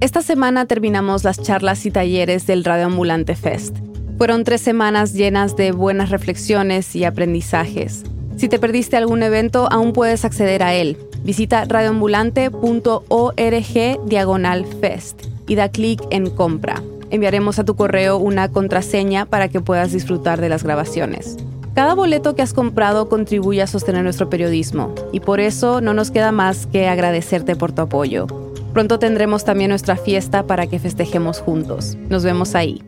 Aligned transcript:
Esta 0.00 0.22
semana 0.22 0.66
terminamos 0.66 1.24
las 1.24 1.42
charlas 1.42 1.84
y 1.84 1.90
talleres 1.90 2.46
del 2.46 2.62
Radio 2.62 2.86
Ambulante 2.86 3.34
Fest. 3.34 3.76
Fueron 4.16 4.44
tres 4.44 4.60
semanas 4.60 5.12
llenas 5.12 5.56
de 5.56 5.72
buenas 5.72 6.10
reflexiones 6.10 6.94
y 6.94 7.02
aprendizajes. 7.02 8.04
Si 8.36 8.48
te 8.48 8.60
perdiste 8.60 8.96
algún 8.96 9.24
evento, 9.24 9.66
aún 9.72 9.92
puedes 9.92 10.24
acceder 10.24 10.62
a 10.62 10.72
él. 10.72 10.96
Visita 11.24 11.64
radioambulante.org 11.64 14.06
diagonal 14.06 14.66
fest 14.80 15.20
y 15.48 15.56
da 15.56 15.68
clic 15.68 16.00
en 16.10 16.30
compra. 16.30 16.80
Enviaremos 17.10 17.58
a 17.58 17.64
tu 17.64 17.74
correo 17.74 18.18
una 18.18 18.52
contraseña 18.52 19.26
para 19.26 19.48
que 19.48 19.60
puedas 19.60 19.90
disfrutar 19.90 20.40
de 20.40 20.48
las 20.48 20.62
grabaciones. 20.62 21.38
Cada 21.74 21.94
boleto 21.94 22.36
que 22.36 22.42
has 22.42 22.54
comprado 22.54 23.08
contribuye 23.08 23.62
a 23.62 23.66
sostener 23.66 24.04
nuestro 24.04 24.30
periodismo 24.30 24.94
y 25.10 25.18
por 25.18 25.40
eso 25.40 25.80
no 25.80 25.92
nos 25.92 26.12
queda 26.12 26.30
más 26.30 26.66
que 26.66 26.86
agradecerte 26.86 27.56
por 27.56 27.72
tu 27.72 27.82
apoyo. 27.82 28.47
Pronto 28.78 29.00
tendremos 29.00 29.44
también 29.44 29.70
nuestra 29.70 29.96
fiesta 29.96 30.46
para 30.46 30.68
que 30.68 30.78
festejemos 30.78 31.40
juntos. 31.40 31.96
Nos 32.08 32.22
vemos 32.22 32.54
ahí. 32.54 32.80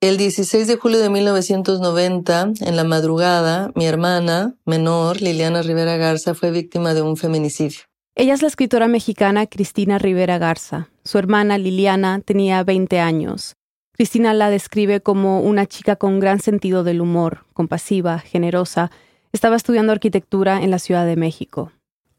El 0.00 0.16
16 0.16 0.68
de 0.68 0.76
julio 0.76 1.00
de 1.00 1.10
1990, 1.10 2.52
en 2.60 2.76
la 2.76 2.84
madrugada, 2.84 3.72
mi 3.74 3.86
hermana 3.86 4.54
menor, 4.64 5.20
Liliana 5.20 5.62
Rivera 5.62 5.96
Garza, 5.96 6.36
fue 6.36 6.52
víctima 6.52 6.94
de 6.94 7.02
un 7.02 7.16
feminicidio. 7.16 7.80
Ella 8.14 8.34
es 8.34 8.42
la 8.42 8.48
escritora 8.48 8.86
mexicana 8.86 9.48
Cristina 9.48 9.98
Rivera 9.98 10.38
Garza. 10.38 10.88
Su 11.02 11.18
hermana 11.18 11.58
Liliana 11.58 12.20
tenía 12.20 12.62
20 12.62 13.00
años. 13.00 13.56
Cristina 13.90 14.32
la 14.34 14.50
describe 14.50 15.00
como 15.00 15.40
una 15.40 15.66
chica 15.66 15.96
con 15.96 16.20
gran 16.20 16.38
sentido 16.38 16.84
del 16.84 17.00
humor, 17.00 17.44
compasiva, 17.54 18.20
generosa. 18.20 18.92
Estaba 19.32 19.56
estudiando 19.56 19.90
arquitectura 19.90 20.62
en 20.62 20.70
la 20.70 20.78
Ciudad 20.78 21.06
de 21.06 21.16
México. 21.16 21.72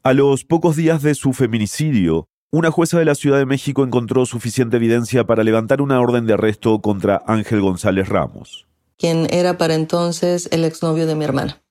A 0.04 0.14
los 0.14 0.44
pocos 0.46 0.76
días 0.76 1.02
de 1.02 1.16
su 1.16 1.34
feminicidio, 1.34 2.28
una 2.52 2.72
jueza 2.72 2.98
de 2.98 3.06
la 3.06 3.16
Ciudad 3.16 3.38
de 3.38 3.46
México 3.46 3.84
encontró 3.84 4.26
suficiente 4.26 4.78
evidencia 4.78 5.26
para 5.26 5.44
levantar 5.44 5.82
una 5.82 6.00
orden 6.00 6.26
de 6.26 6.34
arresto 6.34 6.82
contra 6.82 7.22
Ángel 7.28 7.62
González 7.62 8.08
Ramos, 8.08 8.68
quien 8.98 9.28
era 9.32 9.58
para 9.58 9.76
entonces 9.76 10.48
el 10.52 10.64
exnovio 10.64 11.08
de 11.08 11.16
mi 11.16 11.26
hermana. 11.26 11.62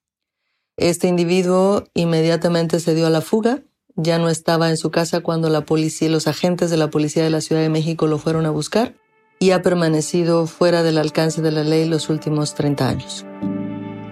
Este 0.76 1.08
individuo 1.08 1.84
inmediatamente 1.94 2.80
se 2.80 2.94
dio 2.94 3.06
a 3.06 3.10
la 3.10 3.22
fuga 3.22 3.62
ya 3.96 4.18
no 4.18 4.28
estaba 4.28 4.68
en 4.68 4.76
su 4.76 4.90
casa 4.90 5.20
cuando 5.20 5.48
la 5.48 5.62
policía, 5.62 6.10
los 6.10 6.28
agentes 6.28 6.70
de 6.70 6.76
la 6.76 6.90
policía 6.90 7.24
de 7.24 7.30
la 7.30 7.40
Ciudad 7.40 7.62
de 7.62 7.70
México 7.70 8.06
lo 8.06 8.18
fueron 8.18 8.44
a 8.44 8.50
buscar 8.50 8.94
y 9.38 9.50
ha 9.50 9.62
permanecido 9.62 10.46
fuera 10.46 10.82
del 10.82 10.98
alcance 10.98 11.40
de 11.42 11.50
la 11.50 11.64
ley 11.64 11.88
los 11.88 12.10
últimos 12.10 12.54
30 12.54 12.88
años. 12.88 13.26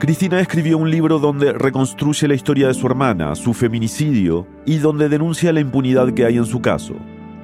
Cristina 0.05 0.39
escribió 0.39 0.77
un 0.77 0.91
libro 0.91 1.19
donde 1.19 1.55
reconstruye 1.55 2.29
la 2.29 2.35
historia 2.35 2.69
de 2.69 2.75
su 2.75 2.87
hermana, 2.87 3.35
su 3.35 3.55
feminicidio 3.55 4.47
y 4.67 4.77
donde 4.77 5.09
denuncia 5.09 5.51
la 5.51 5.61
impunidad 5.61 6.13
que 6.13 6.27
hay 6.27 6.37
en 6.37 6.45
su 6.45 6.61
caso. 6.61 6.93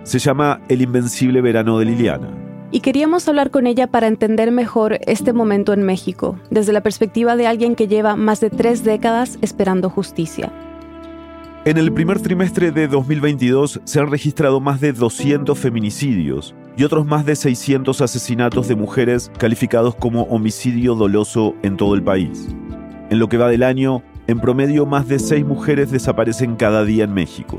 Se 0.02 0.18
llama 0.18 0.60
El 0.68 0.82
invencible 0.82 1.40
verano 1.40 1.78
de 1.78 1.86
Liliana. 1.86 2.28
Y 2.70 2.80
queríamos 2.80 3.26
hablar 3.28 3.50
con 3.50 3.66
ella 3.66 3.86
para 3.86 4.08
entender 4.08 4.50
mejor 4.50 4.98
este 5.06 5.32
momento 5.32 5.72
en 5.72 5.84
México, 5.84 6.38
desde 6.50 6.74
la 6.74 6.82
perspectiva 6.82 7.34
de 7.34 7.46
alguien 7.46 7.76
que 7.76 7.88
lleva 7.88 8.14
más 8.14 8.40
de 8.40 8.50
tres 8.50 8.84
décadas 8.84 9.38
esperando 9.40 9.88
justicia. 9.88 10.52
En 11.64 11.78
el 11.78 11.90
primer 11.94 12.20
trimestre 12.20 12.72
de 12.72 12.88
2022 12.88 13.80
se 13.84 14.00
han 14.00 14.10
registrado 14.10 14.60
más 14.60 14.82
de 14.82 14.92
200 14.92 15.58
feminicidios 15.58 16.54
y 16.80 16.84
otros 16.84 17.04
más 17.04 17.26
de 17.26 17.36
600 17.36 18.00
asesinatos 18.00 18.66
de 18.66 18.74
mujeres 18.74 19.30
calificados 19.36 19.94
como 19.96 20.22
homicidio 20.22 20.94
doloso 20.94 21.54
en 21.62 21.76
todo 21.76 21.94
el 21.94 22.02
país. 22.02 22.48
En 23.10 23.18
lo 23.18 23.28
que 23.28 23.36
va 23.36 23.50
del 23.50 23.64
año, 23.64 24.02
en 24.28 24.40
promedio 24.40 24.86
más 24.86 25.06
de 25.06 25.18
6 25.18 25.44
mujeres 25.44 25.90
desaparecen 25.90 26.56
cada 26.56 26.82
día 26.86 27.04
en 27.04 27.12
México. 27.12 27.58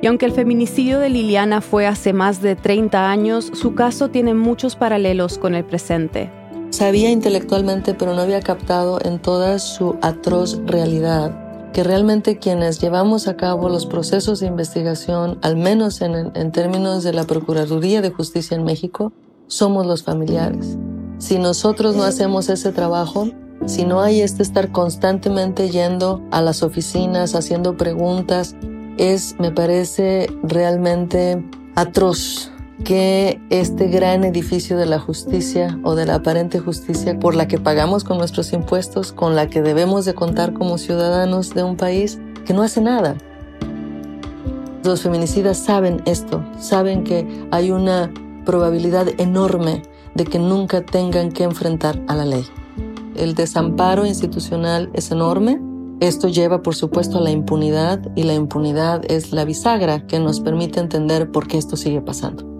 Y 0.00 0.06
aunque 0.06 0.24
el 0.24 0.32
feminicidio 0.32 0.98
de 1.00 1.10
Liliana 1.10 1.60
fue 1.60 1.86
hace 1.86 2.14
más 2.14 2.40
de 2.40 2.56
30 2.56 3.10
años, 3.10 3.50
su 3.52 3.74
caso 3.74 4.08
tiene 4.08 4.32
muchos 4.32 4.74
paralelos 4.74 5.36
con 5.36 5.54
el 5.54 5.66
presente. 5.66 6.30
Sabía 6.70 7.10
intelectualmente, 7.10 7.92
pero 7.92 8.14
no 8.14 8.22
había 8.22 8.40
captado 8.40 9.00
en 9.04 9.18
toda 9.18 9.58
su 9.58 9.98
atroz 10.00 10.62
realidad 10.64 11.45
que 11.76 11.84
realmente 11.84 12.38
quienes 12.38 12.80
llevamos 12.80 13.28
a 13.28 13.36
cabo 13.36 13.68
los 13.68 13.84
procesos 13.84 14.40
de 14.40 14.46
investigación, 14.46 15.38
al 15.42 15.58
menos 15.58 16.00
en, 16.00 16.50
términos 16.50 17.04
de 17.04 17.12
la 17.12 17.24
Procuraduría 17.24 18.00
de 18.00 18.08
Justicia 18.10 18.56
en 18.56 18.64
México, 18.64 19.12
somos 19.46 19.84
los 19.84 20.02
familiares. 20.02 20.78
Si 21.18 21.38
nosotros 21.38 21.94
no 21.94 22.04
hacemos 22.04 22.48
ese 22.48 22.72
trabajo, 22.72 23.28
si 23.66 23.84
no 23.84 24.00
hay 24.00 24.22
este 24.22 24.42
estar 24.42 24.72
constantemente 24.72 25.68
yendo 25.68 26.22
a 26.30 26.40
las 26.40 26.62
oficinas, 26.62 27.34
haciendo 27.34 27.76
preguntas, 27.76 28.56
es, 28.96 29.36
me 29.38 29.50
parece, 29.50 30.34
realmente 30.44 31.44
atroz 31.74 32.52
que 32.84 33.40
este 33.50 33.88
gran 33.88 34.24
edificio 34.24 34.76
de 34.76 34.86
la 34.86 34.98
justicia 34.98 35.78
o 35.82 35.94
de 35.94 36.06
la 36.06 36.16
aparente 36.16 36.58
justicia 36.58 37.18
por 37.18 37.34
la 37.34 37.48
que 37.48 37.58
pagamos 37.58 38.04
con 38.04 38.18
nuestros 38.18 38.52
impuestos, 38.52 39.12
con 39.12 39.34
la 39.34 39.48
que 39.48 39.62
debemos 39.62 40.04
de 40.04 40.14
contar 40.14 40.52
como 40.52 40.78
ciudadanos 40.78 41.54
de 41.54 41.62
un 41.62 41.76
país, 41.76 42.18
que 42.44 42.52
no 42.54 42.62
hace 42.62 42.80
nada. 42.80 43.16
Los 44.84 45.02
feminicidas 45.02 45.58
saben 45.58 46.02
esto, 46.04 46.44
saben 46.58 47.02
que 47.02 47.26
hay 47.50 47.70
una 47.70 48.12
probabilidad 48.44 49.08
enorme 49.18 49.82
de 50.14 50.24
que 50.24 50.38
nunca 50.38 50.84
tengan 50.84 51.32
que 51.32 51.44
enfrentar 51.44 52.00
a 52.06 52.14
la 52.14 52.24
ley. 52.24 52.44
El 53.16 53.34
desamparo 53.34 54.06
institucional 54.06 54.90
es 54.92 55.10
enorme. 55.10 55.60
Esto 56.00 56.28
lleva, 56.28 56.62
por 56.62 56.74
supuesto, 56.74 57.18
a 57.18 57.22
la 57.22 57.30
impunidad 57.30 58.00
y 58.14 58.24
la 58.24 58.34
impunidad 58.34 59.02
es 59.10 59.32
la 59.32 59.44
bisagra 59.44 60.06
que 60.06 60.20
nos 60.20 60.40
permite 60.40 60.78
entender 60.78 61.32
por 61.32 61.48
qué 61.48 61.56
esto 61.56 61.76
sigue 61.76 62.02
pasando. 62.02 62.55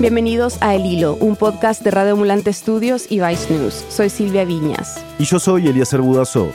Bienvenidos 0.00 0.56
a 0.62 0.74
El 0.74 0.86
Hilo, 0.86 1.16
un 1.16 1.36
podcast 1.36 1.82
de 1.82 1.90
Radio 1.90 2.12
Ambulante 2.12 2.50
Studios 2.54 3.04
y 3.10 3.20
Vice 3.20 3.52
News. 3.52 3.84
Soy 3.90 4.08
Silvia 4.08 4.46
Viñas. 4.46 5.04
Y 5.18 5.24
yo 5.24 5.38
soy 5.38 5.68
Eliezer 5.68 6.00
Budasov. 6.00 6.54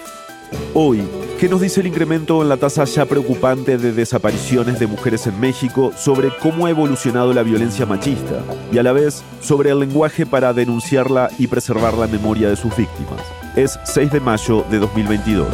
Hoy, 0.74 1.04
¿qué 1.40 1.48
nos 1.48 1.62
dice 1.62 1.82
el 1.82 1.86
incremento 1.86 2.42
en 2.42 2.50
la 2.50 2.58
tasa 2.58 2.86
ya 2.86 3.06
preocupante 3.06 3.78
de 3.78 3.92
desapariciones 3.92 4.80
de 4.80 4.88
mujeres 4.88 5.28
en 5.28 5.40
México 5.40 5.92
sobre 5.96 6.36
cómo 6.42 6.66
ha 6.66 6.72
evolucionado 6.72 7.36
la 7.36 7.44
violencia 7.44 7.86
machista 7.86 8.42
y 8.72 8.80
a 8.80 8.84
la 8.84 8.94
vez 8.94 9.24
sobre 9.42 9.70
el 9.70 9.80
lenguaje 9.80 10.26
para 10.26 10.52
denunciarla 10.52 11.30
y 11.38 11.46
preservar 11.46 11.94
la 11.94 12.08
memoria 12.08 12.50
de 12.50 12.56
sus 12.56 12.76
víctimas? 12.76 13.22
Es 13.56 13.78
6 13.84 14.12
de 14.12 14.22
mayo 14.22 14.66
de 14.72 14.80
2022. 14.80 15.48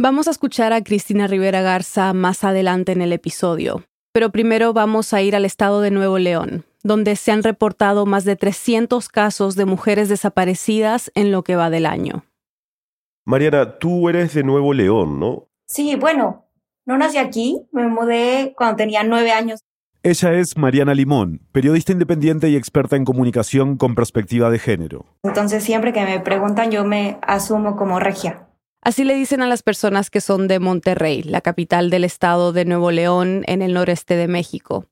Vamos 0.00 0.28
a 0.28 0.30
escuchar 0.30 0.72
a 0.72 0.84
Cristina 0.84 1.26
Rivera 1.26 1.60
Garza 1.60 2.12
más 2.12 2.44
adelante 2.44 2.92
en 2.92 3.02
el 3.02 3.12
episodio, 3.12 3.82
pero 4.12 4.30
primero 4.30 4.72
vamos 4.72 5.12
a 5.12 5.22
ir 5.22 5.34
al 5.34 5.44
estado 5.44 5.80
de 5.80 5.90
Nuevo 5.90 6.20
León, 6.20 6.64
donde 6.84 7.16
se 7.16 7.32
han 7.32 7.42
reportado 7.42 8.06
más 8.06 8.24
de 8.24 8.36
300 8.36 9.08
casos 9.08 9.56
de 9.56 9.64
mujeres 9.64 10.08
desaparecidas 10.08 11.10
en 11.16 11.32
lo 11.32 11.42
que 11.42 11.56
va 11.56 11.68
del 11.68 11.84
año. 11.84 12.24
Mariana, 13.24 13.80
tú 13.80 14.08
eres 14.08 14.34
de 14.34 14.44
Nuevo 14.44 14.72
León, 14.72 15.18
¿no? 15.18 15.48
Sí, 15.66 15.96
bueno, 15.96 16.46
no 16.86 16.96
nací 16.96 17.18
aquí, 17.18 17.60
me 17.72 17.88
mudé 17.88 18.54
cuando 18.56 18.76
tenía 18.76 19.02
nueve 19.02 19.32
años. 19.32 19.64
Ella 20.04 20.32
es 20.34 20.56
Mariana 20.56 20.94
Limón, 20.94 21.40
periodista 21.50 21.90
independiente 21.90 22.48
y 22.48 22.54
experta 22.54 22.94
en 22.94 23.04
comunicación 23.04 23.76
con 23.76 23.96
perspectiva 23.96 24.48
de 24.48 24.60
género. 24.60 25.06
Entonces 25.24 25.64
siempre 25.64 25.92
que 25.92 26.04
me 26.04 26.20
preguntan 26.20 26.70
yo 26.70 26.84
me 26.84 27.18
asumo 27.22 27.74
como 27.74 27.98
regia. 27.98 28.47
Así 28.88 29.04
le 29.04 29.16
dicen 29.16 29.42
a 29.42 29.46
las 29.46 29.62
personas 29.62 30.08
que 30.08 30.22
son 30.22 30.48
de 30.48 30.60
Monterrey, 30.60 31.22
la 31.22 31.42
capital 31.42 31.90
del 31.90 32.04
estado 32.04 32.54
de 32.54 32.64
Nuevo 32.64 32.90
León, 32.90 33.42
en 33.46 33.60
el 33.60 33.74
noreste 33.74 34.16
de 34.16 34.28
México. 34.28 34.86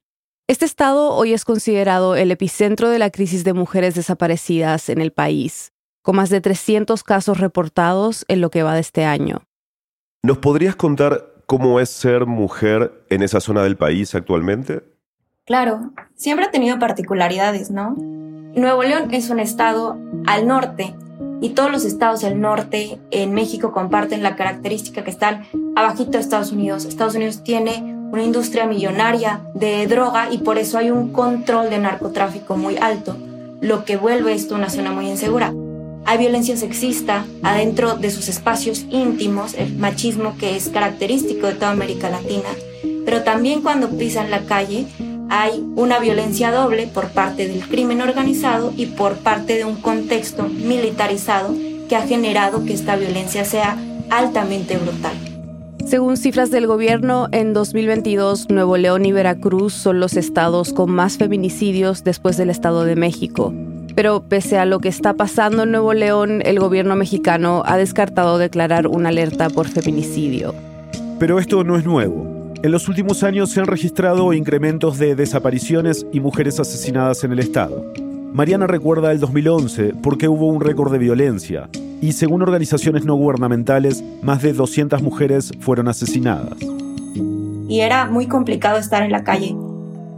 Este 0.47 0.67
estado 0.67 1.15
hoy 1.15 1.33
es 1.33 1.47
considerado 1.47 2.15
el 2.15 2.31
epicentro 2.31 2.91
de 2.91 2.99
la 2.99 3.09
crisis 3.09 3.43
de 3.43 3.55
mujeres 3.55 3.95
desaparecidas 3.95 4.91
en 4.91 5.01
el 5.01 5.13
país, 5.13 5.73
con 6.03 6.17
más 6.17 6.29
de 6.29 6.43
300 6.43 7.03
casos 7.05 7.41
reportados 7.41 8.27
en 8.29 8.43
lo 8.43 8.51
que 8.51 8.63
va 8.63 8.75
de 8.75 8.81
este 8.81 9.07
año. 9.07 9.45
¿Nos 10.23 10.37
podrías 10.37 10.77
contar 10.77 11.33
cómo 11.47 11.81
es 11.81 11.89
ser 11.89 12.27
mujer 12.27 13.07
en 13.09 13.23
esa 13.23 13.41
zona 13.41 13.63
del 13.63 13.79
país 13.79 14.15
actualmente? 14.15 14.83
Claro, 15.47 15.95
siempre 16.15 16.45
ha 16.45 16.51
tenido 16.51 16.79
particularidades, 16.79 17.71
¿no? 17.71 17.97
Nuevo 17.97 18.83
León 18.83 19.09
es 19.15 19.31
un 19.31 19.41
estado 19.41 19.99
al 20.27 20.47
norte 20.47 20.95
y 21.41 21.51
todos 21.51 21.71
los 21.71 21.85
estados 21.85 22.21
del 22.21 22.41
norte 22.41 22.99
en 23.11 23.33
México 23.33 23.73
comparten 23.73 24.23
la 24.23 24.37
característica 24.37 25.05
que 25.05 25.11
están 25.11 25.45
abajito 25.75 26.13
de 26.13 26.21
Estados 26.21 26.53
Unidos. 26.53 26.85
Estados 26.85 27.15
Unidos 27.15 27.43
tiene 27.43 27.97
una 28.13 28.23
industria 28.23 28.67
millonaria 28.67 29.41
de 29.55 29.87
droga 29.87 30.29
y 30.31 30.39
por 30.39 30.59
eso 30.59 30.79
hay 30.79 30.91
un 30.91 31.13
control 31.13 31.71
de 31.71 31.79
narcotráfico 31.79 32.57
muy 32.57 32.77
alto. 32.77 33.17
lo 33.61 33.87
que 33.87 33.97
vuelve 33.97 34.35
esto 34.35 34.55
una 34.55 34.69
zona 34.69 34.93
muy 34.93 35.09
insegura. 35.09 35.53
Hay 36.05 36.19
violencia 36.19 36.57
sexista 36.57 37.25
adentro 37.43 37.97
de 37.97 38.11
sus 38.11 38.29
espacios 38.29 38.85
íntimos, 38.91 39.55
el 39.55 39.75
machismo 39.77 40.37
que 40.39 40.57
es 40.57 40.69
característico 40.69 41.47
de 41.47 41.55
toda 41.55 41.71
América 41.71 42.11
Latina, 42.11 42.51
pero 43.05 43.23
también 43.23 43.63
cuando 43.63 43.89
pisan 43.89 44.31
la 44.31 44.41
calle 44.41 44.87
hay 45.29 45.65
una 45.77 45.99
violencia 45.99 46.53
doble 46.53 46.87
por 46.87 47.09
parte 47.11 47.49
del 47.49 47.67
crimen 47.67 48.01
organizado 48.01 48.73
y 48.77 48.87
por 48.87 49.17
parte 49.17 49.57
de 49.57 49.65
un 49.65 49.77
contexto 49.77 50.49
militarizado 50.49 51.55
que 51.89 51.97
ha 51.97 52.07
generado 52.07 52.65
que 52.65 52.75
esta 52.75 52.97
violencia 52.97 53.45
sea 53.45 53.77
altamente 54.11 54.77
brutal. 54.77 55.15
Según 55.85 56.17
cifras 56.17 56.51
del 56.51 56.67
gobierno, 56.67 57.29
en 57.31 57.53
2022 57.53 58.51
Nuevo 58.51 58.77
León 58.77 59.07
y 59.07 59.13
Veracruz 59.13 59.73
son 59.73 60.01
los 60.01 60.17
estados 60.17 60.73
con 60.73 60.91
más 60.91 61.17
feminicidios 61.17 62.03
después 62.03 62.37
del 62.37 62.51
Estado 62.51 62.85
de 62.85 62.97
México. 62.97 63.55
Pero 63.95 64.23
pese 64.23 64.59
a 64.59 64.67
lo 64.67 64.81
que 64.81 64.89
está 64.89 65.15
pasando 65.15 65.63
en 65.63 65.71
Nuevo 65.71 65.95
León, 65.95 66.43
el 66.45 66.59
gobierno 66.59 66.97
mexicano 66.97 67.63
ha 67.65 67.77
descartado 67.77 68.37
declarar 68.37 68.89
una 68.89 69.11
alerta 69.11 69.49
por 69.49 69.69
feminicidio. 69.69 70.55
Pero 71.19 71.39
esto 71.39 71.65
no 71.65 71.77
es 71.79 71.85
nuevo. 71.85 72.36
En 72.67 72.73
los 72.73 72.89
últimos 72.89 73.23
años 73.23 73.51
se 73.51 73.61
han 73.61 73.69
registrado 73.69 74.33
incrementos 74.33 74.99
de 74.99 75.15
desapariciones 75.15 76.05
y 76.13 76.19
mujeres 76.19 76.59
asesinadas 76.59 77.23
en 77.23 77.31
el 77.31 77.39
Estado. 77.39 77.93
Mariana 78.33 78.67
recuerda 78.67 79.13
el 79.13 79.21
2011 79.21 79.95
porque 80.03 80.27
hubo 80.27 80.49
un 80.49 80.61
récord 80.61 80.91
de 80.91 80.99
violencia 80.99 81.69
y 82.01 82.11
según 82.11 82.43
organizaciones 82.43 83.05
no 83.05 83.15
gubernamentales, 83.15 84.03
más 84.21 84.43
de 84.43 84.53
200 84.53 85.01
mujeres 85.01 85.53
fueron 85.61 85.87
asesinadas. 85.87 86.59
Y 87.69 87.83
era 87.83 88.07
muy 88.07 88.27
complicado 88.27 88.79
estar 88.79 89.05
en 89.05 89.13
la 89.13 89.23
calle. 89.23 89.55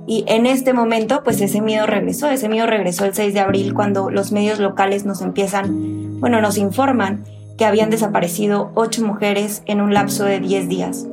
Y 0.07 0.25
en 0.27 0.47
este 0.47 0.73
momento, 0.73 1.21
pues 1.25 1.43
ese 1.43 1.61
miedo 1.61 1.85
regresó. 1.85 2.31
Ese 2.31 2.49
miedo 2.49 2.67
regresó 2.67 3.05
el 3.05 3.13
6 3.13 3.35
de 3.35 3.41
abril 3.41 3.75
cuando 3.75 4.09
los 4.09 4.33
medios 4.33 4.59
locales 4.59 5.05
nos 5.05 5.21
empiezan, 5.21 6.19
bueno, 6.19 6.41
nos 6.41 6.57
informan 6.57 7.25
que 7.59 7.67
habían 7.67 7.91
desaparecido 7.91 8.73
ocho 8.75 9.05
mujeres 9.05 9.63
en 9.67 9.83
un 9.83 9.93
lapso 9.93 10.25
de 10.25 10.41
10 10.41 10.69
días. 10.71 11.07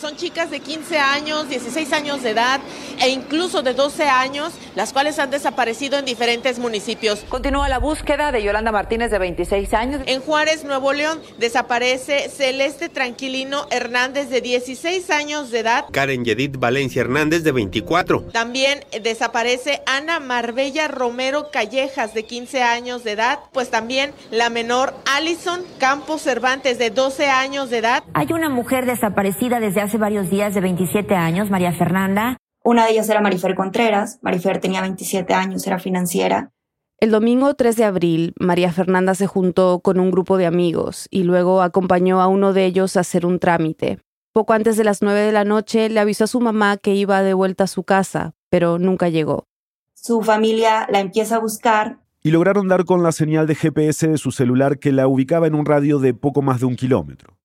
Son 0.00 0.16
chicas 0.16 0.50
de 0.50 0.60
15 0.60 0.98
años, 0.98 1.50
16 1.50 1.92
años 1.92 2.22
de 2.22 2.30
edad 2.30 2.60
e 3.02 3.10
incluso 3.10 3.62
de 3.62 3.74
12 3.74 4.04
años, 4.04 4.54
las 4.74 4.94
cuales 4.94 5.18
han 5.18 5.30
desaparecido 5.30 5.98
en 5.98 6.06
diferentes 6.06 6.58
municipios. 6.58 7.20
Continúa 7.28 7.68
la 7.68 7.78
búsqueda 7.78 8.32
de 8.32 8.42
Yolanda 8.42 8.72
Martínez 8.72 9.10
de 9.10 9.18
26 9.18 9.74
años. 9.74 10.00
En 10.06 10.22
Juárez, 10.22 10.64
Nuevo 10.64 10.94
León, 10.94 11.20
desaparece 11.38 12.30
Celeste 12.30 12.88
Tranquilino 12.88 13.66
Hernández 13.70 14.30
de 14.30 14.40
16 14.40 15.10
años 15.10 15.50
de 15.50 15.58
edad. 15.58 15.84
Karen 15.92 16.24
Yedid 16.24 16.56
Valencia 16.56 17.02
Hernández 17.02 17.44
de 17.44 17.52
24. 17.52 18.22
También 18.32 18.80
desaparece 19.02 19.82
Ana 19.84 20.18
Marbella 20.18 20.88
Romero 20.88 21.50
Callejas 21.50 22.14
de 22.14 22.24
15 22.24 22.62
años 22.62 23.04
de 23.04 23.12
edad. 23.12 23.40
Pues 23.52 23.70
también 23.70 24.12
la 24.30 24.48
menor 24.48 24.94
Alison 25.14 25.60
Campos 25.78 26.22
Cervantes 26.22 26.78
de 26.78 26.88
12 26.88 27.26
años 27.26 27.68
de 27.68 27.78
edad. 27.78 28.02
Hay 28.14 28.32
una 28.32 28.48
mujer 28.48 28.86
desaparecida 28.86 29.60
desde 29.60 29.82
hace 29.82 29.89
hace 29.90 29.98
varios 29.98 30.30
días 30.30 30.54
de 30.54 30.60
27 30.60 31.16
años, 31.16 31.50
María 31.50 31.72
Fernanda. 31.72 32.36
Una 32.62 32.84
de 32.84 32.92
ellas 32.92 33.08
era 33.08 33.20
Marifer 33.20 33.56
Contreras. 33.56 34.20
Marifer 34.22 34.60
tenía 34.60 34.82
27 34.82 35.34
años, 35.34 35.66
era 35.66 35.80
financiera. 35.80 36.52
El 37.00 37.10
domingo 37.10 37.54
3 37.54 37.74
de 37.74 37.82
abril, 37.82 38.32
María 38.38 38.72
Fernanda 38.72 39.16
se 39.16 39.26
juntó 39.26 39.80
con 39.80 39.98
un 39.98 40.12
grupo 40.12 40.38
de 40.38 40.46
amigos 40.46 41.08
y 41.10 41.24
luego 41.24 41.60
acompañó 41.60 42.20
a 42.20 42.28
uno 42.28 42.52
de 42.52 42.66
ellos 42.66 42.96
a 42.96 43.00
hacer 43.00 43.26
un 43.26 43.40
trámite. 43.40 43.98
Poco 44.32 44.52
antes 44.52 44.76
de 44.76 44.84
las 44.84 45.02
9 45.02 45.22
de 45.22 45.32
la 45.32 45.42
noche 45.42 45.88
le 45.88 45.98
avisó 45.98 46.22
a 46.22 46.28
su 46.28 46.40
mamá 46.40 46.76
que 46.76 46.94
iba 46.94 47.22
de 47.22 47.34
vuelta 47.34 47.64
a 47.64 47.66
su 47.66 47.82
casa, 47.82 48.34
pero 48.48 48.78
nunca 48.78 49.08
llegó. 49.08 49.48
Su 49.94 50.22
familia 50.22 50.86
la 50.88 51.00
empieza 51.00 51.34
a 51.34 51.40
buscar. 51.40 51.98
Y 52.22 52.30
lograron 52.30 52.68
dar 52.68 52.84
con 52.84 53.02
la 53.02 53.10
señal 53.10 53.48
de 53.48 53.56
GPS 53.56 54.06
de 54.06 54.18
su 54.18 54.30
celular 54.30 54.78
que 54.78 54.92
la 54.92 55.08
ubicaba 55.08 55.48
en 55.48 55.56
un 55.56 55.66
radio 55.66 55.98
de 55.98 56.14
poco 56.14 56.42
más 56.42 56.60
de 56.60 56.66
un 56.66 56.76
kilómetro. 56.76 57.39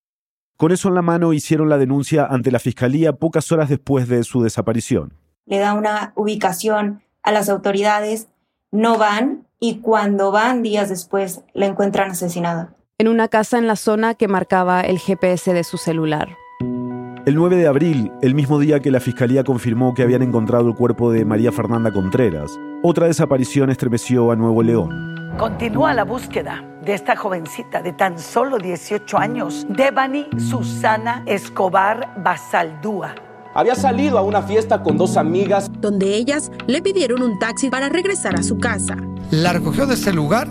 Con 0.57 0.71
eso 0.71 0.87
en 0.87 0.95
la 0.95 1.01
mano 1.01 1.33
hicieron 1.33 1.67
la 1.67 1.77
denuncia 1.77 2.25
ante 2.25 2.49
la 2.49 2.59
Fiscalía 2.59 3.13
pocas 3.13 3.51
horas 3.51 3.67
después 3.67 4.07
de 4.07 4.23
su 4.23 4.41
desaparición. 4.41 5.13
Le 5.45 5.59
da 5.59 5.73
una 5.73 6.13
ubicación 6.15 7.01
a 7.23 7.31
las 7.33 7.49
autoridades, 7.49 8.29
no 8.71 8.97
van 8.97 9.45
y 9.59 9.79
cuando 9.79 10.31
van 10.31 10.63
días 10.63 10.87
después 10.87 11.41
la 11.53 11.65
encuentran 11.65 12.11
asesinada. 12.11 12.73
En 12.97 13.09
una 13.09 13.27
casa 13.27 13.57
en 13.57 13.67
la 13.67 13.75
zona 13.75 14.13
que 14.13 14.29
marcaba 14.29 14.79
el 14.81 14.97
GPS 14.97 15.51
de 15.51 15.65
su 15.65 15.77
celular. 15.77 16.29
El 17.25 17.35
9 17.35 17.57
de 17.57 17.67
abril, 17.67 18.11
el 18.21 18.33
mismo 18.33 18.57
día 18.57 18.79
que 18.79 18.91
la 18.91 19.01
Fiscalía 19.01 19.43
confirmó 19.43 19.93
que 19.93 20.03
habían 20.03 20.21
encontrado 20.21 20.69
el 20.69 20.75
cuerpo 20.75 21.11
de 21.11 21.25
María 21.25 21.51
Fernanda 21.51 21.91
Contreras, 21.91 22.57
otra 22.81 23.07
desaparición 23.07 23.71
estremeció 23.71 24.31
a 24.31 24.37
Nuevo 24.37 24.63
León. 24.63 25.33
Continúa 25.37 25.93
la 25.93 26.05
búsqueda 26.05 26.63
de 26.85 26.93
esta 26.93 27.15
jovencita 27.15 27.81
de 27.81 27.93
tan 27.93 28.19
solo 28.19 28.59
18 28.59 29.17
años, 29.17 29.65
Devani 29.69 30.27
Susana 30.37 31.23
Escobar 31.25 32.13
Basaldúa. 32.23 33.15
Había 33.55 33.75
salido 33.75 34.17
a 34.17 34.21
una 34.21 34.43
fiesta 34.43 34.83
con 34.83 34.97
dos 34.97 35.17
amigas. 35.17 35.71
Donde 35.79 36.15
ellas 36.15 36.51
le 36.67 36.81
pidieron 36.81 37.23
un 37.23 37.39
taxi 37.39 37.69
para 37.69 37.89
regresar 37.89 38.35
a 38.35 38.43
su 38.43 38.59
casa. 38.59 38.97
La 39.31 39.53
recogió 39.53 39.87
de 39.87 39.95
este 39.95 40.13
lugar 40.13 40.47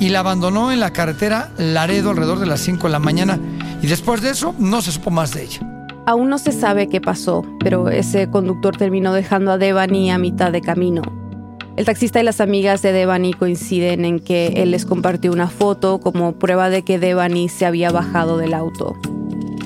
y 0.00 0.08
la 0.08 0.20
abandonó 0.20 0.72
en 0.72 0.80
la 0.80 0.92
carretera 0.92 1.50
Laredo 1.56 2.10
alrededor 2.10 2.40
de 2.40 2.46
las 2.46 2.60
5 2.60 2.88
de 2.88 2.92
la 2.92 2.98
mañana. 2.98 3.38
Y 3.82 3.86
después 3.86 4.22
de 4.22 4.30
eso 4.30 4.54
no 4.58 4.82
se 4.82 4.90
supo 4.90 5.10
más 5.10 5.34
de 5.34 5.44
ella. 5.44 5.60
Aún 6.06 6.30
no 6.30 6.38
se 6.38 6.52
sabe 6.52 6.88
qué 6.88 7.00
pasó, 7.00 7.44
pero 7.60 7.90
ese 7.90 8.30
conductor 8.30 8.76
terminó 8.76 9.12
dejando 9.12 9.52
a 9.52 9.58
Devani 9.58 10.10
a 10.10 10.18
mitad 10.18 10.50
de 10.50 10.62
camino. 10.62 11.02
El 11.76 11.84
taxista 11.84 12.20
y 12.20 12.22
las 12.22 12.40
amigas 12.40 12.80
de 12.80 12.92
Devani 12.92 13.34
coinciden 13.34 14.06
en 14.06 14.18
que 14.18 14.46
él 14.56 14.70
les 14.70 14.86
compartió 14.86 15.30
una 15.30 15.48
foto 15.48 16.00
como 16.00 16.32
prueba 16.32 16.70
de 16.70 16.82
que 16.82 16.98
Devani 16.98 17.50
se 17.50 17.66
había 17.66 17.90
bajado 17.90 18.38
del 18.38 18.54
auto. 18.54 18.96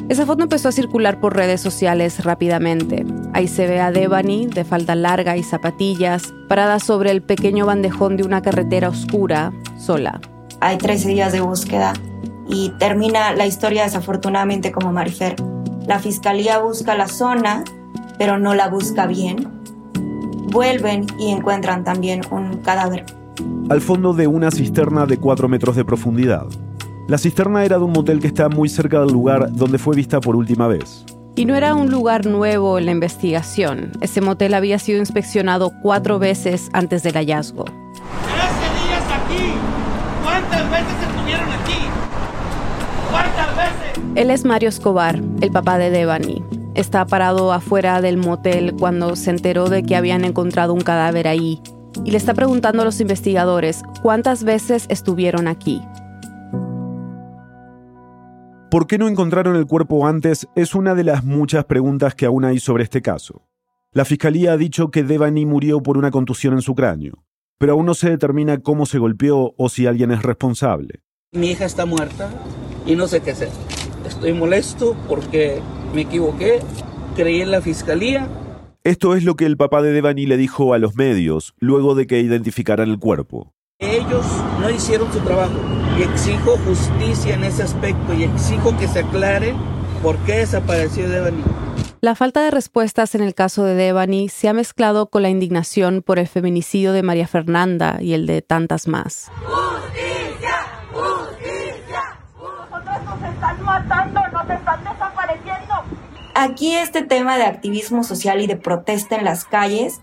Esa 0.08 0.26
foto 0.26 0.42
empezó 0.42 0.68
a 0.68 0.72
circular 0.72 1.20
por 1.20 1.36
redes 1.36 1.60
sociales 1.60 2.24
rápidamente. 2.24 3.06
Ahí 3.32 3.46
se 3.46 3.68
ve 3.68 3.80
a 3.80 3.92
Devani, 3.92 4.46
de 4.46 4.64
falda 4.64 4.96
larga 4.96 5.36
y 5.36 5.44
zapatillas, 5.44 6.34
parada 6.48 6.80
sobre 6.80 7.12
el 7.12 7.22
pequeño 7.22 7.64
bandejón 7.64 8.16
de 8.16 8.24
una 8.24 8.42
carretera 8.42 8.88
oscura, 8.88 9.52
sola. 9.78 10.20
Hay 10.60 10.78
13 10.78 11.10
días 11.10 11.32
de 11.32 11.40
búsqueda 11.40 11.92
y 12.48 12.70
termina 12.80 13.32
la 13.34 13.46
historia 13.46 13.84
desafortunadamente 13.84 14.72
como 14.72 14.92
Marifer. 14.92 15.36
La 15.86 16.00
fiscalía 16.00 16.58
busca 16.58 16.96
la 16.96 17.06
zona, 17.06 17.62
pero 18.18 18.36
no 18.36 18.54
la 18.54 18.68
busca 18.68 19.06
bien 19.06 19.59
vuelven 20.50 21.06
y 21.18 21.30
encuentran 21.30 21.84
también 21.84 22.22
un 22.30 22.58
cadáver. 22.58 23.04
Al 23.68 23.80
fondo 23.80 24.12
de 24.12 24.26
una 24.26 24.50
cisterna 24.50 25.06
de 25.06 25.16
4 25.16 25.48
metros 25.48 25.76
de 25.76 25.84
profundidad. 25.84 26.46
La 27.08 27.18
cisterna 27.18 27.64
era 27.64 27.78
de 27.78 27.84
un 27.84 27.92
motel 27.92 28.20
que 28.20 28.26
está 28.26 28.48
muy 28.48 28.68
cerca 28.68 29.00
del 29.00 29.12
lugar 29.12 29.50
donde 29.52 29.78
fue 29.78 29.96
vista 29.96 30.20
por 30.20 30.36
última 30.36 30.68
vez. 30.68 31.04
Y 31.36 31.44
no 31.44 31.54
era 31.54 31.74
un 31.74 31.90
lugar 31.90 32.26
nuevo 32.26 32.78
en 32.78 32.86
la 32.86 32.92
investigación. 32.92 33.92
Ese 34.00 34.20
motel 34.20 34.54
había 34.54 34.78
sido 34.78 34.98
inspeccionado 34.98 35.72
cuatro 35.82 36.18
veces 36.18 36.68
antes 36.72 37.02
del 37.02 37.14
hallazgo. 37.14 37.64
¡Trece 37.64 38.68
días 38.84 39.04
aquí! 39.08 39.54
¿Cuántas 40.22 40.70
veces 40.70 40.94
estuvieron 41.08 41.48
aquí? 41.50 41.78
¿Cuántas 43.10 43.56
veces? 43.56 44.04
Él 44.16 44.30
es 44.30 44.44
Mario 44.44 44.68
Escobar, 44.68 45.20
el 45.40 45.50
papá 45.50 45.78
de 45.78 45.90
Devani. 45.90 46.44
Está 46.74 47.04
parado 47.04 47.52
afuera 47.52 48.00
del 48.00 48.16
motel 48.16 48.74
cuando 48.78 49.16
se 49.16 49.30
enteró 49.30 49.68
de 49.68 49.82
que 49.82 49.96
habían 49.96 50.24
encontrado 50.24 50.72
un 50.72 50.80
cadáver 50.80 51.26
ahí 51.26 51.60
y 52.04 52.12
le 52.12 52.16
está 52.16 52.32
preguntando 52.34 52.82
a 52.82 52.84
los 52.84 53.00
investigadores 53.00 53.82
cuántas 54.02 54.44
veces 54.44 54.86
estuvieron 54.88 55.48
aquí. 55.48 55.82
¿Por 58.70 58.86
qué 58.86 58.98
no 58.98 59.08
encontraron 59.08 59.56
el 59.56 59.66
cuerpo 59.66 60.06
antes? 60.06 60.46
Es 60.54 60.76
una 60.76 60.94
de 60.94 61.02
las 61.02 61.24
muchas 61.24 61.64
preguntas 61.64 62.14
que 62.14 62.26
aún 62.26 62.44
hay 62.44 62.60
sobre 62.60 62.84
este 62.84 63.02
caso. 63.02 63.48
La 63.92 64.04
fiscalía 64.04 64.52
ha 64.52 64.56
dicho 64.56 64.92
que 64.92 65.02
Devani 65.02 65.44
murió 65.44 65.82
por 65.82 65.98
una 65.98 66.12
contusión 66.12 66.54
en 66.54 66.62
su 66.62 66.76
cráneo, 66.76 67.24
pero 67.58 67.72
aún 67.72 67.86
no 67.86 67.94
se 67.94 68.08
determina 68.08 68.58
cómo 68.58 68.86
se 68.86 68.98
golpeó 68.98 69.54
o 69.56 69.68
si 69.68 69.88
alguien 69.88 70.12
es 70.12 70.22
responsable. 70.22 71.00
Mi 71.32 71.50
hija 71.50 71.64
está 71.64 71.84
muerta 71.84 72.30
y 72.86 72.94
no 72.94 73.08
sé 73.08 73.20
qué 73.22 73.32
hacer. 73.32 73.48
Estoy 74.06 74.32
molesto 74.32 74.96
porque 75.08 75.60
me 75.94 76.02
equivoqué, 76.02 76.60
creí 77.16 77.40
en 77.40 77.50
la 77.50 77.60
fiscalía. 77.60 78.28
Esto 78.82 79.14
es 79.14 79.24
lo 79.24 79.36
que 79.36 79.46
el 79.46 79.56
papá 79.56 79.82
de 79.82 79.92
Devani 79.92 80.26
le 80.26 80.36
dijo 80.36 80.72
a 80.72 80.78
los 80.78 80.96
medios 80.96 81.54
luego 81.58 81.94
de 81.94 82.06
que 82.06 82.20
identificaran 82.20 82.88
el 82.88 82.98
cuerpo. 82.98 83.52
Ellos 83.78 84.26
no 84.60 84.70
hicieron 84.70 85.12
su 85.12 85.20
trabajo 85.20 85.58
y 85.98 86.02
exijo 86.02 86.56
justicia 86.58 87.34
en 87.34 87.44
ese 87.44 87.62
aspecto 87.62 88.14
y 88.14 88.24
exijo 88.24 88.76
que 88.78 88.88
se 88.88 89.00
aclare 89.00 89.54
por 90.02 90.16
qué 90.18 90.38
desapareció 90.38 91.08
Devani. 91.08 91.42
La 92.02 92.14
falta 92.14 92.40
de 92.42 92.50
respuestas 92.50 93.14
en 93.14 93.20
el 93.22 93.34
caso 93.34 93.64
de 93.64 93.74
Devani 93.74 94.30
se 94.30 94.48
ha 94.48 94.54
mezclado 94.54 95.10
con 95.10 95.22
la 95.22 95.28
indignación 95.28 96.00
por 96.00 96.18
el 96.18 96.28
feminicidio 96.28 96.92
de 96.92 97.02
María 97.02 97.26
Fernanda 97.26 97.98
y 98.00 98.14
el 98.14 98.26
de 98.26 98.40
tantas 98.40 98.88
más. 98.88 99.30
¡Justicia! 99.44 100.56
¡Justicia! 100.92 102.18
Nosotros 102.38 103.04
nos 103.04 103.30
están 103.34 103.62
matando, 103.62 104.20
nos 104.32 104.50
están 104.50 104.84
desapareciendo. 104.84 105.74
Aquí 106.42 106.74
este 106.74 107.02
tema 107.02 107.36
de 107.36 107.44
activismo 107.44 108.02
social 108.02 108.40
y 108.40 108.46
de 108.46 108.56
protesta 108.56 109.14
en 109.16 109.26
las 109.26 109.44
calles 109.44 110.00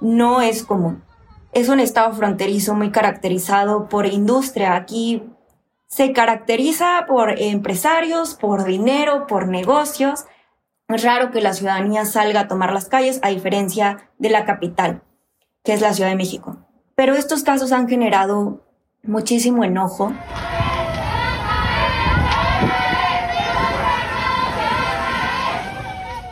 no 0.00 0.40
es 0.40 0.62
común. 0.62 1.02
es 1.50 1.68
un 1.68 1.80
estado 1.80 2.12
fronterizo 2.12 2.76
muy 2.76 2.92
caracterizado 2.92 3.88
por 3.88 4.06
industria. 4.06 4.76
Aquí 4.76 5.24
se 5.88 6.12
caracteriza 6.12 7.06
por 7.08 7.40
empresarios, 7.40 8.36
por 8.36 8.62
dinero, 8.62 9.26
por 9.26 9.48
negocios. 9.48 10.26
Es 10.86 11.02
raro 11.02 11.32
que 11.32 11.40
la 11.40 11.54
ciudadanía 11.54 12.04
salga 12.04 12.42
a 12.42 12.46
tomar 12.46 12.72
las 12.72 12.88
calles, 12.88 13.18
a 13.24 13.30
diferencia 13.30 14.08
de 14.18 14.30
la 14.30 14.44
capital, 14.44 15.02
que 15.64 15.72
es 15.72 15.80
la 15.80 15.92
Ciudad 15.92 16.10
de 16.10 16.16
México. 16.16 16.58
Pero 16.94 17.16
estos 17.16 17.42
casos 17.42 17.72
han 17.72 17.88
generado 17.88 18.64
muchísimo 19.02 19.64
enojo. 19.64 20.12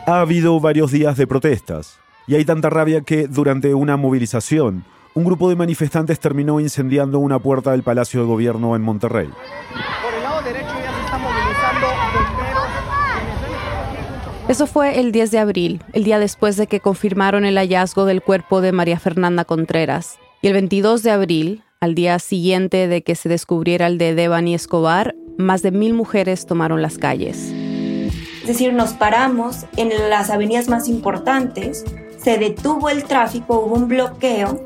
Ha 0.09 0.21
habido 0.21 0.59
varios 0.59 0.91
días 0.91 1.17
de 1.17 1.27
protestas 1.27 1.99
y 2.25 2.33
hay 2.33 2.43
tanta 2.43 2.71
rabia 2.71 3.01
que 3.01 3.27
durante 3.27 3.75
una 3.75 3.95
movilización, 3.95 4.83
un 5.13 5.23
grupo 5.23 5.49
de 5.49 5.55
manifestantes 5.55 6.19
terminó 6.19 6.59
incendiando 6.59 7.19
una 7.19 7.37
puerta 7.37 7.73
del 7.73 7.83
Palacio 7.83 8.21
de 8.21 8.25
Gobierno 8.25 8.75
en 8.75 8.81
Monterrey. 8.81 9.29
Por 10.01 10.11
el 10.15 10.23
lado 10.23 10.41
derecho 10.41 10.65
ya 10.65 10.95
se 10.95 11.01
está 11.05 11.17
movilizando 11.19 11.87
Eso 14.47 14.65
fue 14.65 14.99
el 14.99 15.11
10 15.11 15.29
de 15.29 15.37
abril, 15.37 15.83
el 15.93 16.03
día 16.03 16.17
después 16.17 16.57
de 16.57 16.65
que 16.65 16.79
confirmaron 16.79 17.45
el 17.45 17.59
hallazgo 17.59 18.05
del 18.05 18.23
cuerpo 18.23 18.61
de 18.61 18.71
María 18.71 18.97
Fernanda 18.97 19.45
Contreras. 19.45 20.17
Y 20.41 20.47
el 20.47 20.53
22 20.53 21.03
de 21.03 21.11
abril, 21.11 21.63
al 21.81 21.93
día 21.93 22.17
siguiente 22.17 22.87
de 22.87 23.03
que 23.03 23.13
se 23.13 23.29
descubriera 23.29 23.85
el 23.85 23.99
de 23.99 24.15
Devani 24.15 24.55
Escobar, 24.55 25.13
más 25.37 25.61
de 25.61 25.69
mil 25.69 25.93
mujeres 25.93 26.47
tomaron 26.47 26.81
las 26.81 26.97
calles. 26.97 27.53
Decir, 28.49 28.73
nos 28.73 28.93
paramos 28.93 29.67
en 29.77 29.91
las 30.09 30.31
avenidas 30.31 30.69
más 30.69 30.87
importantes, 30.87 31.85
se 32.17 32.39
detuvo 32.39 32.89
el 32.89 33.03
tráfico, 33.03 33.59
hubo 33.59 33.75
un 33.75 33.87
bloqueo 33.87 34.65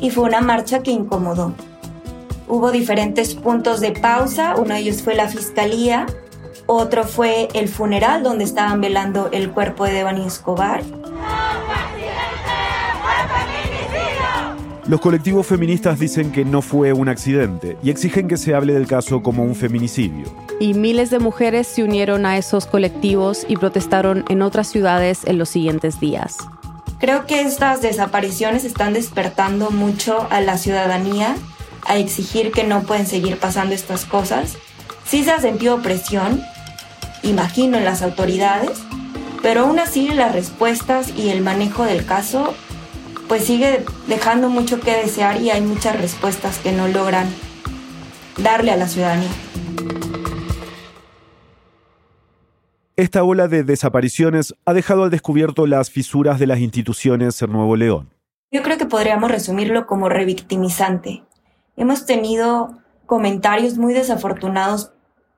y 0.00 0.10
fue 0.10 0.22
una 0.22 0.40
marcha 0.40 0.84
que 0.84 0.92
incomodó. 0.92 1.52
Hubo 2.46 2.70
diferentes 2.70 3.34
puntos 3.34 3.80
de 3.80 3.90
pausa, 3.90 4.54
uno 4.56 4.74
de 4.74 4.78
ellos 4.78 5.02
fue 5.02 5.16
la 5.16 5.26
fiscalía, 5.26 6.06
otro 6.66 7.02
fue 7.02 7.48
el 7.54 7.66
funeral 7.66 8.22
donde 8.22 8.44
estaban 8.44 8.80
velando 8.80 9.28
el 9.32 9.50
cuerpo 9.50 9.86
de 9.86 9.94
Devani 9.94 10.24
Escobar. 10.24 10.84
Los 14.88 15.00
colectivos 15.00 15.48
feministas 15.48 15.98
dicen 15.98 16.30
que 16.30 16.44
no 16.44 16.62
fue 16.62 16.92
un 16.92 17.08
accidente 17.08 17.76
y 17.82 17.90
exigen 17.90 18.28
que 18.28 18.36
se 18.36 18.54
hable 18.54 18.72
del 18.72 18.86
caso 18.86 19.20
como 19.20 19.42
un 19.42 19.56
feminicidio. 19.56 20.26
Y 20.60 20.74
miles 20.74 21.10
de 21.10 21.18
mujeres 21.18 21.66
se 21.66 21.82
unieron 21.82 22.24
a 22.24 22.38
esos 22.38 22.66
colectivos 22.66 23.44
y 23.48 23.56
protestaron 23.56 24.24
en 24.28 24.42
otras 24.42 24.68
ciudades 24.68 25.24
en 25.24 25.38
los 25.38 25.48
siguientes 25.48 25.98
días. 25.98 26.36
Creo 27.00 27.26
que 27.26 27.40
estas 27.40 27.82
desapariciones 27.82 28.64
están 28.64 28.92
despertando 28.92 29.72
mucho 29.72 30.28
a 30.30 30.40
la 30.40 30.56
ciudadanía 30.56 31.34
a 31.84 31.96
exigir 31.96 32.52
que 32.52 32.62
no 32.62 32.82
pueden 32.82 33.06
seguir 33.06 33.38
pasando 33.38 33.74
estas 33.74 34.04
cosas. 34.04 34.56
Sí 35.04 35.24
se 35.24 35.32
ha 35.32 35.40
sentido 35.40 35.82
presión, 35.82 36.40
imagino, 37.24 37.76
en 37.76 37.84
las 37.84 38.02
autoridades, 38.02 38.78
pero 39.42 39.62
aún 39.62 39.80
así 39.80 40.10
las 40.10 40.32
respuestas 40.32 41.12
y 41.16 41.30
el 41.30 41.42
manejo 41.42 41.82
del 41.82 42.06
caso 42.06 42.54
pues 43.28 43.44
sigue 43.44 43.84
dejando 44.06 44.48
mucho 44.48 44.80
que 44.80 44.92
desear 44.96 45.40
y 45.40 45.50
hay 45.50 45.60
muchas 45.60 46.00
respuestas 46.00 46.58
que 46.58 46.72
no 46.72 46.88
logran 46.88 47.26
darle 48.38 48.70
a 48.70 48.76
la 48.76 48.88
ciudadanía. 48.88 49.30
Esta 52.96 53.24
ola 53.24 53.46
de 53.46 53.62
desapariciones 53.62 54.54
ha 54.64 54.72
dejado 54.72 55.04
al 55.04 55.10
descubierto 55.10 55.66
las 55.66 55.90
fisuras 55.90 56.38
de 56.38 56.46
las 56.46 56.60
instituciones 56.60 57.40
en 57.42 57.52
Nuevo 57.52 57.76
León. 57.76 58.10
Yo 58.50 58.62
creo 58.62 58.78
que 58.78 58.86
podríamos 58.86 59.30
resumirlo 59.30 59.86
como 59.86 60.08
revictimizante. 60.08 61.22
Hemos 61.76 62.06
tenido 62.06 62.78
comentarios 63.04 63.76
muy 63.76 63.92
desafortunados, 63.92 64.92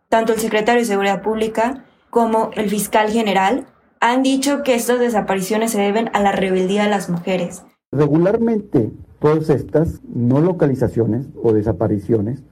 tanto 0.09 0.33
el 0.33 0.41
secretario 0.41 0.83
de 0.83 0.87
Seguridad 0.87 1.23
Pública 1.23 1.85
como 2.11 2.51
el 2.55 2.71
fiscal 2.71 3.11
general 3.11 3.67
han 4.01 4.23
dicho 4.23 4.63
que 4.63 4.75
estas 4.75 5.01
desapariciones 5.01 5.73
se 5.73 5.81
deben 5.81 6.11
a 6.13 6.21
la 6.21 6.33
rebeldía 6.33 6.85
de 6.85 6.91
las 6.91 7.11
mujeres. 7.11 7.65
Regularmente, 7.91 8.93
todas 9.19 9.49
estas 9.49 10.01
no 10.15 10.41
localizaciones 10.41 11.27
o 11.43 11.55
desapariciones 11.55 12.43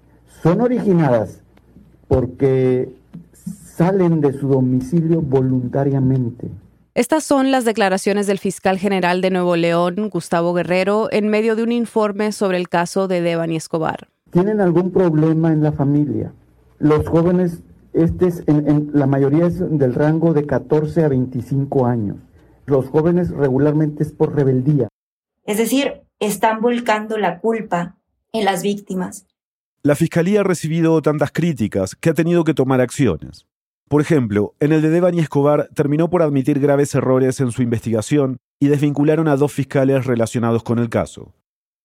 son 0.42 0.62
originadas 0.62 1.42
porque 2.08 2.94
salen 3.34 4.22
de 4.22 4.32
su 4.32 4.48
domicilio 4.48 5.20
voluntariamente. 5.20 6.48
Estas 6.94 7.24
son 7.24 7.50
las 7.50 7.66
declaraciones 7.66 8.26
del 8.26 8.38
fiscal 8.38 8.78
general 8.78 9.20
de 9.20 9.30
Nuevo 9.30 9.56
León, 9.56 10.08
Gustavo 10.08 10.54
Guerrero, 10.54 11.08
en 11.12 11.28
medio 11.28 11.54
de 11.54 11.62
un 11.62 11.72
informe 11.72 12.32
sobre 12.32 12.56
el 12.56 12.70
caso 12.70 13.06
de 13.06 13.20
Devani 13.20 13.56
Escobar. 13.56 14.08
¿Tienen 14.30 14.62
algún 14.62 14.90
problema 14.90 15.52
en 15.52 15.62
la 15.62 15.72
familia? 15.72 16.32
Los 16.78 17.06
jóvenes, 17.06 17.60
este 17.92 18.28
es 18.28 18.42
en, 18.46 18.90
la 18.94 19.06
mayoría 19.06 19.46
es 19.46 19.58
del 19.58 19.92
rango 19.92 20.32
de 20.32 20.46
14 20.46 21.04
a 21.04 21.08
25 21.08 21.84
años. 21.84 22.16
Los 22.64 22.88
jóvenes 22.88 23.30
regularmente 23.30 24.02
es 24.02 24.12
por 24.12 24.34
rebeldía. 24.34 24.88
Es 25.46 25.58
decir, 25.58 26.02
están 26.18 26.60
volcando 26.60 27.18
la 27.18 27.38
culpa 27.38 27.96
en 28.32 28.44
las 28.44 28.62
víctimas. 28.62 29.26
La 29.82 29.94
Fiscalía 29.94 30.40
ha 30.40 30.44
recibido 30.44 31.00
tantas 31.02 31.30
críticas 31.30 31.94
que 31.94 32.10
ha 32.10 32.14
tenido 32.14 32.42
que 32.42 32.52
tomar 32.54 32.80
acciones. 32.80 33.46
Por 33.88 34.00
ejemplo, 34.00 34.54
en 34.58 34.72
el 34.72 34.82
de 34.82 34.90
Devani 34.90 35.20
Escobar 35.20 35.68
terminó 35.72 36.10
por 36.10 36.22
admitir 36.22 36.58
graves 36.58 36.92
errores 36.96 37.38
en 37.38 37.52
su 37.52 37.62
investigación 37.62 38.38
y 38.58 38.66
desvincularon 38.66 39.28
a 39.28 39.36
dos 39.36 39.52
fiscales 39.52 40.06
relacionados 40.06 40.64
con 40.64 40.80
el 40.80 40.88
caso. 40.88 41.32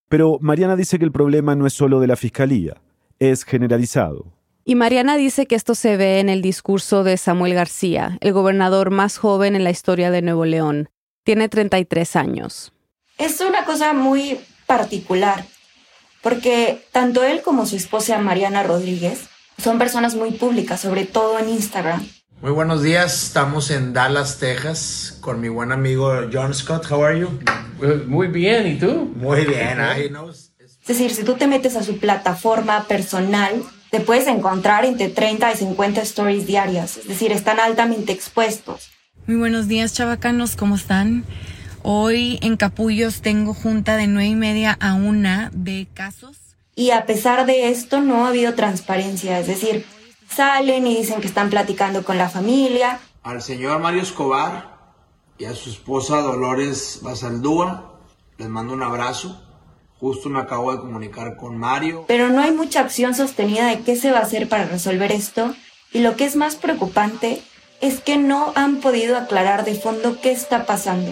Pero 0.09 0.39
Mariana 0.41 0.75
dice 0.75 0.97
que 0.97 1.05
el 1.05 1.11
problema 1.11 1.55
no 1.55 1.67
es 1.67 1.73
solo 1.73 1.99
de 1.99 2.07
la 2.07 2.15
Fiscalía, 2.15 2.81
es 3.19 3.45
generalizado. 3.45 4.33
Y 4.65 4.73
Mariana 4.73 5.15
dice 5.17 5.45
que 5.45 5.55
esto 5.55 5.75
se 5.75 5.97
ve 5.97 6.19
en 6.19 6.29
el 6.29 6.41
discurso 6.41 7.03
de 7.03 7.17
Samuel 7.17 7.53
García, 7.53 8.17
el 8.21 8.33
gobernador 8.33 8.89
más 8.89 9.19
joven 9.19 9.55
en 9.55 9.63
la 9.63 9.69
historia 9.69 10.09
de 10.09 10.23
Nuevo 10.23 10.45
León. 10.45 10.89
Tiene 11.23 11.49
33 11.49 12.15
años 12.15 12.73
es 13.21 13.39
una 13.39 13.65
cosa 13.65 13.93
muy 13.93 14.39
particular, 14.65 15.45
porque 16.21 16.83
tanto 16.91 17.23
él 17.23 17.41
como 17.43 17.67
su 17.67 17.75
esposa 17.75 18.17
Mariana 18.17 18.63
Rodríguez 18.63 19.25
son 19.61 19.77
personas 19.77 20.15
muy 20.15 20.31
públicas, 20.31 20.81
sobre 20.81 21.05
todo 21.05 21.37
en 21.37 21.49
Instagram. 21.49 22.07
Muy 22.41 22.51
buenos 22.51 22.81
días, 22.81 23.25
estamos 23.25 23.69
en 23.69 23.93
Dallas, 23.93 24.39
Texas, 24.39 25.17
con 25.21 25.39
mi 25.39 25.49
buen 25.49 25.71
amigo 25.71 26.11
John 26.33 26.55
Scott. 26.55 26.89
How 26.89 27.03
are 27.03 27.19
you? 27.19 27.29
Muy 28.07 28.27
bien, 28.27 28.65
¿y 28.65 28.79
tú? 28.79 29.11
Muy 29.15 29.45
bien, 29.45 29.77
Es 29.79 30.87
decir, 30.87 31.13
si 31.13 31.23
tú 31.23 31.35
te 31.35 31.45
metes 31.45 31.75
a 31.75 31.83
su 31.83 31.99
plataforma 31.99 32.85
personal, 32.87 33.63
te 33.91 33.99
puedes 33.99 34.25
encontrar 34.25 34.83
entre 34.83 35.09
30 35.09 35.53
y 35.53 35.57
50 35.57 36.01
stories 36.01 36.47
diarias, 36.47 36.97
es 36.97 37.07
decir, 37.07 37.31
están 37.31 37.59
altamente 37.59 38.13
expuestos. 38.13 38.89
Muy 39.27 39.37
buenos 39.37 39.67
días, 39.67 39.93
chavacanos, 39.93 40.55
¿cómo 40.55 40.75
están? 40.75 41.23
Hoy 41.83 42.37
en 42.41 42.57
Capullos 42.57 43.21
tengo 43.21 43.53
junta 43.53 43.97
de 43.97 44.07
nueve 44.07 44.29
y 44.29 44.35
media 44.35 44.77
a 44.79 44.93
una 44.93 45.49
de 45.53 45.87
casos. 45.93 46.37
Y 46.75 46.91
a 46.91 47.05
pesar 47.05 47.45
de 47.45 47.69
esto 47.69 48.01
no 48.01 48.25
ha 48.25 48.29
habido 48.29 48.53
transparencia, 48.53 49.39
es 49.39 49.47
decir, 49.47 49.85
salen 50.29 50.85
y 50.85 50.97
dicen 50.97 51.21
que 51.21 51.27
están 51.27 51.49
platicando 51.49 52.03
con 52.03 52.17
la 52.17 52.29
familia. 52.29 52.99
Al 53.23 53.41
señor 53.41 53.79
Mario 53.79 54.03
Escobar 54.03 54.77
y 55.37 55.45
a 55.45 55.55
su 55.55 55.69
esposa 55.71 56.21
Dolores 56.21 56.99
Basaldúa 57.01 57.99
les 58.37 58.47
mando 58.47 58.73
un 58.73 58.83
abrazo. 58.83 59.41
Justo 59.99 60.29
me 60.29 60.39
acabo 60.39 60.71
de 60.71 60.79
comunicar 60.79 61.35
con 61.35 61.57
Mario. 61.57 62.05
Pero 62.07 62.29
no 62.29 62.41
hay 62.41 62.51
mucha 62.51 62.79
acción 62.79 63.13
sostenida 63.15 63.67
de 63.67 63.81
qué 63.81 63.95
se 63.95 64.11
va 64.11 64.19
a 64.19 64.23
hacer 64.23 64.49
para 64.49 64.65
resolver 64.65 65.11
esto. 65.11 65.53
Y 65.93 65.99
lo 65.99 66.15
que 66.15 66.25
es 66.25 66.35
más 66.35 66.55
preocupante 66.55 67.41
es 67.81 67.99
que 67.99 68.17
no 68.17 68.53
han 68.55 68.77
podido 68.77 69.17
aclarar 69.17 69.65
de 69.65 69.75
fondo 69.75 70.19
qué 70.21 70.31
está 70.31 70.65
pasando. 70.65 71.11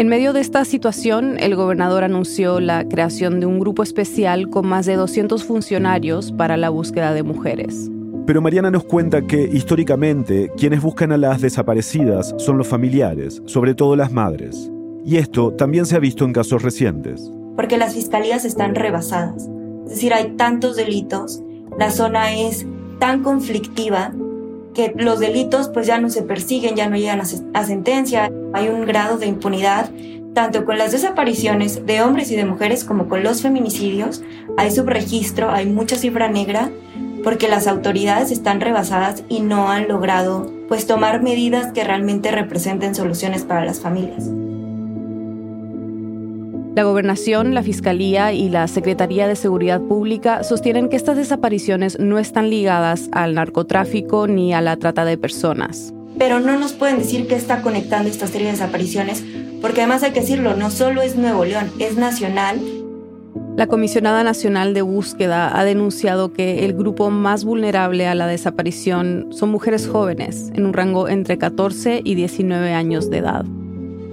En 0.00 0.08
medio 0.08 0.32
de 0.32 0.40
esta 0.40 0.64
situación, 0.64 1.36
el 1.38 1.56
gobernador 1.56 2.04
anunció 2.04 2.58
la 2.58 2.88
creación 2.88 3.38
de 3.38 3.44
un 3.44 3.58
grupo 3.60 3.82
especial 3.82 4.48
con 4.48 4.66
más 4.66 4.86
de 4.86 4.96
200 4.96 5.44
funcionarios 5.44 6.32
para 6.32 6.56
la 6.56 6.70
búsqueda 6.70 7.12
de 7.12 7.22
mujeres. 7.22 7.90
Pero 8.24 8.40
Mariana 8.40 8.70
nos 8.70 8.84
cuenta 8.84 9.20
que 9.26 9.42
históricamente 9.42 10.50
quienes 10.56 10.80
buscan 10.80 11.12
a 11.12 11.18
las 11.18 11.42
desaparecidas 11.42 12.34
son 12.38 12.56
los 12.56 12.66
familiares, 12.66 13.42
sobre 13.44 13.74
todo 13.74 13.94
las 13.94 14.10
madres. 14.10 14.70
Y 15.04 15.18
esto 15.18 15.52
también 15.52 15.84
se 15.84 15.96
ha 15.96 15.98
visto 15.98 16.24
en 16.24 16.32
casos 16.32 16.62
recientes. 16.62 17.30
Porque 17.54 17.76
las 17.76 17.92
fiscalías 17.92 18.46
están 18.46 18.74
rebasadas. 18.76 19.50
Es 19.84 19.90
decir, 19.90 20.14
hay 20.14 20.34
tantos 20.34 20.76
delitos, 20.76 21.42
la 21.78 21.90
zona 21.90 22.32
es 22.32 22.64
tan 23.00 23.22
conflictiva 23.22 24.14
que 24.74 24.92
los 24.96 25.20
delitos 25.20 25.68
pues 25.68 25.86
ya 25.86 25.98
no 25.98 26.10
se 26.10 26.22
persiguen, 26.22 26.76
ya 26.76 26.88
no 26.88 26.96
llegan 26.96 27.20
a, 27.20 27.64
sentencia, 27.64 28.30
hay 28.52 28.68
un 28.68 28.86
grado 28.86 29.18
de 29.18 29.26
impunidad 29.26 29.90
tanto 30.34 30.64
con 30.64 30.78
las 30.78 30.92
desapariciones 30.92 31.86
de 31.86 32.02
hombres 32.02 32.30
y 32.30 32.36
de 32.36 32.44
mujeres 32.44 32.84
como 32.84 33.08
con 33.08 33.22
los 33.22 33.42
feminicidios, 33.42 34.22
hay 34.56 34.70
subregistro, 34.70 35.50
hay 35.50 35.66
mucha 35.66 35.96
cifra 35.96 36.28
negra, 36.28 36.70
porque 37.24 37.48
las 37.48 37.66
autoridades 37.66 38.30
están 38.30 38.60
rebasadas 38.60 39.24
y 39.28 39.40
no 39.40 39.70
han 39.70 39.88
logrado 39.88 40.50
pues 40.68 40.86
tomar 40.86 41.22
medidas 41.22 41.72
que 41.72 41.84
realmente 41.84 42.30
representen 42.30 42.94
soluciones 42.94 43.42
para 43.42 43.64
las 43.64 43.80
familias. 43.80 44.30
La 46.80 46.86
gobernación, 46.86 47.52
la 47.52 47.62
fiscalía 47.62 48.32
y 48.32 48.48
la 48.48 48.66
Secretaría 48.66 49.28
de 49.28 49.36
Seguridad 49.36 49.82
Pública 49.82 50.42
sostienen 50.42 50.88
que 50.88 50.96
estas 50.96 51.18
desapariciones 51.18 51.98
no 51.98 52.18
están 52.18 52.48
ligadas 52.48 53.10
al 53.12 53.34
narcotráfico 53.34 54.26
ni 54.26 54.54
a 54.54 54.62
la 54.62 54.78
trata 54.78 55.04
de 55.04 55.18
personas. 55.18 55.92
Pero 56.16 56.40
no 56.40 56.58
nos 56.58 56.72
pueden 56.72 56.96
decir 56.96 57.28
qué 57.28 57.34
está 57.34 57.60
conectando 57.60 58.08
esta 58.08 58.26
serie 58.26 58.46
de 58.46 58.52
desapariciones, 58.52 59.22
porque 59.60 59.82
además 59.82 60.04
hay 60.04 60.12
que 60.12 60.20
decirlo, 60.20 60.56
no 60.56 60.70
solo 60.70 61.02
es 61.02 61.16
Nuevo 61.16 61.44
León, 61.44 61.70
es 61.78 61.98
nacional. 61.98 62.58
La 63.58 63.66
Comisionada 63.66 64.24
Nacional 64.24 64.72
de 64.72 64.80
Búsqueda 64.80 65.60
ha 65.60 65.64
denunciado 65.64 66.32
que 66.32 66.64
el 66.64 66.72
grupo 66.72 67.10
más 67.10 67.44
vulnerable 67.44 68.06
a 68.06 68.14
la 68.14 68.26
desaparición 68.26 69.26
son 69.32 69.50
mujeres 69.50 69.86
jóvenes, 69.86 70.50
en 70.54 70.64
un 70.64 70.72
rango 70.72 71.10
entre 71.10 71.36
14 71.36 72.00
y 72.02 72.14
19 72.14 72.72
años 72.72 73.10
de 73.10 73.18
edad. 73.18 73.44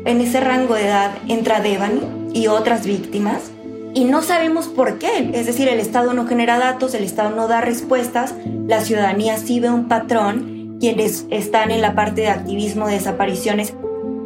En 0.03 0.19
ese 0.19 0.41
rango 0.41 0.73
de 0.73 0.87
edad 0.87 1.11
entra 1.29 1.61
Devani 1.61 2.26
y 2.37 2.47
otras 2.47 2.85
víctimas 2.85 3.51
y 3.97 4.03
no 4.05 4.21
sabemos 4.21 4.67
por 4.67 4.99
qué. 4.99 5.31
Es 5.33 5.47
decir, 5.47 5.67
el 5.67 5.79
Estado 5.79 6.13
no 6.13 6.27
genera 6.27 6.59
datos, 6.59 6.93
el 6.93 7.03
Estado 7.03 7.35
no 7.35 7.47
da 7.47 7.61
respuestas, 7.61 8.35
la 8.67 8.81
ciudadanía 8.81 9.37
sí 9.37 9.59
ve 9.59 9.71
un 9.71 9.87
patrón, 9.87 10.77
quienes 10.79 11.25
están 11.31 11.71
en 11.71 11.81
la 11.81 11.95
parte 11.95 12.21
de 12.21 12.29
activismo 12.29 12.85
de 12.85 12.93
desapariciones 12.93 13.73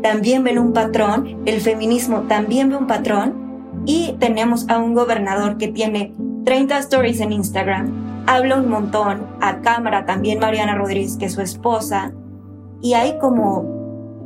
también 0.03 0.43
ven 0.43 0.59
un 0.59 0.73
patrón, 0.73 1.41
el 1.45 1.61
feminismo 1.61 2.23
también 2.23 2.69
ve 2.69 2.75
un 2.75 2.87
patrón 2.87 3.83
y 3.85 4.17
tenemos 4.19 4.67
a 4.67 4.77
un 4.77 4.93
gobernador 4.93 5.57
que 5.57 5.69
tiene 5.69 6.13
30 6.43 6.79
stories 6.79 7.21
en 7.21 7.31
Instagram, 7.31 8.25
habla 8.27 8.57
un 8.57 8.67
montón, 8.67 9.27
a 9.39 9.61
cámara 9.61 10.05
también 10.05 10.39
Mariana 10.39 10.75
Rodríguez, 10.75 11.15
que 11.15 11.27
es 11.27 11.33
su 11.33 11.41
esposa, 11.41 12.11
y 12.81 12.93
hay 12.93 13.17
como 13.19 13.80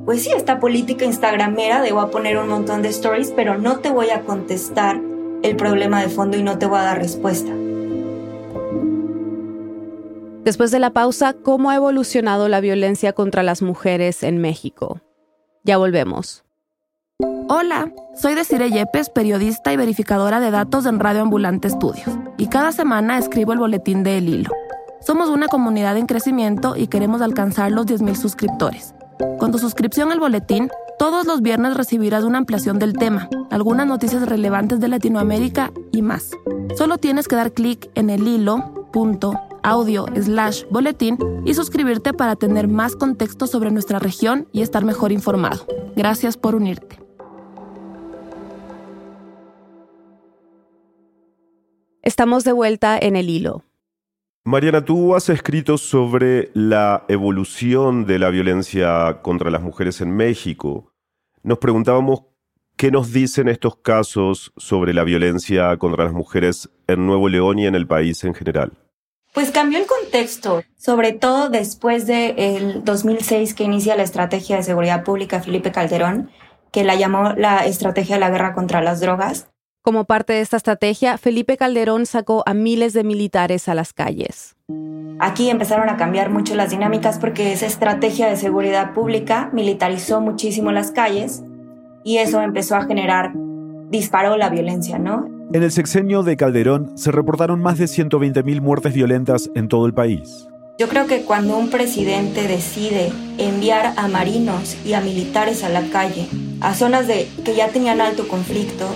pues 0.05 0.23
sí, 0.23 0.29
esta 0.31 0.59
política 0.59 1.03
instagramera 1.03 1.81
de 1.81 1.91
voy 1.91 2.03
a 2.03 2.11
poner 2.11 2.37
un 2.37 2.47
montón 2.47 2.83
de 2.83 2.89
stories, 2.89 3.33
pero 3.35 3.57
no 3.57 3.79
te 3.79 3.91
voy 3.91 4.11
a 4.11 4.21
contestar 4.21 5.01
el 5.41 5.55
problema 5.55 6.01
de 6.01 6.09
fondo 6.09 6.37
y 6.37 6.43
no 6.43 6.59
te 6.59 6.67
voy 6.67 6.79
a 6.79 6.83
dar 6.83 6.99
respuesta. 6.99 7.51
Después 10.43 10.69
de 10.69 10.77
la 10.77 10.91
pausa, 10.91 11.33
¿cómo 11.33 11.71
ha 11.71 11.75
evolucionado 11.75 12.47
la 12.49 12.59
violencia 12.59 13.13
contra 13.13 13.41
las 13.41 13.63
mujeres 13.63 14.21
en 14.21 14.37
México? 14.37 15.01
Ya 15.63 15.77
volvemos. 15.77 16.43
Hola, 17.47 17.91
soy 18.15 18.35
Desire 18.35 18.69
Yepes, 18.69 19.09
periodista 19.09 19.73
y 19.73 19.77
verificadora 19.77 20.39
de 20.39 20.51
datos 20.51 20.85
en 20.85 20.99
Radio 20.99 21.21
Ambulante 21.21 21.67
Estudios, 21.67 22.09
y 22.37 22.47
cada 22.47 22.71
semana 22.71 23.17
escribo 23.17 23.53
el 23.53 23.59
boletín 23.59 24.03
de 24.03 24.19
El 24.19 24.29
Hilo. 24.29 24.51
Somos 24.99 25.29
una 25.29 25.47
comunidad 25.47 25.97
en 25.97 26.07
crecimiento 26.07 26.75
y 26.75 26.87
queremos 26.87 27.21
alcanzar 27.21 27.71
los 27.71 27.85
10.000 27.85 28.15
suscriptores. 28.15 28.94
Con 29.39 29.51
tu 29.51 29.57
suscripción 29.57 30.11
al 30.11 30.19
boletín, 30.19 30.69
todos 30.97 31.25
los 31.25 31.41
viernes 31.41 31.75
recibirás 31.75 32.23
una 32.23 32.37
ampliación 32.37 32.79
del 32.79 32.93
tema, 32.93 33.29
algunas 33.49 33.87
noticias 33.87 34.27
relevantes 34.27 34.79
de 34.79 34.87
Latinoamérica 34.87 35.71
y 35.91 36.01
más. 36.01 36.31
Solo 36.77 36.97
tienes 36.97 37.27
que 37.27 37.35
dar 37.35 37.53
clic 37.53 37.89
en 37.95 38.09
el 38.09 38.27
hilo.audio 38.27 40.05
slash 40.21 40.63
boletín 40.69 41.17
y 41.45 41.53
suscribirte 41.53 42.13
para 42.13 42.35
tener 42.35 42.67
más 42.67 42.95
contexto 42.95 43.47
sobre 43.47 43.71
nuestra 43.71 43.99
región 43.99 44.47
y 44.51 44.61
estar 44.61 44.83
mejor 44.83 45.11
informado. 45.11 45.65
Gracias 45.95 46.37
por 46.37 46.55
unirte. 46.55 46.99
Estamos 52.01 52.43
de 52.43 52.51
vuelta 52.51 52.97
en 52.97 53.15
el 53.15 53.29
hilo. 53.29 53.63
Mariana, 54.47 54.85
tú 54.85 55.15
has 55.15 55.27
escrito 55.29 55.75
sobre 55.75 56.51
la 56.53 57.03
evolución 57.07 58.05
de 58.05 58.19
la 58.19 58.29
violencia 58.29 59.23
contra 59.23 59.49
las 59.49 59.63
mujeres 59.63 60.01
en 60.01 60.11
México. 60.11 60.93
Nos 61.41 61.57
preguntábamos 61.57 62.25
qué 62.77 62.91
nos 62.91 63.11
dicen 63.11 63.47
estos 63.47 63.77
casos 63.77 64.53
sobre 64.55 64.93
la 64.93 65.03
violencia 65.03 65.75
contra 65.77 66.03
las 66.03 66.13
mujeres 66.13 66.69
en 66.85 67.07
Nuevo 67.07 67.27
León 67.27 67.57
y 67.57 67.65
en 67.65 67.73
el 67.73 67.87
país 67.87 68.23
en 68.23 68.35
general. 68.35 68.73
Pues 69.33 69.49
cambió 69.49 69.79
el 69.79 69.87
contexto, 69.87 70.61
sobre 70.77 71.13
todo 71.13 71.49
después 71.49 72.05
del 72.05 72.83
2006 72.83 73.55
que 73.55 73.63
inicia 73.63 73.95
la 73.95 74.03
estrategia 74.03 74.57
de 74.57 74.63
seguridad 74.63 75.03
pública 75.03 75.41
Felipe 75.41 75.71
Calderón, 75.71 76.29
que 76.71 76.83
la 76.83 76.93
llamó 76.93 77.33
la 77.33 77.65
estrategia 77.65 78.17
de 78.17 78.19
la 78.19 78.29
guerra 78.29 78.53
contra 78.53 78.83
las 78.83 78.99
drogas. 78.99 79.49
Como 79.85 80.05
parte 80.05 80.33
de 80.33 80.41
esta 80.41 80.57
estrategia, 80.57 81.19
Felipe 81.19 81.57
Calderón 81.57 82.07
sacó 82.07 82.41
a 82.47 82.55
miles 82.55 82.93
de 82.93 83.03
militares 83.03 83.69
a 83.69 83.75
las 83.75 83.93
calles. 83.93 84.55
Aquí 85.19 85.51
empezaron 85.51 85.89
a 85.89 85.95
cambiar 85.95 86.31
mucho 86.31 86.55
las 86.55 86.71
dinámicas 86.71 87.19
porque 87.19 87.53
esa 87.53 87.67
estrategia 87.67 88.27
de 88.27 88.35
seguridad 88.35 88.95
pública 88.95 89.51
militarizó 89.53 90.21
muchísimo 90.21 90.71
las 90.71 90.89
calles 90.89 91.43
y 92.03 92.17
eso 92.17 92.41
empezó 92.41 92.75
a 92.75 92.85
generar, 92.85 93.33
disparó 93.91 94.37
la 94.37 94.49
violencia, 94.49 94.97
¿no? 94.97 95.29
En 95.53 95.61
el 95.61 95.71
sexenio 95.71 96.23
de 96.23 96.35
Calderón 96.35 96.97
se 96.97 97.11
reportaron 97.11 97.61
más 97.61 97.77
de 97.77 97.85
120.000 97.85 98.61
muertes 98.61 98.91
violentas 98.91 99.51
en 99.53 99.67
todo 99.67 99.85
el 99.85 99.93
país. 99.93 100.47
Yo 100.79 100.89
creo 100.89 101.05
que 101.05 101.21
cuando 101.21 101.59
un 101.59 101.69
presidente 101.69 102.47
decide 102.47 103.11
enviar 103.37 103.93
a 103.97 104.07
marinos 104.07 104.77
y 104.83 104.93
a 104.93 105.01
militares 105.01 105.63
a 105.63 105.69
la 105.69 105.83
calle, 105.91 106.27
a 106.59 106.73
zonas 106.73 107.05
de, 107.05 107.29
que 107.45 107.55
ya 107.55 107.67
tenían 107.67 108.01
alto 108.01 108.27
conflicto, 108.27 108.89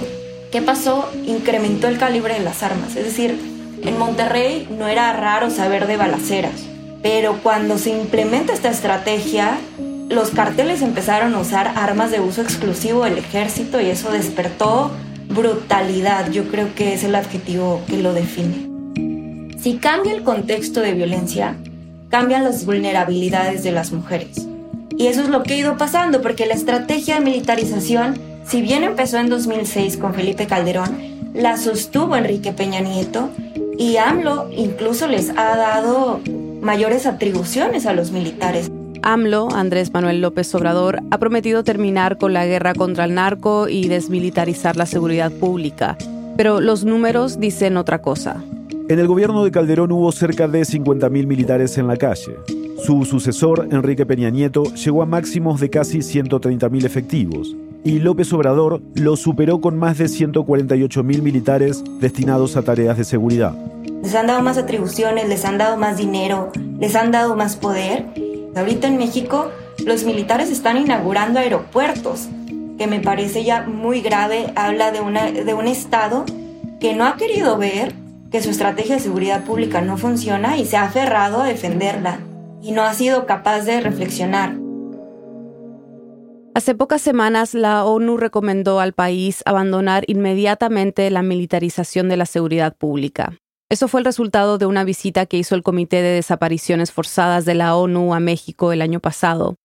¿Qué 0.52 0.64
pasó? 0.64 1.08
Incrementó 1.28 1.88
el 1.88 2.00
calibre 2.00 2.34
de 2.34 2.40
las 2.40 2.64
armas. 2.64 2.96
Es 2.96 3.06
decir, 3.06 3.40
en 3.84 4.00
Monterrey 4.00 4.68
no 4.78 4.88
era 4.88 5.14
raro 5.14 5.52
saber 5.52 5.86
de 5.86 5.96
balaceras, 5.96 6.66
pero 7.04 7.40
cuando 7.44 7.78
se 7.78 7.92
implementa 7.92 8.54
esta 8.54 8.70
estrategia, 8.70 9.60
los 10.10 10.32
carteles 10.32 10.82
empezaron 10.82 11.36
a 11.36 11.40
usar 11.40 11.74
armas 11.76 12.10
de 12.10 12.20
uso 12.20 12.42
exclusivo 12.42 13.04
del 13.04 13.20
ejército 13.20 13.80
y 13.80 13.92
eso 13.92 14.12
despertó 14.12 14.92
brutalidad. 15.28 16.32
Yo 16.32 16.46
creo 16.46 16.74
que 16.74 16.94
es 16.94 17.04
el 17.04 17.14
adjetivo 17.14 17.82
que 17.88 17.98
lo 17.98 18.14
define. 18.14 18.68
Si 19.60 19.76
cambia 19.76 20.14
el 20.14 20.24
contexto 20.24 20.82
de 20.82 20.94
violencia, 20.94 21.58
cambian 22.10 22.44
las 22.44 22.66
vulnerabilidades 22.66 23.62
de 23.62 23.72
las 23.72 23.92
mujeres. 23.92 24.48
Y 24.98 25.08
eso 25.08 25.22
es 25.22 25.30
lo 25.30 25.44
que 25.44 25.54
ha 25.54 25.58
ido 25.58 25.78
pasando, 25.78 26.24
porque 26.24 26.48
la 26.48 26.56
estrategia 26.56 27.16
de 27.16 27.22
militarización 27.22 28.29
si 28.50 28.64
bien 28.64 28.84
empezó 28.84 29.20
en 29.20 29.30
2006 29.30 29.98
con 29.98 30.16
Felipe 30.16 30.48
Calderón, 30.48 30.98
la 31.36 31.56
sostuvo 31.56 32.16
Enrique 32.16 32.52
Peña 32.52 32.80
Nieto 32.80 33.30
y 33.78 33.98
AMLO 33.98 34.50
incluso 34.52 35.08
les 35.08 35.30
ha 35.30 35.56
dado 35.56 36.20
mayores 36.60 37.06
atribuciones 37.06 37.86
a 37.86 37.94
los 37.94 38.12
militares. 38.12 38.72
AMLO, 39.04 39.50
Andrés 39.54 39.94
Manuel 39.94 40.22
López 40.22 40.54
Obrador, 40.56 41.00
ha 41.12 41.20
prometido 41.20 41.64
terminar 41.64 42.18
con 42.18 42.34
la 42.34 42.48
guerra 42.48 42.74
contra 42.74 43.06
el 43.06 43.14
narco 43.14 43.70
y 43.70 43.88
desmilitarizar 43.88 44.76
la 44.76 44.88
seguridad 44.88 45.32
pública. 45.32 45.96
Pero 46.36 46.60
los 46.60 46.84
números 46.84 47.40
dicen 47.40 47.78
otra 47.78 48.02
cosa. 48.02 48.44
En 48.90 48.98
el 48.98 49.06
gobierno 49.06 49.44
de 49.44 49.52
Calderón 49.52 49.92
hubo 49.92 50.12
cerca 50.12 50.48
de 50.48 50.62
50.000 50.62 51.28
militares 51.28 51.78
en 51.78 51.86
la 51.86 51.98
calle. 51.98 52.38
Su 52.84 53.06
sucesor, 53.06 53.68
Enrique 53.72 54.08
Peña 54.08 54.32
Nieto, 54.32 54.64
llegó 54.74 55.04
a 55.04 55.06
máximos 55.06 55.60
de 55.60 55.70
casi 55.70 56.00
130.000 56.00 56.86
efectivos 56.86 57.56
y 57.84 58.00
López 58.00 58.32
Obrador 58.34 58.82
lo 58.96 59.16
superó 59.16 59.62
con 59.62 59.78
más 59.78 59.98
de 59.98 60.08
148 60.08 61.04
mil 61.04 61.22
militares 61.22 61.84
destinados 62.00 62.56
a 62.58 62.62
tareas 62.62 62.98
de 62.98 63.04
seguridad. 63.04 63.54
Les 64.04 64.16
han 64.16 64.28
dado 64.28 64.42
más 64.42 64.58
atribuciones, 64.58 65.28
les 65.28 65.46
han 65.46 65.58
dado 65.58 65.78
más 65.78 65.98
dinero, 65.98 66.52
les 66.80 66.96
han 66.96 67.12
dado 67.12 67.36
más 67.36 67.56
poder. 67.56 68.06
Ahorita 68.56 68.88
en 68.88 68.98
México 68.98 69.50
los 69.86 70.04
militares 70.04 70.52
están 70.52 70.78
inaugurando 70.78 71.40
aeropuertos, 71.40 72.28
que 72.78 72.88
me 72.88 73.00
parece 73.00 73.44
ya 73.44 73.64
muy 73.64 74.02
grave. 74.02 74.52
Habla 74.56 74.92
de, 74.92 75.02
una, 75.02 75.32
de 75.32 75.54
un 75.54 75.68
Estado 75.68 76.26
que 76.80 76.96
no 76.96 77.06
ha 77.06 77.18
querido 77.18 77.58
ver 77.58 77.94
que 78.32 78.42
su 78.42 78.50
estrategia 78.50 78.96
de 78.96 79.02
seguridad 79.02 79.44
pública 79.44 79.82
no 79.82 79.98
funciona 79.98 80.58
y 80.58 80.66
se 80.66 80.78
ha 80.78 80.84
aferrado 80.84 81.42
a 81.42 81.46
defenderla 81.46 82.20
y 82.62 82.72
no 82.72 82.84
ha 82.84 82.94
sido 82.94 83.26
capaz 83.26 83.62
de 83.62 83.82
reflexionar. 83.82 84.56
Hace 86.56 86.74
pocas 86.74 87.02
semanas 87.02 87.54
la 87.54 87.86
ONU 87.86 88.18
recomendó 88.18 88.80
al 88.80 88.94
país 88.94 89.44
abandonar 89.46 90.04
inmediatamente 90.08 91.10
la 91.12 91.22
militarización 91.22 92.10
de 92.10 92.18
la 92.18 92.26
seguridad 92.26 92.76
pública. 92.76 93.38
Eso 93.70 93.88
fue 93.88 94.02
el 94.02 94.06
resultado 94.06 94.58
de 94.58 94.66
una 94.66 94.84
visita 94.84 95.28
que 95.28 95.38
hizo 95.38 95.54
el 95.54 95.62
Comité 95.62 96.02
de 96.02 96.10
Desapariciones 96.10 96.92
Forzadas 96.92 97.46
de 97.46 97.54
la 97.54 97.76
ONU 97.76 98.16
a 98.16 98.20
México 98.20 98.74
el 98.74 98.82
año 98.82 99.00
pasado. 99.00 99.56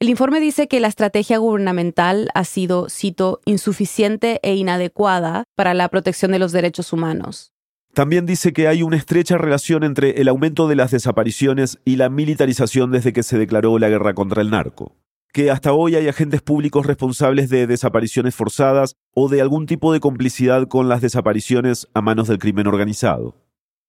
El 0.00 0.08
informe 0.08 0.40
dice 0.40 0.66
que 0.66 0.80
la 0.80 0.88
estrategia 0.88 1.38
gubernamental 1.38 2.28
ha 2.34 2.42
sido, 2.42 2.88
cito, 2.90 3.40
insuficiente 3.44 4.40
e 4.42 4.56
inadecuada 4.56 5.44
para 5.54 5.74
la 5.74 5.88
protección 5.90 6.32
de 6.32 6.40
los 6.40 6.50
derechos 6.50 6.92
humanos. 6.92 7.52
También 7.94 8.26
dice 8.26 8.52
que 8.52 8.66
hay 8.66 8.82
una 8.82 8.96
estrecha 8.96 9.38
relación 9.38 9.84
entre 9.84 10.20
el 10.20 10.26
aumento 10.26 10.66
de 10.66 10.74
las 10.74 10.90
desapariciones 10.90 11.78
y 11.84 11.96
la 11.96 12.08
militarización 12.08 12.90
desde 12.90 13.12
que 13.12 13.22
se 13.22 13.38
declaró 13.38 13.78
la 13.78 13.90
guerra 13.90 14.14
contra 14.14 14.42
el 14.42 14.50
narco 14.50 14.96
que 15.32 15.50
hasta 15.50 15.72
hoy 15.72 15.96
hay 15.96 16.08
agentes 16.08 16.42
públicos 16.42 16.86
responsables 16.86 17.48
de 17.48 17.66
desapariciones 17.66 18.34
forzadas 18.34 18.96
o 19.14 19.28
de 19.28 19.40
algún 19.40 19.66
tipo 19.66 19.92
de 19.92 20.00
complicidad 20.00 20.68
con 20.68 20.88
las 20.88 21.00
desapariciones 21.00 21.88
a 21.94 22.02
manos 22.02 22.28
del 22.28 22.38
crimen 22.38 22.66
organizado. 22.66 23.34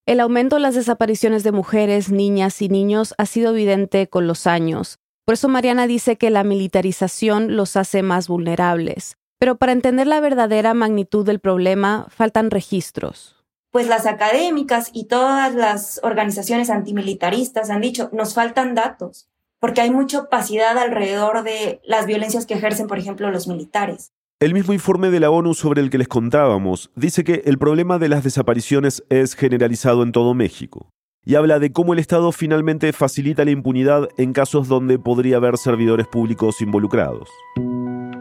El 0.06 0.20
aumento 0.20 0.56
de 0.56 0.62
las 0.62 0.76
desapariciones 0.76 1.44
de 1.44 1.52
mujeres, 1.52 2.10
niñas 2.10 2.62
y 2.62 2.70
niños 2.70 3.14
ha 3.18 3.26
sido 3.26 3.52
evidente 3.52 4.08
con 4.08 4.28
los 4.28 4.48
años. 4.48 5.00
Por 5.26 5.34
eso 5.34 5.48
Mariana 5.48 5.88
dice 5.88 6.18
que 6.18 6.30
la 6.30 6.44
militarización 6.44 7.56
los 7.56 7.78
hace 7.78 8.04
más 8.04 8.28
vulnerables. 8.28 9.16
Pero 9.40 9.58
para 9.58 9.72
entender 9.72 10.08
la 10.08 10.20
verdadera 10.20 10.74
magnitud 10.74 11.26
del 11.26 11.40
problema, 11.40 12.08
faltan 12.10 12.52
registros. 12.52 13.36
Pues 13.72 13.88
las 13.88 14.06
académicas 14.06 14.90
y 14.94 15.06
todas 15.06 15.56
las 15.56 16.00
organizaciones 16.04 16.70
antimilitaristas 16.70 17.70
han 17.70 17.82
dicho, 17.82 18.10
nos 18.14 18.34
faltan 18.34 18.76
datos, 18.76 19.30
porque 19.64 19.80
hay 19.80 19.92
mucha 19.92 20.20
opacidad 20.20 20.78
alrededor 20.78 21.42
de 21.42 21.80
las 21.86 22.06
violencias 22.06 22.46
que 22.46 22.54
ejercen, 22.54 22.88
por 22.88 23.00
ejemplo, 23.00 23.32
los 23.32 23.48
militares. 23.48 24.12
El 24.42 24.54
mismo 24.54 24.74
informe 24.74 25.10
de 25.10 25.22
la 25.22 25.30
ONU 25.30 25.54
sobre 25.54 25.80
el 25.80 25.90
que 25.90 25.98
les 25.98 26.10
contábamos 26.10 26.92
dice 26.98 27.24
que 27.24 27.44
el 27.46 27.58
problema 27.58 27.98
de 27.98 28.10
las 28.10 28.26
desapariciones 28.26 29.06
es 29.08 29.36
generalizado 29.36 30.04
en 30.04 30.12
todo 30.12 30.34
México 30.34 30.90
y 31.26 31.36
habla 31.36 31.60
de 31.60 31.72
cómo 31.72 31.94
el 31.94 32.00
Estado 32.00 32.34
finalmente 32.34 32.92
facilita 32.92 33.46
la 33.46 33.52
impunidad 33.52 34.10
en 34.18 34.34
casos 34.34 34.68
donde 34.68 35.00
podría 35.00 35.38
haber 35.38 35.58
servidores 35.58 36.08
públicos 36.08 36.60
involucrados. 36.60 37.30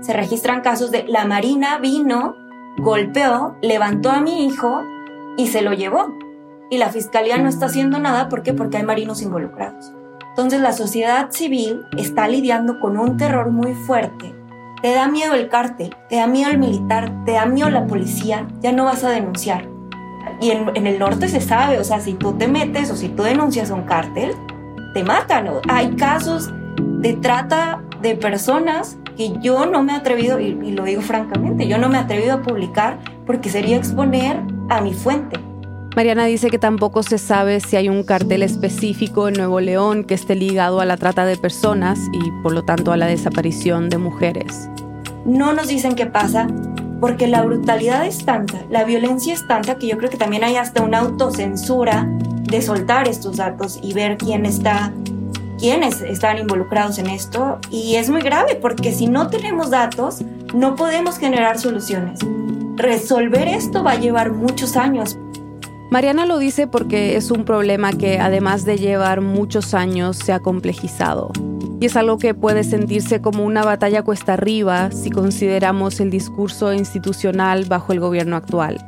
Se 0.00 0.12
registran 0.12 0.60
casos 0.60 0.92
de 0.92 1.08
la 1.08 1.24
Marina 1.24 1.80
vino, 1.80 2.36
golpeó, 2.78 3.56
levantó 3.62 4.10
a 4.10 4.20
mi 4.20 4.46
hijo 4.46 4.84
y 5.36 5.48
se 5.48 5.62
lo 5.62 5.72
llevó. 5.72 6.06
Y 6.70 6.78
la 6.78 6.90
fiscalía 6.90 7.36
no 7.38 7.48
está 7.48 7.66
haciendo 7.66 7.98
nada 7.98 8.28
¿por 8.28 8.44
qué? 8.44 8.54
porque 8.54 8.76
hay 8.76 8.84
marinos 8.84 9.22
involucrados. 9.22 9.92
Entonces 10.32 10.62
la 10.62 10.72
sociedad 10.72 11.30
civil 11.30 11.84
está 11.98 12.26
lidiando 12.26 12.80
con 12.80 12.96
un 12.96 13.18
terror 13.18 13.50
muy 13.50 13.74
fuerte. 13.74 14.34
Te 14.80 14.94
da 14.94 15.06
miedo 15.06 15.34
el 15.34 15.50
cártel, 15.50 15.94
te 16.08 16.16
da 16.16 16.26
miedo 16.26 16.50
el 16.50 16.56
militar, 16.56 17.12
te 17.26 17.32
da 17.32 17.44
miedo 17.44 17.68
la 17.68 17.86
policía, 17.86 18.48
ya 18.60 18.72
no 18.72 18.86
vas 18.86 19.04
a 19.04 19.10
denunciar. 19.10 19.68
Y 20.40 20.50
en, 20.50 20.86
el 20.86 20.98
norte 20.98 21.28
se 21.28 21.42
sabe, 21.42 21.78
o 21.78 21.84
sea, 21.84 22.00
si 22.00 22.14
tú 22.14 22.32
te 22.32 22.48
metes 22.48 22.90
o 22.90 22.96
si 22.96 23.10
tú 23.10 23.24
denuncias 23.24 23.70
un 23.70 23.82
cártel, 23.82 24.32
te 24.94 25.04
matan. 25.04 25.50
Hay 25.68 25.96
casos 25.96 26.50
de 26.78 27.12
trata 27.12 27.82
de 28.00 28.16
personas 28.16 28.98
que 29.18 29.34
yo 29.40 29.66
no 29.66 29.82
me 29.82 29.92
he 29.92 29.96
atrevido, 29.96 30.40
y, 30.40 30.58
y, 30.62 30.72
lo 30.72 30.84
digo 30.84 31.02
francamente, 31.02 31.68
yo 31.68 31.76
no 31.76 31.90
me 31.90 31.98
he 31.98 32.00
atrevido 32.00 32.36
a 32.36 32.42
publicar 32.42 32.98
porque 33.26 33.50
sería 33.50 33.76
exponer 33.76 34.40
a 34.70 34.80
mi 34.80 34.94
fuente. 34.94 35.38
Mariana 35.94 36.24
dice 36.24 36.48
que 36.48 36.58
tampoco 36.58 37.02
se 37.02 37.18
sabe 37.18 37.60
si 37.60 37.76
hay 37.76 37.90
un 37.90 38.02
cartel 38.02 38.42
específico 38.42 39.28
en 39.28 39.34
Nuevo 39.34 39.60
León 39.60 40.04
que 40.04 40.14
esté 40.14 40.34
ligado 40.34 40.80
a 40.80 40.86
la 40.86 40.96
trata 40.96 41.26
de 41.26 41.36
personas 41.36 41.98
y 42.14 42.30
por 42.42 42.52
lo 42.52 42.64
tanto 42.64 42.92
a 42.92 42.96
la 42.96 43.06
desaparición 43.06 43.90
de 43.90 43.98
mujeres. 43.98 44.70
No 45.26 45.52
nos 45.52 45.68
dicen 45.68 45.94
qué 45.94 46.06
pasa 46.06 46.48
porque 46.98 47.26
la 47.26 47.42
brutalidad 47.42 48.06
es 48.06 48.24
tanta, 48.24 48.62
la 48.70 48.84
violencia 48.84 49.34
es 49.34 49.46
tanta 49.46 49.74
que 49.74 49.86
yo 49.86 49.98
creo 49.98 50.08
que 50.08 50.16
también 50.16 50.44
hay 50.44 50.56
hasta 50.56 50.82
una 50.82 51.00
autocensura 51.00 52.08
de 52.44 52.62
soltar 52.62 53.06
estos 53.06 53.36
datos 53.36 53.78
y 53.82 53.92
ver 53.92 54.16
quién 54.16 54.46
está 54.46 54.92
quiénes 55.58 56.00
están 56.00 56.38
involucrados 56.38 56.98
en 56.98 57.08
esto 57.08 57.58
y 57.70 57.96
es 57.96 58.08
muy 58.08 58.22
grave 58.22 58.56
porque 58.56 58.92
si 58.92 59.08
no 59.08 59.28
tenemos 59.28 59.70
datos 59.70 60.22
no 60.54 60.74
podemos 60.74 61.18
generar 61.18 61.58
soluciones. 61.58 62.20
Resolver 62.76 63.46
esto 63.46 63.84
va 63.84 63.92
a 63.92 64.00
llevar 64.00 64.32
muchos 64.32 64.76
años. 64.76 65.18
Mariana 65.92 66.24
lo 66.24 66.38
dice 66.38 66.66
porque 66.66 67.16
es 67.16 67.30
un 67.30 67.44
problema 67.44 67.92
que 67.92 68.18
además 68.18 68.64
de 68.64 68.78
llevar 68.78 69.20
muchos 69.20 69.74
años 69.74 70.16
se 70.16 70.32
ha 70.32 70.40
complejizado. 70.40 71.32
Y 71.80 71.84
es 71.84 71.98
algo 71.98 72.16
que 72.16 72.32
puede 72.32 72.64
sentirse 72.64 73.20
como 73.20 73.44
una 73.44 73.62
batalla 73.62 74.02
cuesta 74.02 74.32
arriba 74.32 74.90
si 74.90 75.10
consideramos 75.10 76.00
el 76.00 76.10
discurso 76.10 76.72
institucional 76.72 77.66
bajo 77.66 77.92
el 77.92 78.00
gobierno 78.00 78.36
actual. 78.36 78.78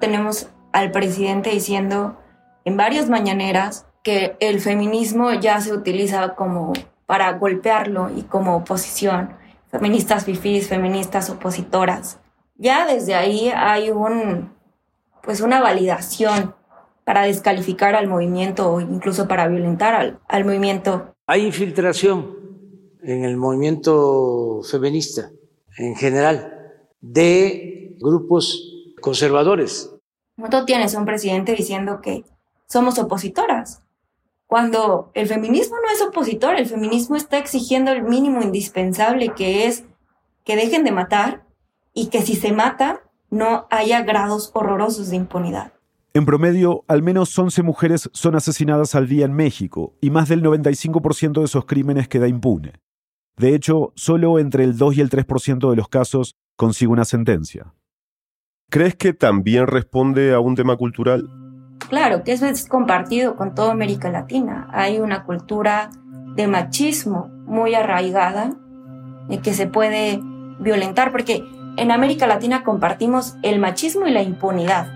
Tenemos 0.00 0.48
al 0.72 0.90
presidente 0.90 1.48
diciendo 1.48 2.18
en 2.66 2.76
varias 2.76 3.08
mañaneras 3.08 3.86
que 4.02 4.36
el 4.38 4.60
feminismo 4.60 5.32
ya 5.32 5.62
se 5.62 5.72
utiliza 5.72 6.34
como 6.34 6.74
para 7.06 7.32
golpearlo 7.38 8.10
y 8.14 8.20
como 8.20 8.56
oposición. 8.56 9.30
Feministas 9.70 10.26
fifís, 10.26 10.68
feministas 10.68 11.30
opositoras. 11.30 12.18
Ya 12.62 12.86
desde 12.86 13.16
ahí 13.16 13.50
hay 13.52 13.90
un, 13.90 14.52
pues 15.24 15.40
una 15.40 15.60
validación 15.60 16.54
para 17.02 17.22
descalificar 17.22 17.96
al 17.96 18.06
movimiento 18.06 18.70
o 18.70 18.80
incluso 18.80 19.26
para 19.26 19.48
violentar 19.48 19.96
al, 19.96 20.20
al 20.28 20.44
movimiento. 20.44 21.12
Hay 21.26 21.44
infiltración 21.44 22.36
en 23.02 23.24
el 23.24 23.36
movimiento 23.36 24.60
feminista 24.62 25.32
en 25.76 25.96
general 25.96 26.78
de 27.00 27.96
grupos 27.98 28.92
conservadores. 29.00 29.92
No 30.36 30.64
tienes 30.64 30.94
un 30.94 31.04
presidente 31.04 31.56
diciendo 31.56 32.00
que 32.00 32.24
somos 32.68 32.96
opositoras, 33.00 33.82
cuando 34.46 35.10
el 35.14 35.26
feminismo 35.26 35.74
no 35.84 35.92
es 35.92 36.00
opositor, 36.00 36.54
el 36.54 36.66
feminismo 36.66 37.16
está 37.16 37.38
exigiendo 37.38 37.90
el 37.90 38.04
mínimo 38.04 38.40
indispensable 38.40 39.32
que 39.34 39.66
es 39.66 39.82
que 40.44 40.54
dejen 40.54 40.84
de 40.84 40.92
matar 40.92 41.42
y 41.94 42.08
que 42.08 42.22
si 42.22 42.36
se 42.36 42.52
mata 42.52 43.02
no 43.30 43.66
haya 43.70 44.02
grados 44.02 44.50
horrorosos 44.54 45.10
de 45.10 45.16
impunidad. 45.16 45.72
En 46.14 46.26
promedio, 46.26 46.84
al 46.88 47.02
menos 47.02 47.36
11 47.38 47.62
mujeres 47.62 48.10
son 48.12 48.34
asesinadas 48.34 48.94
al 48.94 49.08
día 49.08 49.24
en 49.24 49.32
México 49.32 49.94
y 50.00 50.10
más 50.10 50.28
del 50.28 50.42
95% 50.42 51.40
de 51.40 51.44
esos 51.44 51.64
crímenes 51.64 52.08
queda 52.08 52.28
impune. 52.28 52.74
De 53.38 53.54
hecho, 53.54 53.92
solo 53.96 54.38
entre 54.38 54.64
el 54.64 54.76
2 54.76 54.96
y 54.96 55.00
el 55.00 55.08
3% 55.08 55.70
de 55.70 55.76
los 55.76 55.88
casos 55.88 56.36
consigue 56.56 56.92
una 56.92 57.06
sentencia. 57.06 57.72
¿Crees 58.70 58.94
que 58.94 59.14
también 59.14 59.66
responde 59.66 60.34
a 60.34 60.40
un 60.40 60.54
tema 60.54 60.76
cultural? 60.76 61.30
Claro, 61.88 62.24
que 62.24 62.32
eso 62.32 62.46
es 62.46 62.68
compartido 62.68 63.36
con 63.36 63.54
toda 63.54 63.72
América 63.72 64.10
Latina. 64.10 64.68
Hay 64.72 64.98
una 64.98 65.24
cultura 65.24 65.90
de 66.36 66.46
machismo 66.46 67.28
muy 67.46 67.74
arraigada 67.74 68.54
y 69.28 69.38
que 69.38 69.54
se 69.54 69.66
puede 69.66 70.20
violentar, 70.60 71.10
porque 71.10 71.44
en 71.76 71.90
América 71.90 72.26
Latina 72.26 72.62
compartimos 72.64 73.36
el 73.42 73.58
machismo 73.58 74.06
y 74.06 74.10
la 74.10 74.22
impunidad. 74.22 74.88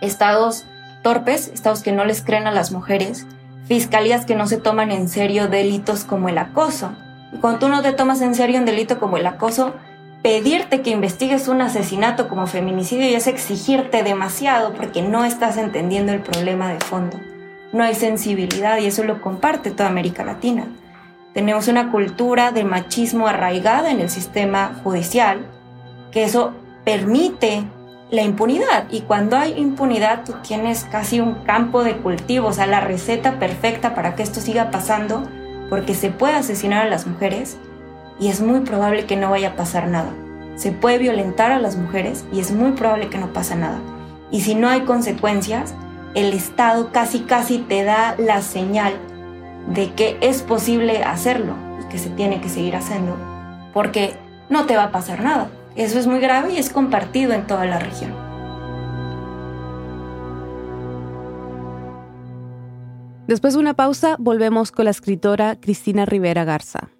Estados 0.00 0.66
torpes, 1.02 1.48
estados 1.48 1.82
que 1.82 1.92
no 1.92 2.04
les 2.04 2.22
creen 2.22 2.46
a 2.46 2.52
las 2.52 2.72
mujeres, 2.72 3.26
fiscalías 3.66 4.26
que 4.26 4.34
no 4.34 4.46
se 4.46 4.56
toman 4.56 4.90
en 4.90 5.08
serio 5.08 5.48
delitos 5.48 6.04
como 6.04 6.28
el 6.28 6.38
acoso. 6.38 6.92
Y 7.32 7.38
cuando 7.38 7.60
tú 7.60 7.68
no 7.68 7.82
te 7.82 7.92
tomas 7.92 8.20
en 8.20 8.34
serio 8.34 8.58
un 8.58 8.64
delito 8.64 8.98
como 8.98 9.16
el 9.16 9.26
acoso, 9.26 9.74
pedirte 10.22 10.80
que 10.80 10.90
investigues 10.90 11.48
un 11.48 11.60
asesinato 11.60 12.28
como 12.28 12.46
feminicidio 12.46 13.16
es 13.16 13.26
exigirte 13.26 14.02
demasiado 14.02 14.72
porque 14.72 15.02
no 15.02 15.24
estás 15.24 15.56
entendiendo 15.56 16.12
el 16.12 16.20
problema 16.20 16.72
de 16.72 16.80
fondo. 16.80 17.18
No 17.72 17.84
hay 17.84 17.94
sensibilidad 17.94 18.78
y 18.78 18.86
eso 18.86 19.04
lo 19.04 19.20
comparte 19.20 19.70
toda 19.70 19.88
América 19.88 20.24
Latina. 20.24 20.66
Tenemos 21.34 21.68
una 21.68 21.90
cultura 21.90 22.52
de 22.52 22.64
machismo 22.64 23.26
arraigada 23.26 23.90
en 23.90 24.00
el 24.00 24.08
sistema 24.08 24.80
judicial, 24.84 25.46
que 26.14 26.24
eso 26.24 26.52
permite 26.84 27.64
la 28.10 28.22
impunidad. 28.22 28.86
Y 28.90 29.00
cuando 29.00 29.36
hay 29.36 29.54
impunidad, 29.58 30.24
tú 30.24 30.34
tienes 30.46 30.84
casi 30.84 31.20
un 31.20 31.34
campo 31.44 31.82
de 31.82 31.96
cultivo, 31.96 32.48
o 32.48 32.52
sea, 32.52 32.66
la 32.66 32.80
receta 32.80 33.40
perfecta 33.40 33.94
para 33.94 34.14
que 34.14 34.22
esto 34.22 34.40
siga 34.40 34.70
pasando, 34.70 35.24
porque 35.68 35.94
se 35.94 36.10
puede 36.10 36.34
asesinar 36.34 36.86
a 36.86 36.88
las 36.88 37.06
mujeres 37.06 37.58
y 38.20 38.28
es 38.28 38.40
muy 38.40 38.60
probable 38.60 39.06
que 39.06 39.16
no 39.16 39.30
vaya 39.30 39.50
a 39.50 39.56
pasar 39.56 39.88
nada. 39.88 40.12
Se 40.54 40.70
puede 40.70 40.98
violentar 40.98 41.50
a 41.50 41.58
las 41.58 41.76
mujeres 41.76 42.24
y 42.32 42.38
es 42.38 42.52
muy 42.52 42.72
probable 42.72 43.08
que 43.08 43.18
no 43.18 43.32
pase 43.32 43.56
nada. 43.56 43.80
Y 44.30 44.42
si 44.42 44.54
no 44.54 44.68
hay 44.68 44.82
consecuencias, 44.82 45.74
el 46.14 46.32
Estado 46.32 46.92
casi 46.92 47.20
casi 47.20 47.58
te 47.58 47.82
da 47.82 48.14
la 48.18 48.40
señal 48.40 48.94
de 49.74 49.92
que 49.94 50.16
es 50.20 50.42
posible 50.42 51.02
hacerlo 51.02 51.54
y 51.82 51.88
que 51.88 51.98
se 51.98 52.10
tiene 52.10 52.40
que 52.40 52.48
seguir 52.48 52.76
haciendo, 52.76 53.16
porque 53.72 54.14
no 54.48 54.66
te 54.66 54.76
va 54.76 54.84
a 54.84 54.92
pasar 54.92 55.20
nada. 55.20 55.48
Eso 55.76 55.98
es 55.98 56.06
muy 56.06 56.20
grave 56.20 56.54
y 56.54 56.58
es 56.58 56.70
compartido 56.70 57.32
en 57.32 57.46
toda 57.46 57.64
la 57.64 57.78
región. 57.78 58.14
Después 63.26 63.54
de 63.54 63.60
una 63.60 63.74
pausa, 63.74 64.16
volvemos 64.18 64.70
con 64.70 64.84
la 64.84 64.90
escritora 64.90 65.58
Cristina 65.58 66.04
Rivera 66.04 66.44
Garza. 66.44 66.90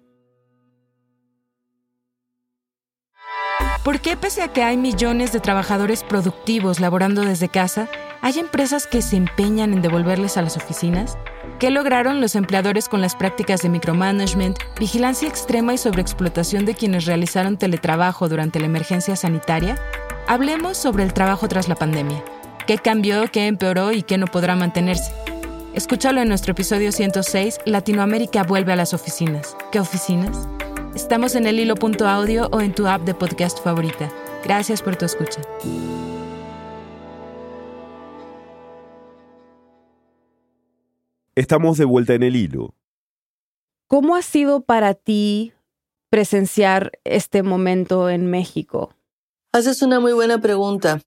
¿Por 3.83 3.99
qué 3.99 4.17
pese 4.17 4.41
a 4.41 4.51
que 4.51 4.63
hay 4.63 4.77
millones 4.77 5.31
de 5.31 5.39
trabajadores 5.39 6.03
productivos 6.03 6.79
laborando 6.79 7.21
desde 7.21 7.49
casa, 7.49 7.87
hay 8.21 8.39
empresas 8.39 8.87
que 8.87 9.03
se 9.03 9.15
empeñan 9.15 9.73
en 9.73 9.83
devolverles 9.83 10.37
a 10.37 10.41
las 10.41 10.57
oficinas? 10.57 11.15
¿Qué 11.59 11.71
lograron 11.71 12.19
los 12.19 12.35
empleadores 12.35 12.89
con 12.89 12.99
las 12.99 13.15
prácticas 13.15 13.61
de 13.61 13.69
micromanagement, 13.69 14.57
vigilancia 14.77 15.29
extrema 15.29 15.73
y 15.73 15.77
sobreexplotación 15.77 16.65
de 16.65 16.75
quienes 16.75 17.05
realizaron 17.05 17.57
teletrabajo 17.57 18.27
durante 18.27 18.59
la 18.59 18.65
emergencia 18.65 19.15
sanitaria? 19.15 19.77
Hablemos 20.27 20.77
sobre 20.77 21.03
el 21.03 21.13
trabajo 21.13 21.47
tras 21.47 21.69
la 21.69 21.75
pandemia. 21.75 22.21
¿Qué 22.67 22.77
cambió, 22.77 23.31
qué 23.31 23.47
empeoró 23.47 23.93
y 23.93 24.03
qué 24.03 24.17
no 24.17 24.27
podrá 24.27 24.57
mantenerse? 24.57 25.13
Escúchalo 25.73 26.21
en 26.21 26.27
nuestro 26.27 26.51
episodio 26.51 26.91
106, 26.91 27.59
Latinoamérica 27.65 28.43
vuelve 28.43 28.73
a 28.73 28.75
las 28.75 28.93
oficinas. 28.93 29.55
¿Qué 29.71 29.79
oficinas? 29.79 30.49
Estamos 30.93 31.35
en 31.35 31.47
el 31.47 31.59
hilo.audio 31.59 32.49
o 32.51 32.59
en 32.59 32.73
tu 32.73 32.85
app 32.87 33.03
de 33.03 33.13
podcast 33.13 33.63
favorita. 33.63 34.09
Gracias 34.43 34.81
por 34.81 34.97
tu 34.97 35.05
escucha. 35.05 35.41
Estamos 41.35 41.77
de 41.77 41.83
vuelta 41.83 42.13
en 42.13 42.23
el 42.23 42.37
hilo. 42.37 42.75
¿Cómo 43.87 44.15
ha 44.15 44.21
sido 44.21 44.61
para 44.61 44.93
ti 44.93 45.51
presenciar 46.09 46.93
este 47.03 47.43
momento 47.43 48.09
en 48.09 48.27
México? 48.27 48.95
Haces 49.51 49.81
una 49.81 49.99
muy 49.99 50.13
buena 50.13 50.39
pregunta. 50.39 51.01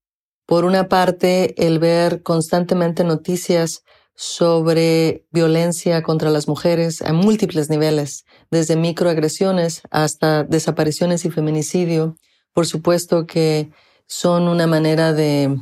Por 0.44 0.66
una 0.66 0.88
parte, 0.88 1.54
el 1.66 1.78
ver 1.78 2.22
constantemente 2.22 3.04
noticias 3.04 3.84
sobre 4.14 5.26
violencia 5.30 6.02
contra 6.02 6.28
las 6.28 6.46
mujeres 6.46 7.00
a 7.00 7.14
múltiples 7.14 7.70
niveles, 7.70 8.26
desde 8.50 8.76
microagresiones 8.76 9.80
hasta 9.90 10.44
desapariciones 10.44 11.24
y 11.24 11.30
feminicidio, 11.30 12.16
por 12.52 12.66
supuesto 12.66 13.26
que 13.26 13.70
son 14.06 14.46
una 14.46 14.66
manera 14.66 15.14
de, 15.14 15.58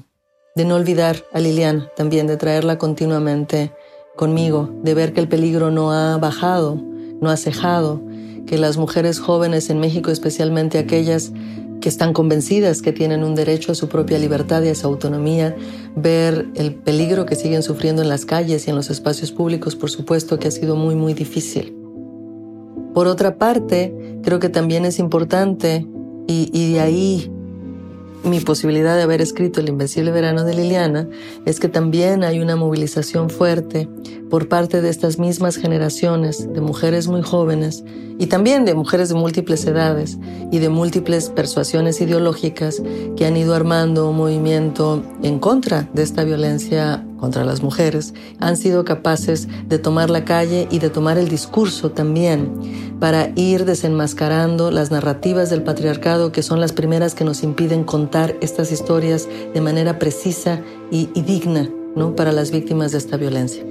de 0.56 0.64
no 0.64 0.74
olvidar 0.74 1.24
a 1.32 1.38
Liliana, 1.38 1.88
también 1.94 2.26
de 2.26 2.36
traerla 2.36 2.78
continuamente 2.78 3.72
conmigo, 4.16 4.70
de 4.82 4.94
ver 4.94 5.12
que 5.12 5.20
el 5.20 5.28
peligro 5.28 5.70
no 5.70 5.92
ha 5.92 6.16
bajado, 6.18 6.82
no 7.20 7.30
ha 7.30 7.36
cejado, 7.36 8.02
que 8.46 8.58
las 8.58 8.76
mujeres 8.76 9.18
jóvenes 9.18 9.70
en 9.70 9.78
México, 9.78 10.10
especialmente 10.10 10.78
aquellas 10.78 11.32
que 11.80 11.88
están 11.88 12.12
convencidas 12.12 12.80
que 12.80 12.92
tienen 12.92 13.22
un 13.22 13.34
derecho 13.34 13.72
a 13.72 13.74
su 13.74 13.88
propia 13.88 14.18
libertad 14.18 14.62
y 14.62 14.68
a 14.68 14.74
su 14.74 14.86
autonomía, 14.86 15.54
ver 15.94 16.48
el 16.54 16.74
peligro 16.74 17.26
que 17.26 17.36
siguen 17.36 17.62
sufriendo 17.62 18.02
en 18.02 18.08
las 18.08 18.24
calles 18.24 18.66
y 18.66 18.70
en 18.70 18.76
los 18.76 18.90
espacios 18.90 19.30
públicos, 19.30 19.76
por 19.76 19.90
supuesto 19.90 20.38
que 20.38 20.48
ha 20.48 20.50
sido 20.50 20.74
muy, 20.76 20.94
muy 20.94 21.12
difícil. 21.12 21.76
Por 22.94 23.06
otra 23.06 23.36
parte, 23.36 23.94
creo 24.22 24.38
que 24.38 24.48
también 24.48 24.84
es 24.84 24.98
importante, 24.98 25.86
y, 26.26 26.50
y 26.52 26.72
de 26.72 26.80
ahí 26.80 27.30
mi 28.26 28.40
posibilidad 28.40 28.96
de 28.96 29.02
haber 29.02 29.20
escrito 29.20 29.60
El 29.60 29.68
Invencible 29.68 30.10
Verano 30.10 30.44
de 30.44 30.54
Liliana 30.54 31.08
es 31.44 31.60
que 31.60 31.68
también 31.68 32.24
hay 32.24 32.40
una 32.40 32.56
movilización 32.56 33.30
fuerte 33.30 33.88
por 34.28 34.48
parte 34.48 34.82
de 34.82 34.88
estas 34.88 35.18
mismas 35.18 35.56
generaciones 35.56 36.52
de 36.52 36.60
mujeres 36.60 37.06
muy 37.06 37.22
jóvenes 37.22 37.84
y 38.18 38.26
también 38.26 38.64
de 38.64 38.74
mujeres 38.74 39.10
de 39.10 39.14
múltiples 39.14 39.64
edades 39.66 40.18
y 40.50 40.58
de 40.58 40.68
múltiples 40.68 41.30
persuasiones 41.30 42.00
ideológicas 42.00 42.82
que 43.16 43.26
han 43.26 43.36
ido 43.36 43.54
armando 43.54 44.10
un 44.10 44.16
movimiento 44.16 45.04
en 45.22 45.38
contra 45.38 45.88
de 45.92 46.02
esta 46.02 46.24
violencia 46.24 47.06
contra 47.18 47.44
las 47.44 47.62
mujeres, 47.62 48.14
han 48.40 48.56
sido 48.56 48.84
capaces 48.84 49.48
de 49.68 49.78
tomar 49.78 50.10
la 50.10 50.24
calle 50.24 50.68
y 50.70 50.78
de 50.78 50.90
tomar 50.90 51.18
el 51.18 51.28
discurso 51.28 51.90
también 51.90 52.96
para 53.00 53.32
ir 53.36 53.64
desenmascarando 53.64 54.70
las 54.70 54.90
narrativas 54.90 55.50
del 55.50 55.62
patriarcado 55.62 56.32
que 56.32 56.42
son 56.42 56.60
las 56.60 56.72
primeras 56.72 57.14
que 57.14 57.24
nos 57.24 57.42
impiden 57.42 57.84
contar 57.84 58.36
estas 58.40 58.72
historias 58.72 59.28
de 59.52 59.60
manera 59.60 59.98
precisa 59.98 60.60
y, 60.90 61.06
digna 61.20 61.68
¿no? 61.94 62.14
para 62.14 62.32
las 62.32 62.50
víctimas 62.50 62.92
de 62.92 62.98
esta 62.98 63.16
violencia. 63.16 63.64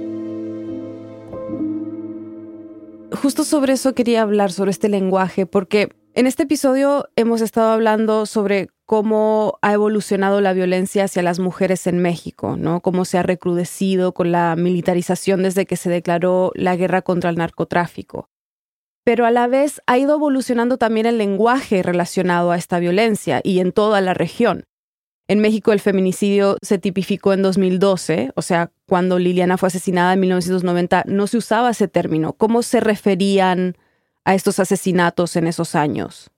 Justo 3.22 3.44
sobre 3.44 3.72
eso 3.72 3.94
quería 3.94 4.22
hablar, 4.22 4.52
sobre 4.52 4.70
este 4.70 4.88
lenguaje, 4.88 5.46
porque 5.46 5.88
en 6.14 6.26
este 6.26 6.42
episodio 6.42 7.08
hemos 7.16 7.40
estado 7.40 7.70
hablando 7.70 8.26
sobre 8.26 8.68
cómo 8.86 9.58
ha 9.62 9.72
evolucionado 9.72 10.40
la 10.40 10.52
violencia 10.52 11.04
hacia 11.04 11.22
las 11.22 11.40
mujeres 11.40 11.86
en 11.88 11.98
México, 11.98 12.56
¿no? 12.56 12.80
Cómo 12.80 13.04
se 13.04 13.18
ha 13.18 13.22
recrudecido 13.22 14.14
con 14.14 14.30
la 14.30 14.54
militarización 14.56 15.42
desde 15.42 15.66
que 15.66 15.76
se 15.76 15.90
declaró 15.90 16.52
la 16.54 16.76
guerra 16.76 17.02
contra 17.02 17.28
el 17.30 17.36
narcotráfico. 17.36 18.30
Pero 19.04 19.26
a 19.26 19.30
la 19.32 19.48
vez 19.48 19.82
ha 19.86 19.98
ido 19.98 20.14
evolucionando 20.14 20.78
también 20.78 21.06
el 21.06 21.18
lenguaje 21.18 21.82
relacionado 21.82 22.52
a 22.52 22.56
esta 22.56 22.78
violencia 22.78 23.40
y 23.42 23.58
en 23.58 23.72
toda 23.72 24.00
la 24.00 24.14
región. 24.14 24.64
En 25.28 25.40
México 25.40 25.72
el 25.72 25.80
feminicidio 25.80 26.56
se 26.62 26.78
tipificó 26.78 27.32
en 27.32 27.42
2012, 27.42 28.30
o 28.36 28.42
sea, 28.42 28.70
cuando 28.86 29.18
Liliana 29.18 29.58
fue 29.58 29.66
asesinada 29.66 30.12
en 30.12 30.20
1990, 30.20 31.04
no 31.08 31.26
se 31.26 31.38
usaba 31.38 31.70
ese 31.70 31.88
término. 31.88 32.34
¿Cómo 32.34 32.62
se 32.62 32.78
referían 32.78 33.76
a 34.24 34.36
estos 34.36 34.60
asesinatos 34.60 35.34
en 35.34 35.48
esos 35.48 35.74
años? 35.74 36.30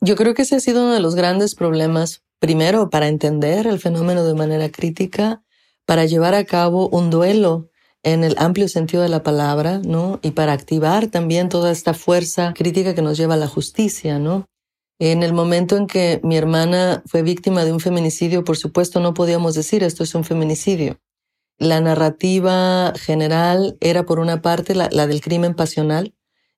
Yo 0.00 0.16
creo 0.16 0.34
que 0.34 0.42
ese 0.42 0.56
ha 0.56 0.60
sido 0.60 0.82
uno 0.82 0.94
de 0.94 1.00
los 1.00 1.14
grandes 1.14 1.54
problemas, 1.54 2.22
primero, 2.38 2.90
para 2.90 3.08
entender 3.08 3.66
el 3.66 3.78
fenómeno 3.78 4.24
de 4.24 4.34
manera 4.34 4.70
crítica, 4.70 5.42
para 5.84 6.04
llevar 6.04 6.34
a 6.34 6.44
cabo 6.44 6.88
un 6.88 7.10
duelo 7.10 7.70
en 8.02 8.24
el 8.24 8.34
amplio 8.38 8.68
sentido 8.68 9.02
de 9.02 9.08
la 9.08 9.22
palabra, 9.22 9.78
¿no? 9.78 10.20
Y 10.22 10.30
para 10.30 10.52
activar 10.52 11.08
también 11.08 11.48
toda 11.48 11.70
esta 11.70 11.94
fuerza 11.94 12.54
crítica 12.54 12.94
que 12.94 13.02
nos 13.02 13.18
lleva 13.18 13.34
a 13.34 13.38
la 13.38 13.48
justicia, 13.48 14.18
¿no? 14.18 14.46
En 14.98 15.22
el 15.22 15.32
momento 15.32 15.76
en 15.76 15.86
que 15.86 16.20
mi 16.22 16.36
hermana 16.36 17.02
fue 17.06 17.22
víctima 17.22 17.64
de 17.64 17.72
un 17.72 17.80
feminicidio, 17.80 18.44
por 18.44 18.56
supuesto 18.56 19.00
no 19.00 19.14
podíamos 19.14 19.54
decir 19.54 19.82
esto 19.82 20.04
es 20.04 20.14
un 20.14 20.24
feminicidio. 20.24 20.98
La 21.58 21.80
narrativa 21.80 22.92
general 22.96 23.76
era 23.80 24.04
por 24.06 24.18
una 24.18 24.40
parte 24.40 24.74
la, 24.74 24.88
la 24.92 25.06
del 25.06 25.20
crimen 25.20 25.54
pasional, 25.54 26.14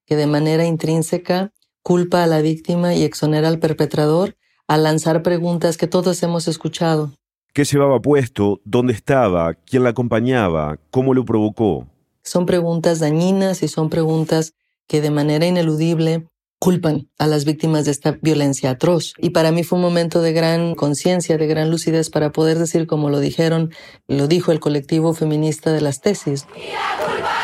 que 0.06 0.16
de 0.16 0.26
manera 0.26 0.64
intrínseca 0.64 1.52
culpa 1.82 2.22
a 2.22 2.26
la 2.26 2.40
víctima 2.40 2.94
y 2.94 3.02
exonera 3.02 3.48
al 3.48 3.58
perpetrador 3.58 4.36
al 4.68 4.84
lanzar 4.84 5.22
preguntas 5.22 5.76
que 5.76 5.86
todos 5.86 6.22
hemos 6.22 6.48
escuchado. 6.48 7.12
¿Qué 7.52 7.64
llevaba 7.64 8.00
puesto? 8.00 8.60
¿Dónde 8.64 8.94
estaba? 8.94 9.54
¿Quién 9.54 9.84
la 9.84 9.90
acompañaba? 9.90 10.78
¿Cómo 10.90 11.12
lo 11.12 11.24
provocó? 11.24 11.86
Son 12.22 12.46
preguntas 12.46 12.98
dañinas 12.98 13.62
y 13.62 13.68
son 13.68 13.90
preguntas 13.90 14.54
que 14.86 15.00
de 15.00 15.10
manera 15.10 15.44
ineludible 15.44 16.26
culpan 16.58 17.10
a 17.18 17.26
las 17.26 17.44
víctimas 17.44 17.84
de 17.84 17.90
esta 17.90 18.12
violencia 18.22 18.70
atroz. 18.70 19.14
Y 19.18 19.30
para 19.30 19.50
mí 19.50 19.64
fue 19.64 19.78
un 19.78 19.82
momento 19.82 20.22
de 20.22 20.32
gran 20.32 20.76
conciencia, 20.76 21.36
de 21.36 21.46
gran 21.48 21.70
lucidez 21.70 22.08
para 22.08 22.30
poder 22.30 22.58
decir, 22.58 22.86
como 22.86 23.10
lo 23.10 23.18
dijeron, 23.18 23.74
lo 24.06 24.28
dijo 24.28 24.52
el 24.52 24.60
colectivo 24.60 25.12
feminista 25.12 25.72
de 25.72 25.80
las 25.80 26.00
tesis. 26.00 26.46
La 26.54 27.04
culpa 27.04 27.41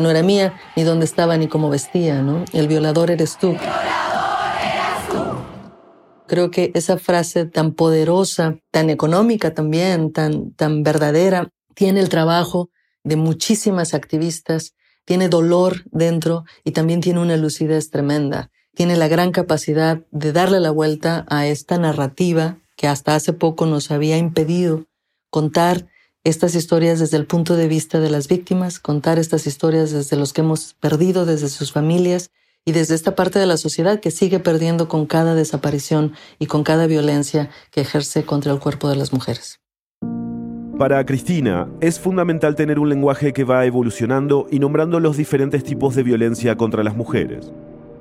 no 0.00 0.10
era 0.10 0.22
mía, 0.22 0.54
ni 0.76 0.82
dónde 0.82 1.04
estaba, 1.04 1.36
ni 1.36 1.48
cómo 1.48 1.70
vestía, 1.70 2.22
¿no? 2.22 2.44
El 2.52 2.68
violador 2.68 3.10
eres 3.10 3.38
tú. 3.38 3.56
Creo 6.26 6.50
que 6.50 6.70
esa 6.74 6.98
frase 6.98 7.44
tan 7.44 7.72
poderosa, 7.72 8.56
tan 8.70 8.90
económica 8.90 9.54
también, 9.54 10.12
tan, 10.12 10.52
tan 10.54 10.82
verdadera, 10.82 11.48
tiene 11.74 12.00
el 12.00 12.08
trabajo 12.08 12.70
de 13.04 13.16
muchísimas 13.16 13.94
activistas 13.94 14.74
tiene 15.04 15.28
dolor 15.28 15.82
dentro 15.90 16.44
y 16.64 16.72
también 16.72 17.00
tiene 17.00 17.20
una 17.20 17.36
lucidez 17.36 17.90
tremenda. 17.90 18.50
Tiene 18.74 18.96
la 18.96 19.08
gran 19.08 19.32
capacidad 19.32 20.00
de 20.10 20.32
darle 20.32 20.60
la 20.60 20.70
vuelta 20.70 21.26
a 21.28 21.46
esta 21.46 21.78
narrativa 21.78 22.58
que 22.76 22.88
hasta 22.88 23.14
hace 23.14 23.32
poco 23.32 23.66
nos 23.66 23.90
había 23.90 24.16
impedido 24.16 24.86
contar 25.30 25.88
estas 26.24 26.54
historias 26.54 27.00
desde 27.00 27.16
el 27.16 27.26
punto 27.26 27.56
de 27.56 27.66
vista 27.66 27.98
de 27.98 28.08
las 28.08 28.28
víctimas, 28.28 28.78
contar 28.78 29.18
estas 29.18 29.46
historias 29.46 29.90
desde 29.90 30.16
los 30.16 30.32
que 30.32 30.42
hemos 30.42 30.74
perdido, 30.74 31.26
desde 31.26 31.48
sus 31.48 31.72
familias 31.72 32.30
y 32.64 32.72
desde 32.72 32.94
esta 32.94 33.16
parte 33.16 33.40
de 33.40 33.46
la 33.46 33.56
sociedad 33.56 33.98
que 33.98 34.12
sigue 34.12 34.38
perdiendo 34.38 34.86
con 34.86 35.06
cada 35.06 35.34
desaparición 35.34 36.12
y 36.38 36.46
con 36.46 36.62
cada 36.62 36.86
violencia 36.86 37.50
que 37.72 37.80
ejerce 37.80 38.24
contra 38.24 38.52
el 38.52 38.60
cuerpo 38.60 38.88
de 38.88 38.96
las 38.96 39.12
mujeres. 39.12 39.58
Para 40.78 41.04
Cristina, 41.04 41.68
es 41.80 41.98
fundamental 41.98 42.54
tener 42.54 42.78
un 42.78 42.88
lenguaje 42.88 43.32
que 43.32 43.44
va 43.44 43.66
evolucionando 43.66 44.46
y 44.50 44.60
nombrando 44.60 45.00
los 45.00 45.16
diferentes 45.16 45.64
tipos 45.64 45.96
de 45.96 46.04
violencia 46.04 46.56
contra 46.56 46.84
las 46.84 46.96
mujeres. 46.96 47.52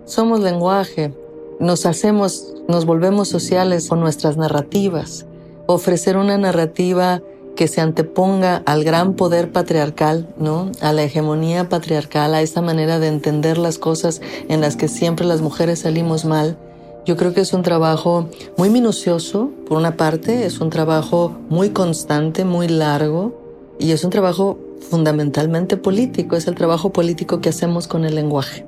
Somos 0.05 0.39
lenguaje, 0.39 1.13
nos 1.59 1.85
hacemos, 1.87 2.53
nos 2.67 2.85
volvemos 2.85 3.29
sociales 3.29 3.89
con 3.89 3.99
nuestras 3.99 4.37
narrativas. 4.37 5.25
Ofrecer 5.67 6.17
una 6.17 6.37
narrativa 6.37 7.21
que 7.61 7.67
se 7.67 7.79
anteponga 7.79 8.63
al 8.65 8.83
gran 8.83 9.13
poder 9.13 9.51
patriarcal, 9.51 10.27
¿no? 10.39 10.71
A 10.81 10.93
la 10.93 11.03
hegemonía 11.03 11.69
patriarcal, 11.69 12.33
a 12.33 12.41
esta 12.41 12.59
manera 12.59 12.97
de 12.97 13.05
entender 13.05 13.59
las 13.59 13.77
cosas 13.77 14.19
en 14.49 14.61
las 14.61 14.75
que 14.75 14.87
siempre 14.87 15.27
las 15.27 15.41
mujeres 15.41 15.81
salimos 15.81 16.25
mal 16.25 16.57
yo 17.05 17.17
creo 17.17 17.35
que 17.35 17.41
es 17.41 17.53
un 17.53 17.61
trabajo 17.61 18.29
muy 18.57 18.71
minucioso, 18.71 19.51
por 19.67 19.77
una 19.77 19.95
parte, 19.95 20.47
es 20.47 20.59
un 20.59 20.71
trabajo 20.71 21.37
muy 21.49 21.69
constante, 21.69 22.45
muy 22.45 22.67
largo, 22.67 23.39
y 23.77 23.91
es 23.91 24.03
un 24.03 24.09
trabajo 24.09 24.57
fundamentalmente 24.89 25.77
político, 25.77 26.35
es 26.35 26.47
el 26.47 26.55
trabajo 26.55 26.91
político 26.91 27.41
que 27.41 27.49
hacemos 27.49 27.87
con 27.87 28.05
el 28.05 28.15
lenguaje. 28.15 28.65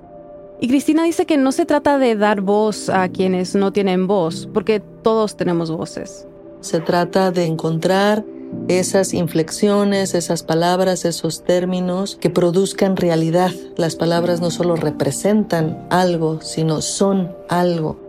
Y 0.62 0.68
Cristina 0.68 1.04
dice 1.04 1.26
que 1.26 1.38
no 1.38 1.52
se 1.52 1.66
trata 1.66 1.98
de 1.98 2.16
dar 2.16 2.42
voz 2.42 2.90
a 2.90 3.10
quienes 3.10 3.56
no 3.56 3.74
tienen 3.74 4.06
voz, 4.06 4.48
porque 4.54 4.80
todos 4.80 5.36
tenemos 5.36 5.72
voces. 5.72 6.28
Se 6.62 6.80
trata 6.80 7.32
de 7.32 7.46
encontrar 7.46 8.24
esas 8.68 9.14
inflexiones, 9.14 10.14
esas 10.14 10.44
palabras, 10.44 11.06
esos 11.06 11.44
términos 11.44 12.18
que 12.20 12.30
produzcan 12.30 12.96
realidad. 12.96 13.52
Las 13.78 13.96
palabras 13.96 14.42
no 14.42 14.52
solo 14.52 14.76
representan 14.76 15.86
algo, 15.90 16.42
sino 16.42 16.82
son 16.82 17.32
algo 17.50 18.04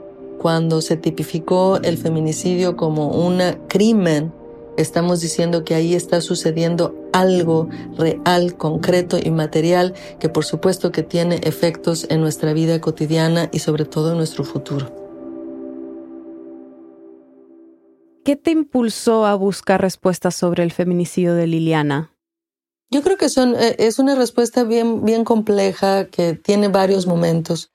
cuando 0.45 0.83
se 0.83 0.99
tipificó 0.99 1.79
el 1.83 1.97
feminicidio 1.97 2.77
como 2.77 3.09
un 3.09 3.41
crimen, 3.67 4.31
estamos 4.77 5.23
diciendo 5.23 5.65
que 5.65 5.75
ahí 5.75 5.95
está 5.95 6.21
sucediendo 6.21 6.95
algo 7.15 7.71
real, 7.97 8.55
concreto 8.59 9.17
y 9.19 9.31
material 9.31 9.95
que 10.19 10.29
por 10.29 10.45
supuesto 10.45 10.93
que 10.93 11.03
tiene 11.03 11.37
efectos 11.45 12.07
en 12.11 12.21
nuestra 12.21 12.53
vida 12.53 12.79
cotidiana 12.83 13.49
y 13.53 13.61
sobre 13.61 13.87
todo 13.87 14.11
en 14.13 14.19
nuestro 14.19 14.45
futuro. 14.45 15.04
¿Qué 18.25 18.37
te 18.37 18.51
impulsó 18.51 19.27
a 19.27 19.35
buscar 19.35 19.83
respuestas 19.83 20.35
sobre 20.35 20.63
el 20.63 20.73
feminicidio 20.73 21.35
de 21.35 21.47
Liliana? 21.47 22.11
Yo 22.91 23.03
creo 23.03 23.19
que 23.19 23.27
eh, 23.27 23.77
es 23.79 23.99
una 23.99 24.15
respuesta 24.15 24.65
bien, 24.65 25.05
bien 25.05 25.25
compleja 25.25 26.07
que 26.07 26.33
tiene 26.33 26.69
varios 26.69 27.07
momentos. 27.07 27.73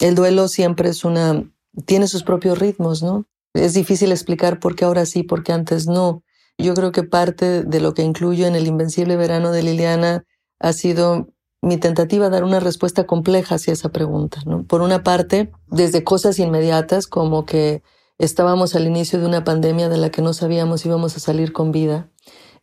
El 0.00 0.16
duelo 0.16 0.48
siempre 0.48 0.88
es 0.88 1.04
una, 1.04 1.48
tiene 1.86 2.08
sus 2.08 2.24
propios 2.24 2.58
ritmos, 2.58 3.02
¿no? 3.02 3.26
Es 3.54 3.74
difícil 3.74 4.10
explicar 4.10 4.58
por 4.58 4.74
qué 4.74 4.86
ahora 4.86 5.06
sí, 5.06 5.22
por 5.22 5.44
qué 5.44 5.52
antes 5.52 5.86
no. 5.86 6.24
Yo 6.58 6.74
creo 6.74 6.90
que 6.90 7.04
parte 7.04 7.62
de 7.62 7.80
lo 7.80 7.94
que 7.94 8.02
incluyo 8.02 8.46
en 8.46 8.56
el 8.56 8.66
Invencible 8.66 9.16
Verano 9.16 9.52
de 9.52 9.62
Liliana 9.62 10.24
ha 10.58 10.72
sido 10.72 11.28
mi 11.60 11.76
tentativa 11.76 12.24
de 12.24 12.30
dar 12.32 12.44
una 12.44 12.58
respuesta 12.58 13.04
compleja 13.04 13.54
hacia 13.54 13.72
esa 13.72 13.90
pregunta. 13.90 14.40
¿no? 14.46 14.64
Por 14.64 14.82
una 14.82 15.04
parte, 15.04 15.52
desde 15.68 16.02
cosas 16.02 16.40
inmediatas 16.40 17.06
como 17.06 17.46
que 17.46 17.82
estábamos 18.24 18.76
al 18.76 18.86
inicio 18.86 19.18
de 19.18 19.26
una 19.26 19.42
pandemia 19.42 19.88
de 19.88 19.98
la 19.98 20.10
que 20.10 20.22
no 20.22 20.32
sabíamos 20.32 20.82
si 20.82 20.88
íbamos 20.88 21.16
a 21.16 21.20
salir 21.20 21.52
con 21.52 21.72
vida 21.72 22.08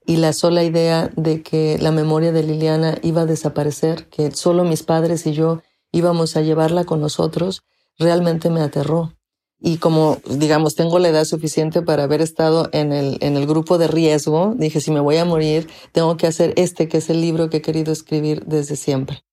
y 0.05 0.15
la 0.17 0.31
sola 0.31 0.63
idea 0.63 1.11
de 1.17 1.43
que 1.43 1.77
la 1.79 1.91
memoria 1.91 2.31
de 2.31 2.43
Liliana 2.43 2.97
iba 3.03 3.21
a 3.21 3.25
desaparecer, 3.25 4.07
que 4.07 4.31
solo 4.31 4.63
mis 4.63 4.83
padres 4.83 5.27
y 5.27 5.33
yo 5.33 5.61
íbamos 5.91 6.37
a 6.37 6.41
llevarla 6.41 6.85
con 6.85 7.01
nosotros, 7.01 7.63
realmente 7.97 8.49
me 8.49 8.61
aterró. 8.61 9.13
Y 9.59 9.77
como, 9.77 10.17
digamos, 10.29 10.75
tengo 10.75 10.97
la 10.97 11.09
edad 11.09 11.25
suficiente 11.25 11.81
para 11.81 12.03
haber 12.03 12.21
estado 12.21 12.69
en 12.71 12.93
el, 12.93 13.17
en 13.19 13.35
el 13.35 13.45
grupo 13.45 13.77
de 13.77 13.87
riesgo, 13.87 14.55
dije, 14.57 14.79
si 14.79 14.91
me 14.91 15.01
voy 15.01 15.17
a 15.17 15.25
morir, 15.25 15.67
tengo 15.91 16.15
que 16.15 16.27
hacer 16.27 16.53
este, 16.55 16.87
que 16.87 16.97
es 16.97 17.09
el 17.09 17.19
libro 17.19 17.49
que 17.49 17.57
he 17.57 17.61
querido 17.61 17.91
escribir 17.91 18.45
desde 18.45 18.77
siempre. 18.77 19.25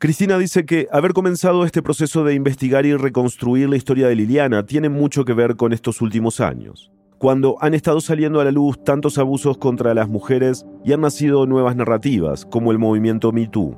Cristina 0.00 0.38
dice 0.38 0.64
que 0.64 0.86
haber 0.92 1.12
comenzado 1.12 1.64
este 1.64 1.82
proceso 1.82 2.22
de 2.22 2.34
investigar 2.34 2.86
y 2.86 2.94
reconstruir 2.94 3.68
la 3.68 3.76
historia 3.76 4.06
de 4.06 4.14
Liliana 4.14 4.64
tiene 4.64 4.88
mucho 4.88 5.24
que 5.24 5.32
ver 5.32 5.56
con 5.56 5.72
estos 5.72 6.00
últimos 6.00 6.38
años, 6.38 6.92
cuando 7.18 7.56
han 7.60 7.74
estado 7.74 8.00
saliendo 8.00 8.40
a 8.40 8.44
la 8.44 8.52
luz 8.52 8.78
tantos 8.84 9.18
abusos 9.18 9.58
contra 9.58 9.94
las 9.94 10.08
mujeres 10.08 10.64
y 10.84 10.92
han 10.92 11.00
nacido 11.00 11.46
nuevas 11.46 11.74
narrativas, 11.74 12.46
como 12.46 12.70
el 12.70 12.78
movimiento 12.78 13.32
Me 13.32 13.48
Too. 13.48 13.76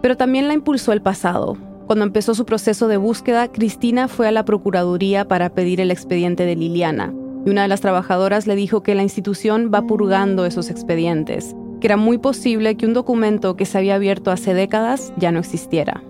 Pero 0.00 0.16
también 0.16 0.46
la 0.46 0.54
impulsó 0.54 0.92
el 0.92 1.02
pasado, 1.02 1.56
cuando 1.88 2.04
empezó 2.04 2.36
su 2.36 2.46
proceso 2.46 2.86
de 2.86 2.98
búsqueda, 2.98 3.50
Cristina 3.50 4.06
fue 4.06 4.28
a 4.28 4.32
la 4.32 4.44
Procuraduría 4.44 5.26
para 5.26 5.50
pedir 5.50 5.80
el 5.80 5.90
expediente 5.90 6.44
de 6.46 6.54
Liliana, 6.54 7.12
y 7.44 7.50
una 7.50 7.62
de 7.62 7.68
las 7.68 7.80
trabajadoras 7.80 8.46
le 8.46 8.54
dijo 8.54 8.84
que 8.84 8.94
la 8.94 9.02
institución 9.02 9.72
va 9.74 9.84
purgando 9.84 10.46
esos 10.46 10.70
expedientes, 10.70 11.56
que 11.80 11.86
era 11.86 11.96
muy 11.96 12.18
posible 12.18 12.76
que 12.76 12.86
un 12.86 12.94
documento 12.94 13.56
que 13.56 13.66
se 13.66 13.78
había 13.78 13.96
abierto 13.96 14.30
hace 14.30 14.54
décadas 14.54 15.12
ya 15.16 15.32
no 15.32 15.40
existiera. 15.40 16.02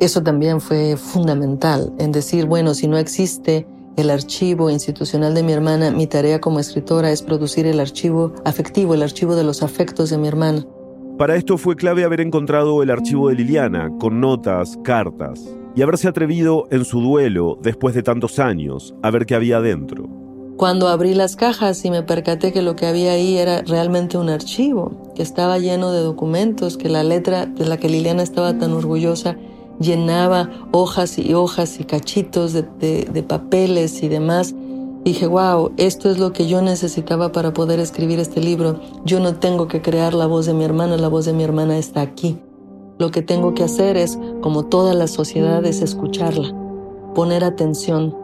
Eso 0.00 0.22
también 0.22 0.60
fue 0.60 0.96
fundamental 0.96 1.92
en 1.98 2.12
decir, 2.12 2.46
bueno, 2.46 2.72
si 2.72 2.86
no 2.86 2.96
existe 2.96 3.66
el 3.96 4.10
archivo 4.10 4.70
institucional 4.70 5.34
de 5.34 5.42
mi 5.42 5.52
hermana, 5.52 5.90
mi 5.90 6.06
tarea 6.06 6.40
como 6.40 6.60
escritora 6.60 7.10
es 7.10 7.20
producir 7.20 7.66
el 7.66 7.80
archivo 7.80 8.32
afectivo, 8.44 8.94
el 8.94 9.02
archivo 9.02 9.34
de 9.34 9.42
los 9.42 9.64
afectos 9.64 10.10
de 10.10 10.18
mi 10.18 10.28
hermana. 10.28 10.64
Para 11.18 11.34
esto 11.34 11.58
fue 11.58 11.74
clave 11.74 12.04
haber 12.04 12.20
encontrado 12.20 12.80
el 12.84 12.90
archivo 12.90 13.28
de 13.28 13.34
Liliana, 13.34 13.90
con 13.98 14.20
notas, 14.20 14.78
cartas, 14.84 15.44
y 15.74 15.82
haberse 15.82 16.06
atrevido 16.06 16.68
en 16.70 16.84
su 16.84 17.00
duelo, 17.00 17.58
después 17.60 17.92
de 17.92 18.04
tantos 18.04 18.38
años, 18.38 18.94
a 19.02 19.10
ver 19.10 19.26
qué 19.26 19.34
había 19.34 19.60
dentro. 19.60 20.08
Cuando 20.56 20.86
abrí 20.86 21.14
las 21.14 21.34
cajas 21.34 21.84
y 21.84 21.90
me 21.90 22.04
percaté 22.04 22.52
que 22.52 22.62
lo 22.62 22.76
que 22.76 22.86
había 22.86 23.12
ahí 23.12 23.36
era 23.36 23.62
realmente 23.62 24.16
un 24.16 24.28
archivo, 24.28 25.07
que 25.18 25.24
estaba 25.24 25.58
lleno 25.58 25.90
de 25.90 25.98
documentos, 25.98 26.76
que 26.76 26.88
la 26.88 27.02
letra 27.02 27.44
de 27.44 27.66
la 27.66 27.76
que 27.76 27.88
Liliana 27.88 28.22
estaba 28.22 28.56
tan 28.56 28.72
orgullosa 28.72 29.36
llenaba 29.80 30.48
hojas 30.70 31.18
y 31.18 31.34
hojas 31.34 31.80
y 31.80 31.84
cachitos 31.84 32.52
de, 32.52 33.24
papeles 33.26 34.04
y 34.04 34.08
demás, 34.08 34.54
Dije, 35.04 35.26
wow, 35.26 35.72
esto 35.76 36.08
es 36.08 36.18
lo 36.18 36.32
que 36.32 36.46
yo 36.46 36.62
necesitaba 36.62 37.32
para 37.32 37.52
poder 37.52 37.80
escribir 37.80 38.20
este 38.20 38.40
libro. 38.40 38.80
Yo 39.04 39.18
no 39.18 39.36
tengo 39.36 39.66
que 39.66 39.82
crear 39.82 40.14
la 40.14 40.26
voz 40.26 40.46
de 40.46 40.54
mi 40.54 40.62
hermana, 40.64 40.96
la 40.96 41.08
voz 41.08 41.24
de 41.24 41.32
mi 41.32 41.42
hermana 41.42 41.78
está 41.78 42.00
aquí. 42.00 42.38
Lo 42.98 43.10
que 43.10 43.22
tengo 43.22 43.54
que 43.54 43.64
hacer 43.64 43.96
es, 43.96 44.18
como 44.40 44.66
toda 44.66 44.94
la 44.94 45.08
sociedad, 45.08 45.64
es 45.64 45.82
escucharla, 45.82 46.54
poner 47.14 47.42
atención. 47.42 48.14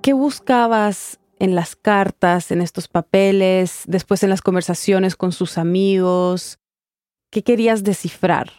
¿Qué 0.00 0.12
buscabas 0.14 1.19
en 1.40 1.56
las 1.56 1.74
cartas, 1.74 2.52
en 2.52 2.60
estos 2.60 2.86
papeles, 2.86 3.82
después 3.86 4.22
en 4.22 4.30
las 4.30 4.42
conversaciones 4.42 5.16
con 5.16 5.32
sus 5.32 5.58
amigos? 5.58 6.60
¿Qué 7.32 7.42
querías 7.42 7.82
descifrar? 7.82 8.52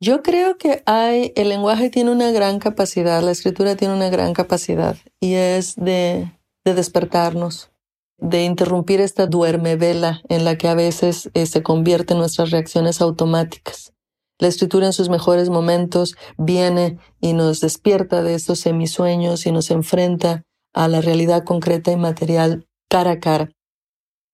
Yo 0.00 0.22
creo 0.22 0.58
que 0.58 0.82
hay, 0.86 1.32
el 1.36 1.48
lenguaje 1.48 1.90
tiene 1.90 2.10
una 2.10 2.30
gran 2.30 2.58
capacidad, 2.60 3.22
la 3.22 3.32
escritura 3.32 3.76
tiene 3.76 3.94
una 3.94 4.08
gran 4.10 4.32
capacidad 4.32 4.96
y 5.20 5.34
es 5.34 5.74
de, 5.76 6.32
de 6.64 6.74
despertarnos, 6.74 7.70
de 8.16 8.44
interrumpir 8.44 9.00
esta 9.00 9.26
duerme 9.26 9.76
vela 9.76 10.22
en 10.28 10.44
la 10.44 10.56
que 10.56 10.68
a 10.68 10.74
veces 10.74 11.30
eh, 11.34 11.46
se 11.46 11.62
convierten 11.62 12.18
nuestras 12.18 12.50
reacciones 12.50 13.00
automáticas. 13.00 13.92
La 14.38 14.46
escritura 14.46 14.86
en 14.86 14.92
sus 14.92 15.08
mejores 15.08 15.50
momentos 15.50 16.14
viene 16.36 16.98
y 17.20 17.32
nos 17.32 17.60
despierta 17.60 18.22
de 18.22 18.34
estos 18.34 18.60
semisueños 18.60 19.46
y 19.46 19.52
nos 19.52 19.70
enfrenta 19.72 20.44
a 20.72 20.88
la 20.88 21.00
realidad 21.00 21.44
concreta 21.44 21.90
y 21.92 21.96
material 21.96 22.66
cara 22.88 23.12
a 23.12 23.20
cara. 23.20 23.50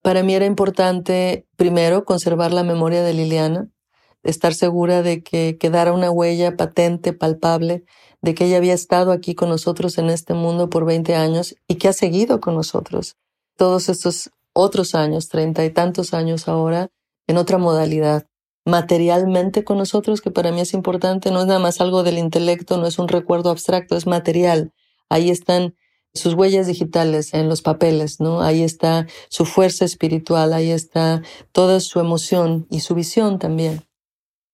Para 0.01 0.23
mí 0.23 0.35
era 0.35 0.45
importante, 0.45 1.47
primero, 1.55 2.05
conservar 2.05 2.53
la 2.53 2.63
memoria 2.63 3.03
de 3.03 3.13
Liliana, 3.13 3.69
estar 4.23 4.53
segura 4.53 5.01
de 5.01 5.23
que 5.23 5.57
quedara 5.59 5.93
una 5.93 6.11
huella 6.11 6.55
patente, 6.55 7.13
palpable, 7.13 7.85
de 8.21 8.33
que 8.33 8.45
ella 8.45 8.57
había 8.57 8.73
estado 8.73 9.11
aquí 9.11 9.35
con 9.35 9.49
nosotros 9.49 9.97
en 9.97 10.09
este 10.09 10.33
mundo 10.33 10.69
por 10.69 10.85
20 10.85 11.15
años 11.15 11.55
y 11.67 11.75
que 11.75 11.87
ha 11.87 11.93
seguido 11.93 12.39
con 12.39 12.55
nosotros 12.55 13.17
todos 13.55 13.89
estos 13.89 14.31
otros 14.53 14.95
años, 14.95 15.27
treinta 15.27 15.65
y 15.65 15.69
tantos 15.69 16.13
años 16.13 16.47
ahora, 16.47 16.89
en 17.27 17.37
otra 17.37 17.57
modalidad, 17.57 18.25
materialmente 18.65 19.63
con 19.63 19.77
nosotros, 19.77 20.21
que 20.21 20.31
para 20.31 20.51
mí 20.51 20.61
es 20.61 20.73
importante, 20.73 21.31
no 21.31 21.41
es 21.41 21.47
nada 21.47 21.59
más 21.59 21.81
algo 21.81 22.03
del 22.03 22.17
intelecto, 22.17 22.77
no 22.77 22.87
es 22.87 22.97
un 22.97 23.07
recuerdo 23.07 23.49
abstracto, 23.49 23.97
es 23.97 24.07
material. 24.07 24.71
Ahí 25.09 25.29
están 25.29 25.75
sus 26.15 26.33
huellas 26.33 26.67
digitales 26.67 27.33
en 27.33 27.49
los 27.49 27.61
papeles, 27.61 28.19
¿no? 28.19 28.41
Ahí 28.41 28.63
está 28.63 29.05
su 29.29 29.45
fuerza 29.45 29.85
espiritual, 29.85 30.53
ahí 30.53 30.71
está 30.71 31.21
toda 31.51 31.79
su 31.79 31.99
emoción 31.99 32.65
y 32.69 32.79
su 32.79 32.95
visión 32.95 33.37
también. 33.37 33.83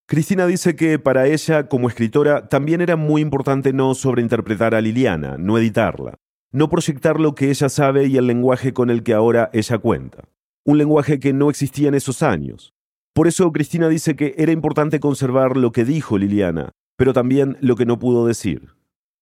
Cristina 0.08 0.46
dice 0.46 0.76
que 0.76 1.00
para 1.00 1.28
ella, 1.28 1.70
como 1.70 1.88
escritora, 1.88 2.50
también 2.50 2.82
era 2.82 2.98
muy 2.98 3.22
importante 3.22 3.72
no 3.72 3.94
sobreinterpretar 3.94 4.76
a 4.76 4.82
Liliana, 4.82 5.38
no 5.38 5.58
editarla, 5.58 6.16
no 6.52 6.68
proyectar 6.68 7.20
lo 7.20 7.34
que 7.34 7.50
ella 7.50 7.70
sabe 7.70 8.08
y 8.08 8.18
el 8.18 8.28
lenguaje 8.28 8.74
con 8.74 8.90
el 8.90 9.04
que 9.04 9.14
ahora 9.14 9.50
ella 9.54 9.78
cuenta. 9.78 10.26
Un 10.66 10.78
lenguaje 10.78 11.20
que 11.20 11.32
no 11.32 11.50
existía 11.50 11.88
en 11.88 11.96
esos 11.96 12.24
años. 12.24 12.74
Por 13.14 13.28
eso 13.28 13.52
Cristina 13.52 13.88
dice 13.88 14.16
que 14.16 14.36
era 14.38 14.52
importante 14.52 15.00
conservar 15.00 15.56
lo 15.56 15.72
que 15.72 15.86
dijo 15.86 16.18
Liliana, 16.18 16.72
pero 16.98 17.14
también 17.14 17.58
lo 17.62 17.76
que 17.76 17.86
no 17.86 17.98
pudo 17.98 18.28
decir. 18.28 18.81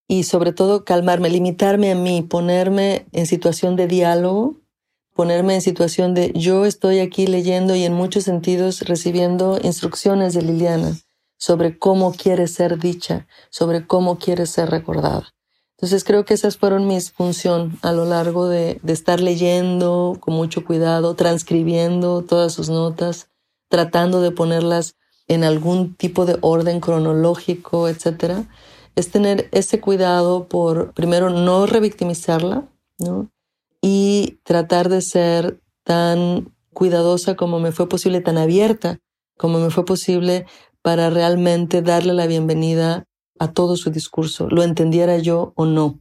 Y 0.09 0.23
sobre 0.23 0.51
todo 0.51 0.83
calmarme, 0.83 1.29
limitarme 1.29 1.91
a 1.91 1.95
mí, 1.95 2.21
ponerme 2.21 3.05
en 3.13 3.25
situación 3.25 3.77
de 3.77 3.87
diálogo 3.87 4.59
ponerme 5.19 5.55
en 5.55 5.61
situación 5.61 6.13
de 6.13 6.31
yo 6.33 6.63
estoy 6.63 6.99
aquí 6.99 7.27
leyendo 7.27 7.75
y 7.75 7.83
en 7.83 7.91
muchos 7.91 8.23
sentidos 8.23 8.79
recibiendo 8.83 9.59
instrucciones 9.61 10.33
de 10.33 10.43
Liliana 10.43 10.95
sobre 11.37 11.77
cómo 11.77 12.13
quiere 12.13 12.47
ser 12.47 12.79
dicha, 12.79 13.27
sobre 13.49 13.85
cómo 13.85 14.17
quiere 14.17 14.45
ser 14.45 14.69
recordada. 14.69 15.27
Entonces 15.75 16.05
creo 16.05 16.23
que 16.23 16.35
esas 16.35 16.55
fueron 16.55 16.87
mis 16.87 17.11
función 17.11 17.77
a 17.81 17.91
lo 17.91 18.05
largo 18.05 18.47
de, 18.47 18.79
de 18.81 18.93
estar 18.93 19.19
leyendo 19.19 20.15
con 20.21 20.35
mucho 20.35 20.63
cuidado, 20.63 21.15
transcribiendo 21.15 22.21
todas 22.21 22.53
sus 22.53 22.69
notas, 22.69 23.27
tratando 23.67 24.21
de 24.21 24.31
ponerlas 24.31 24.95
en 25.27 25.43
algún 25.43 25.95
tipo 25.95 26.25
de 26.25 26.37
orden 26.39 26.79
cronológico, 26.79 27.89
etcétera, 27.89 28.45
es 28.95 29.11
tener 29.11 29.49
ese 29.51 29.79
cuidado 29.79 30.47
por, 30.47 30.93
primero, 30.93 31.29
no 31.29 31.65
revictimizarla, 31.65 32.67
¿no? 32.97 33.29
y 33.81 34.39
tratar 34.43 34.89
de 34.89 35.01
ser 35.01 35.59
tan 35.83 36.53
cuidadosa 36.73 37.35
como 37.35 37.59
me 37.59 37.71
fue 37.71 37.87
posible, 37.89 38.21
tan 38.21 38.37
abierta 38.37 38.99
como 39.37 39.59
me 39.59 39.69
fue 39.69 39.85
posible 39.85 40.45
para 40.81 41.09
realmente 41.09 41.81
darle 41.81 42.13
la 42.13 42.27
bienvenida 42.27 43.05
a 43.39 43.53
todo 43.53 43.77
su 43.77 43.89
discurso, 43.89 44.49
lo 44.49 44.63
entendiera 44.63 45.17
yo 45.17 45.53
o 45.55 45.65
no. 45.65 45.99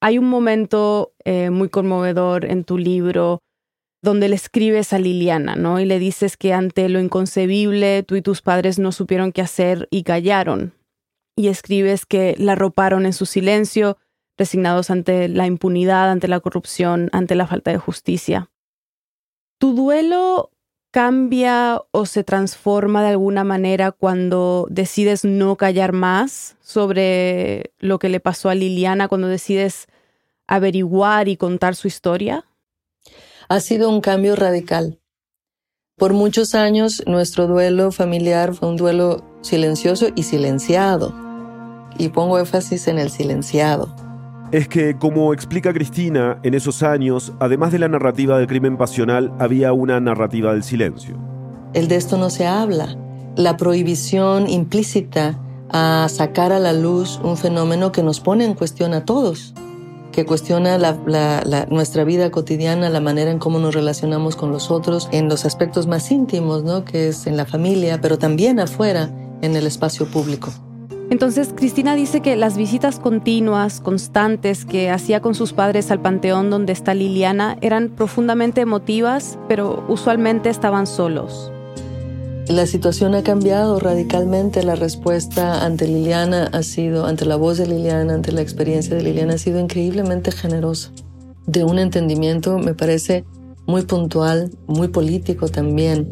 Hay 0.00 0.18
un 0.18 0.28
momento 0.28 1.14
eh, 1.24 1.50
muy 1.50 1.70
conmovedor 1.70 2.44
en 2.44 2.64
tu 2.64 2.76
libro 2.76 3.40
donde 4.02 4.28
le 4.28 4.34
escribes 4.34 4.92
a 4.92 4.98
Liliana, 4.98 5.54
¿no? 5.54 5.78
Y 5.80 5.86
le 5.86 5.98
dices 5.98 6.36
que 6.36 6.52
ante 6.52 6.88
lo 6.88 7.00
inconcebible 7.00 8.02
tú 8.02 8.16
y 8.16 8.22
tus 8.22 8.42
padres 8.42 8.78
no 8.78 8.92
supieron 8.92 9.32
qué 9.32 9.40
hacer 9.40 9.88
y 9.90 10.02
callaron. 10.02 10.74
Y 11.36 11.48
escribes 11.48 12.06
que 12.06 12.34
la 12.38 12.52
arroparon 12.52 13.06
en 13.06 13.12
su 13.12 13.26
silencio, 13.26 13.96
resignados 14.36 14.90
ante 14.90 15.28
la 15.28 15.46
impunidad, 15.46 16.10
ante 16.10 16.28
la 16.28 16.40
corrupción, 16.40 17.08
ante 17.12 17.34
la 17.34 17.46
falta 17.46 17.70
de 17.70 17.78
justicia. 17.78 18.50
¿Tu 19.58 19.74
duelo 19.74 20.50
cambia 20.90 21.80
o 21.90 22.06
se 22.06 22.22
transforma 22.22 23.02
de 23.02 23.08
alguna 23.08 23.44
manera 23.44 23.92
cuando 23.92 24.66
decides 24.70 25.24
no 25.24 25.56
callar 25.56 25.92
más 25.92 26.56
sobre 26.60 27.72
lo 27.78 27.98
que 27.98 28.10
le 28.10 28.20
pasó 28.20 28.50
a 28.50 28.54
Liliana, 28.54 29.08
cuando 29.08 29.28
decides 29.28 29.86
averiguar 30.46 31.28
y 31.28 31.36
contar 31.36 31.74
su 31.74 31.88
historia? 31.88 32.44
Ha 33.48 33.60
sido 33.60 33.88
un 33.88 34.00
cambio 34.00 34.36
radical. 34.36 34.98
Por 35.96 36.12
muchos 36.14 36.54
años 36.54 37.02
nuestro 37.06 37.46
duelo 37.46 37.92
familiar 37.92 38.54
fue 38.54 38.68
un 38.68 38.76
duelo 38.76 39.24
silencioso 39.42 40.08
y 40.14 40.24
silenciado. 40.24 41.21
Y 42.02 42.08
pongo 42.08 42.36
énfasis 42.40 42.88
en 42.88 42.98
el 42.98 43.10
silenciado. 43.10 43.94
Es 44.50 44.66
que, 44.66 44.98
como 44.98 45.32
explica 45.32 45.72
Cristina, 45.72 46.40
en 46.42 46.54
esos 46.54 46.82
años, 46.82 47.32
además 47.38 47.70
de 47.70 47.78
la 47.78 47.86
narrativa 47.86 48.38
del 48.38 48.48
crimen 48.48 48.76
pasional, 48.76 49.32
había 49.38 49.72
una 49.72 50.00
narrativa 50.00 50.52
del 50.52 50.64
silencio. 50.64 51.16
El 51.74 51.86
de 51.86 51.94
esto 51.94 52.18
no 52.18 52.28
se 52.28 52.44
habla. 52.44 52.96
La 53.36 53.56
prohibición 53.56 54.48
implícita 54.48 55.38
a 55.70 56.08
sacar 56.10 56.50
a 56.50 56.58
la 56.58 56.72
luz 56.72 57.20
un 57.22 57.36
fenómeno 57.36 57.92
que 57.92 58.02
nos 58.02 58.18
pone 58.18 58.46
en 58.46 58.54
cuestión 58.54 58.94
a 58.94 59.04
todos, 59.04 59.54
que 60.10 60.26
cuestiona 60.26 60.76
nuestra 61.70 62.02
vida 62.02 62.32
cotidiana, 62.32 62.90
la 62.90 63.00
manera 63.00 63.30
en 63.30 63.38
cómo 63.38 63.60
nos 63.60 63.76
relacionamos 63.76 64.34
con 64.34 64.50
los 64.50 64.72
otros, 64.72 65.08
en 65.12 65.28
los 65.28 65.44
aspectos 65.44 65.86
más 65.86 66.10
íntimos, 66.10 66.64
¿no? 66.64 66.84
que 66.84 67.10
es 67.10 67.28
en 67.28 67.36
la 67.36 67.46
familia, 67.46 68.00
pero 68.00 68.18
también 68.18 68.58
afuera, 68.58 69.08
en 69.40 69.54
el 69.54 69.68
espacio 69.68 70.06
público. 70.06 70.52
Entonces, 71.12 71.52
Cristina 71.54 71.94
dice 71.94 72.22
que 72.22 72.36
las 72.36 72.56
visitas 72.56 72.98
continuas, 72.98 73.82
constantes 73.82 74.64
que 74.64 74.88
hacía 74.88 75.20
con 75.20 75.34
sus 75.34 75.52
padres 75.52 75.90
al 75.90 76.00
panteón 76.00 76.48
donde 76.48 76.72
está 76.72 76.94
Liliana 76.94 77.58
eran 77.60 77.90
profundamente 77.90 78.62
emotivas, 78.62 79.38
pero 79.46 79.84
usualmente 79.90 80.48
estaban 80.48 80.86
solos. 80.86 81.52
La 82.48 82.64
situación 82.64 83.14
ha 83.14 83.22
cambiado 83.22 83.78
radicalmente. 83.78 84.62
La 84.62 84.74
respuesta 84.74 85.66
ante 85.66 85.86
Liliana 85.86 86.48
ha 86.50 86.62
sido, 86.62 87.04
ante 87.04 87.26
la 87.26 87.36
voz 87.36 87.58
de 87.58 87.66
Liliana, 87.66 88.14
ante 88.14 88.32
la 88.32 88.40
experiencia 88.40 88.96
de 88.96 89.02
Liliana, 89.02 89.34
ha 89.34 89.38
sido 89.38 89.60
increíblemente 89.60 90.32
generosa. 90.32 90.92
De 91.46 91.62
un 91.62 91.78
entendimiento, 91.78 92.56
me 92.56 92.72
parece, 92.72 93.26
muy 93.66 93.82
puntual, 93.82 94.50
muy 94.66 94.88
político 94.88 95.48
también. 95.48 96.08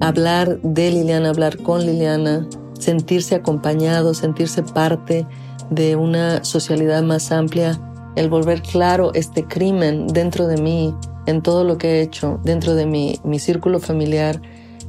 Hablar 0.00 0.62
de 0.62 0.92
Liliana, 0.92 1.28
hablar 1.28 1.58
con 1.58 1.84
Liliana, 1.84 2.48
sentirse 2.80 3.34
acompañado, 3.34 4.14
sentirse 4.14 4.62
parte 4.62 5.26
de 5.70 5.96
una 5.96 6.44
socialidad 6.44 7.02
más 7.02 7.30
amplia, 7.32 7.80
el 8.16 8.28
volver 8.28 8.62
claro 8.62 9.12
este 9.14 9.44
crimen 9.44 10.06
dentro 10.08 10.46
de 10.46 10.60
mí, 10.60 10.94
en 11.26 11.42
todo 11.42 11.64
lo 11.64 11.78
que 11.78 11.98
he 11.98 12.02
hecho, 12.02 12.40
dentro 12.44 12.74
de 12.74 12.86
mi, 12.86 13.20
mi 13.24 13.38
círculo 13.38 13.78
familiar, 13.78 14.40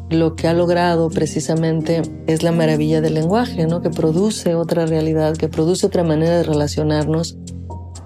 lo 0.10 0.36
que 0.36 0.48
ha 0.48 0.54
logrado 0.54 1.10
precisamente 1.10 2.02
es 2.28 2.44
la 2.44 2.52
maravilla 2.52 3.00
del 3.00 3.14
lenguaje, 3.14 3.66
¿no? 3.66 3.82
que 3.82 3.90
produce 3.90 4.56
otra 4.56 4.86
realidad, 4.86 5.38
que 5.38 5.48
produce 5.48 5.86
otra 5.86 6.04
manera 6.04 6.38
de 6.38 6.44
relacionarnos 6.44 7.38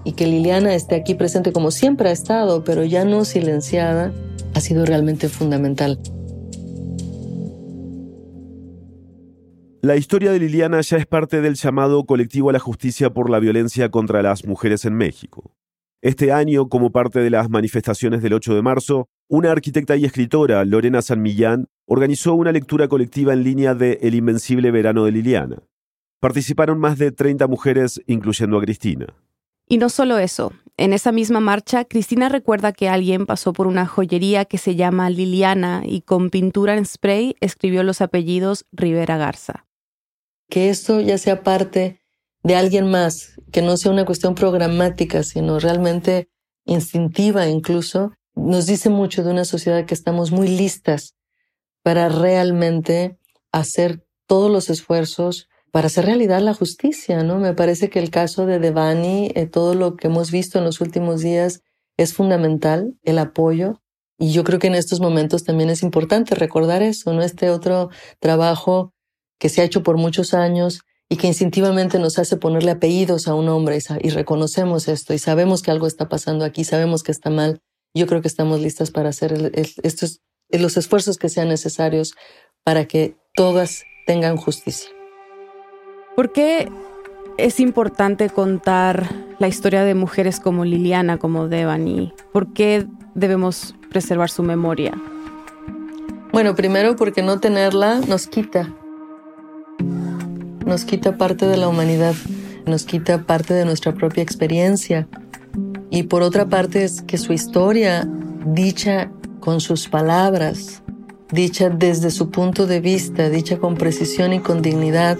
y 0.04 0.12
que 0.12 0.26
Liliana 0.26 0.74
esté 0.74 0.94
aquí 0.94 1.14
presente 1.14 1.52
como 1.52 1.72
siempre 1.72 2.10
ha 2.10 2.12
estado, 2.12 2.62
pero 2.62 2.84
ya 2.84 3.04
no 3.04 3.24
silenciada, 3.24 4.12
ha 4.54 4.60
sido 4.60 4.86
realmente 4.86 5.28
fundamental. 5.28 5.98
La 9.82 9.96
historia 9.96 10.32
de 10.32 10.38
Liliana 10.40 10.80
ya 10.80 10.96
es 10.96 11.06
parte 11.06 11.40
del 11.40 11.54
llamado 11.54 12.04
colectivo 12.04 12.50
a 12.50 12.52
la 12.52 12.58
justicia 12.58 13.10
por 13.10 13.30
la 13.30 13.38
violencia 13.38 13.90
contra 13.90 14.22
las 14.22 14.44
mujeres 14.44 14.84
en 14.84 14.94
México. 14.94 15.52
Este 16.02 16.32
año, 16.32 16.68
como 16.68 16.92
parte 16.92 17.20
de 17.20 17.30
las 17.30 17.50
manifestaciones 17.50 18.22
del 18.22 18.32
8 18.32 18.54
de 18.54 18.62
marzo, 18.62 19.08
una 19.28 19.52
arquitecta 19.52 19.96
y 19.96 20.04
escritora, 20.04 20.64
Lorena 20.64 21.02
San 21.02 21.20
Millán, 21.20 21.66
organizó 21.86 22.34
una 22.34 22.52
lectura 22.52 22.88
colectiva 22.88 23.32
en 23.32 23.44
línea 23.44 23.74
de 23.74 23.98
El 24.02 24.14
Invencible 24.14 24.70
Verano 24.70 25.04
de 25.04 25.12
Liliana. 25.12 25.62
Participaron 26.20 26.78
más 26.78 26.98
de 26.98 27.12
30 27.12 27.46
mujeres, 27.46 28.00
incluyendo 28.06 28.58
a 28.58 28.62
Cristina. 28.62 29.06
Y 29.68 29.78
no 29.78 29.88
solo 29.88 30.18
eso, 30.18 30.52
en 30.78 30.92
esa 30.92 31.10
misma 31.10 31.40
marcha, 31.40 31.86
Cristina 31.86 32.28
recuerda 32.28 32.72
que 32.72 32.88
alguien 32.88 33.24
pasó 33.24 33.54
por 33.54 33.66
una 33.66 33.86
joyería 33.86 34.44
que 34.44 34.58
se 34.58 34.76
llama 34.76 35.08
Liliana 35.08 35.82
y 35.86 36.02
con 36.02 36.28
pintura 36.28 36.76
en 36.76 36.84
spray 36.84 37.34
escribió 37.40 37.82
los 37.82 38.02
apellidos 38.02 38.66
Rivera 38.72 39.16
Garza. 39.16 39.66
Que 40.50 40.68
esto 40.68 41.00
ya 41.00 41.16
sea 41.16 41.42
parte 41.42 42.00
de 42.42 42.56
alguien 42.56 42.90
más, 42.90 43.40
que 43.52 43.62
no 43.62 43.76
sea 43.78 43.90
una 43.90 44.04
cuestión 44.04 44.34
programática, 44.34 45.22
sino 45.22 45.58
realmente 45.58 46.28
instintiva 46.66 47.48
incluso, 47.48 48.12
nos 48.34 48.66
dice 48.66 48.90
mucho 48.90 49.24
de 49.24 49.30
una 49.30 49.46
sociedad 49.46 49.86
que 49.86 49.94
estamos 49.94 50.30
muy 50.30 50.48
listas 50.48 51.16
para 51.82 52.10
realmente 52.10 53.18
hacer 53.50 54.06
todos 54.26 54.50
los 54.50 54.68
esfuerzos 54.68 55.48
para 55.76 55.88
hacer 55.88 56.06
realidad 56.06 56.40
la 56.40 56.54
justicia, 56.54 57.22
¿no? 57.22 57.38
Me 57.38 57.52
parece 57.52 57.90
que 57.90 57.98
el 57.98 58.08
caso 58.08 58.46
de 58.46 58.58
Devani, 58.58 59.30
eh, 59.34 59.44
todo 59.44 59.74
lo 59.74 59.94
que 59.94 60.06
hemos 60.06 60.30
visto 60.30 60.56
en 60.56 60.64
los 60.64 60.80
últimos 60.80 61.20
días 61.20 61.60
es 61.98 62.14
fundamental, 62.14 62.94
el 63.02 63.18
apoyo. 63.18 63.82
Y 64.18 64.32
yo 64.32 64.42
creo 64.42 64.58
que 64.58 64.68
en 64.68 64.74
estos 64.74 65.00
momentos 65.00 65.44
también 65.44 65.68
es 65.68 65.82
importante 65.82 66.34
recordar 66.34 66.80
eso, 66.80 67.12
¿no? 67.12 67.20
Este 67.20 67.50
otro 67.50 67.90
trabajo 68.20 68.94
que 69.38 69.50
se 69.50 69.60
ha 69.60 69.64
hecho 69.64 69.82
por 69.82 69.98
muchos 69.98 70.32
años 70.32 70.80
y 71.10 71.18
que 71.18 71.26
instintivamente 71.26 71.98
nos 71.98 72.18
hace 72.18 72.38
ponerle 72.38 72.70
apellidos 72.70 73.28
a 73.28 73.34
un 73.34 73.50
hombre 73.50 73.78
y, 74.00 74.08
reconocemos 74.08 74.88
esto 74.88 75.12
y 75.12 75.18
sabemos 75.18 75.60
que 75.60 75.72
algo 75.72 75.86
está 75.86 76.08
pasando 76.08 76.46
aquí, 76.46 76.64
sabemos 76.64 77.02
que 77.02 77.12
está 77.12 77.28
mal. 77.28 77.60
Yo 77.92 78.06
creo 78.06 78.22
que 78.22 78.28
estamos 78.28 78.60
listas 78.60 78.90
para 78.90 79.10
hacer 79.10 79.52
estos, 79.82 80.22
los 80.48 80.78
esfuerzos 80.78 81.18
que 81.18 81.28
sean 81.28 81.50
necesarios 81.50 82.14
para 82.64 82.86
que 82.86 83.18
todas 83.34 83.84
tengan 84.06 84.38
justicia. 84.38 84.95
¿Por 86.16 86.32
qué 86.32 86.68
es 87.38 87.60
importante 87.60 88.30
contar 88.30 89.08
la 89.38 89.48
historia 89.48 89.84
de 89.84 89.94
mujeres 89.94 90.40
como 90.40 90.64
Liliana, 90.64 91.18
como 91.18 91.46
Devani? 91.46 92.12
¿Por 92.32 92.52
qué 92.52 92.86
debemos 93.14 93.76
preservar 93.90 94.30
su 94.30 94.42
memoria? 94.42 94.94
Bueno, 96.32 96.54
primero 96.54 96.96
porque 96.96 97.22
no 97.22 97.38
tenerla 97.38 98.00
nos 98.08 98.26
quita 98.26 98.74
nos 100.66 100.84
quita 100.84 101.16
parte 101.16 101.46
de 101.46 101.56
la 101.56 101.68
humanidad, 101.68 102.14
nos 102.66 102.84
quita 102.84 103.22
parte 103.22 103.54
de 103.54 103.64
nuestra 103.64 103.94
propia 103.94 104.22
experiencia. 104.22 105.06
Y 105.90 106.02
por 106.02 106.22
otra 106.22 106.46
parte 106.46 106.82
es 106.82 107.02
que 107.02 107.18
su 107.18 107.32
historia, 107.32 108.06
dicha 108.44 109.12
con 109.38 109.60
sus 109.60 109.88
palabras, 109.88 110.82
dicha 111.30 111.70
desde 111.70 112.10
su 112.10 112.30
punto 112.30 112.66
de 112.66 112.80
vista, 112.80 113.30
dicha 113.30 113.58
con 113.58 113.76
precisión 113.76 114.32
y 114.32 114.40
con 114.40 114.60
dignidad, 114.60 115.16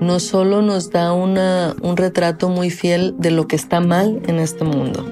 no 0.00 0.20
solo 0.20 0.62
nos 0.62 0.90
da 0.90 1.12
una, 1.12 1.74
un 1.82 1.96
retrato 1.96 2.48
muy 2.48 2.70
fiel 2.70 3.14
de 3.18 3.30
lo 3.30 3.48
que 3.48 3.56
está 3.56 3.80
mal 3.80 4.20
en 4.26 4.38
este 4.38 4.64
mundo, 4.64 5.04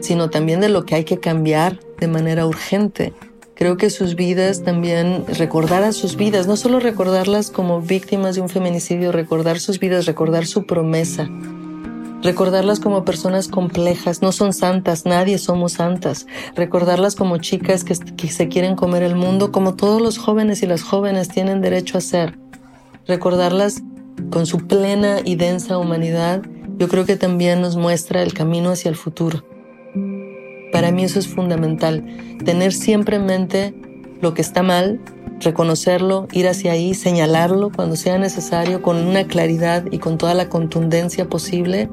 sino 0.00 0.30
también 0.30 0.60
de 0.60 0.68
lo 0.68 0.84
que 0.84 0.94
hay 0.94 1.04
que 1.04 1.18
cambiar 1.18 1.78
de 2.00 2.08
manera 2.08 2.46
urgente. 2.46 3.12
Creo 3.54 3.76
que 3.76 3.90
sus 3.90 4.16
vidas 4.16 4.64
también, 4.64 5.24
recordar 5.38 5.84
a 5.84 5.92
sus 5.92 6.16
vidas, 6.16 6.46
no 6.46 6.56
solo 6.56 6.80
recordarlas 6.80 7.50
como 7.50 7.80
víctimas 7.80 8.34
de 8.34 8.40
un 8.40 8.48
feminicidio, 8.48 9.12
recordar 9.12 9.60
sus 9.60 9.78
vidas, 9.78 10.06
recordar 10.06 10.46
su 10.46 10.66
promesa, 10.66 11.28
recordarlas 12.22 12.80
como 12.80 13.04
personas 13.04 13.46
complejas, 13.46 14.20
no 14.20 14.32
son 14.32 14.52
santas, 14.52 15.04
nadie 15.06 15.38
somos 15.38 15.74
santas, 15.74 16.26
recordarlas 16.56 17.14
como 17.14 17.36
chicas 17.38 17.84
que, 17.84 17.94
que, 18.16 18.28
se 18.28 18.48
quieren 18.48 18.74
comer 18.74 19.04
el 19.04 19.14
mundo, 19.14 19.52
como 19.52 19.74
todos 19.74 20.00
los 20.00 20.18
jóvenes 20.18 20.62
y 20.62 20.66
las 20.66 20.82
jóvenes 20.82 21.28
tienen 21.28 21.60
derecho 21.60 21.98
a 21.98 22.00
ser, 22.00 22.38
recordarlas 23.06 23.82
con 24.30 24.46
su 24.46 24.66
plena 24.66 25.18
y 25.24 25.36
densa 25.36 25.78
humanidad, 25.78 26.42
yo 26.78 26.88
creo 26.88 27.04
que 27.04 27.16
también 27.16 27.60
nos 27.60 27.76
muestra 27.76 28.22
el 28.22 28.32
camino 28.32 28.70
hacia 28.70 28.88
el 28.88 28.96
futuro. 28.96 29.44
Para 30.72 30.90
mí 30.90 31.04
eso 31.04 31.18
es 31.18 31.28
fundamental, 31.28 32.04
tener 32.44 32.72
siempre 32.72 33.16
en 33.16 33.26
mente 33.26 33.74
lo 34.20 34.34
que 34.34 34.40
está 34.40 34.62
mal, 34.62 35.00
reconocerlo, 35.40 36.28
ir 36.32 36.48
hacia 36.48 36.72
ahí, 36.72 36.94
señalarlo 36.94 37.70
cuando 37.70 37.96
sea 37.96 38.18
necesario 38.18 38.82
con 38.82 38.96
una 38.96 39.26
claridad 39.26 39.84
y 39.90 39.98
con 39.98 40.18
toda 40.18 40.34
la 40.34 40.48
contundencia 40.48 41.28
posible, 41.28 41.90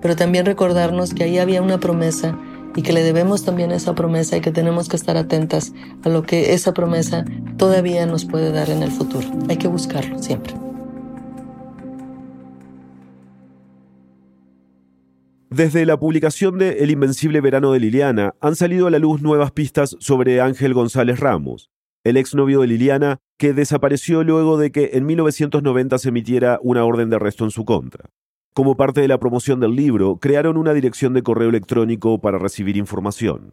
pero 0.00 0.16
también 0.16 0.46
recordarnos 0.46 1.14
que 1.14 1.24
ahí 1.24 1.38
había 1.38 1.62
una 1.62 1.78
promesa 1.78 2.38
y 2.74 2.82
que 2.82 2.92
le 2.92 3.02
debemos 3.02 3.44
también 3.44 3.70
esa 3.70 3.94
promesa 3.94 4.36
y 4.36 4.40
que 4.40 4.50
tenemos 4.50 4.88
que 4.88 4.96
estar 4.96 5.16
atentas 5.16 5.72
a 6.04 6.08
lo 6.08 6.22
que 6.22 6.54
esa 6.54 6.72
promesa 6.72 7.24
todavía 7.58 8.06
nos 8.06 8.24
puede 8.24 8.50
dar 8.50 8.70
en 8.70 8.82
el 8.82 8.90
futuro. 8.90 9.28
Hay 9.48 9.58
que 9.58 9.68
buscarlo 9.68 10.18
siempre. 10.22 10.54
Desde 15.54 15.84
la 15.84 15.98
publicación 15.98 16.56
de 16.56 16.78
El 16.82 16.90
Invencible 16.90 17.42
Verano 17.42 17.72
de 17.72 17.80
Liliana 17.80 18.34
han 18.40 18.56
salido 18.56 18.86
a 18.86 18.90
la 18.90 18.98
luz 18.98 19.20
nuevas 19.20 19.52
pistas 19.52 19.96
sobre 20.00 20.40
Ángel 20.40 20.72
González 20.72 21.20
Ramos, 21.20 21.68
el 22.04 22.16
exnovio 22.16 22.62
de 22.62 22.68
Liliana, 22.68 23.18
que 23.36 23.52
desapareció 23.52 24.24
luego 24.24 24.56
de 24.56 24.72
que 24.72 24.92
en 24.94 25.04
1990 25.04 25.98
se 25.98 26.08
emitiera 26.08 26.58
una 26.62 26.86
orden 26.86 27.10
de 27.10 27.16
arresto 27.16 27.44
en 27.44 27.50
su 27.50 27.66
contra. 27.66 28.08
Como 28.54 28.78
parte 28.78 29.02
de 29.02 29.08
la 29.08 29.18
promoción 29.18 29.60
del 29.60 29.76
libro, 29.76 30.16
crearon 30.16 30.56
una 30.56 30.72
dirección 30.72 31.12
de 31.12 31.22
correo 31.22 31.50
electrónico 31.50 32.18
para 32.18 32.38
recibir 32.38 32.78
información. 32.78 33.52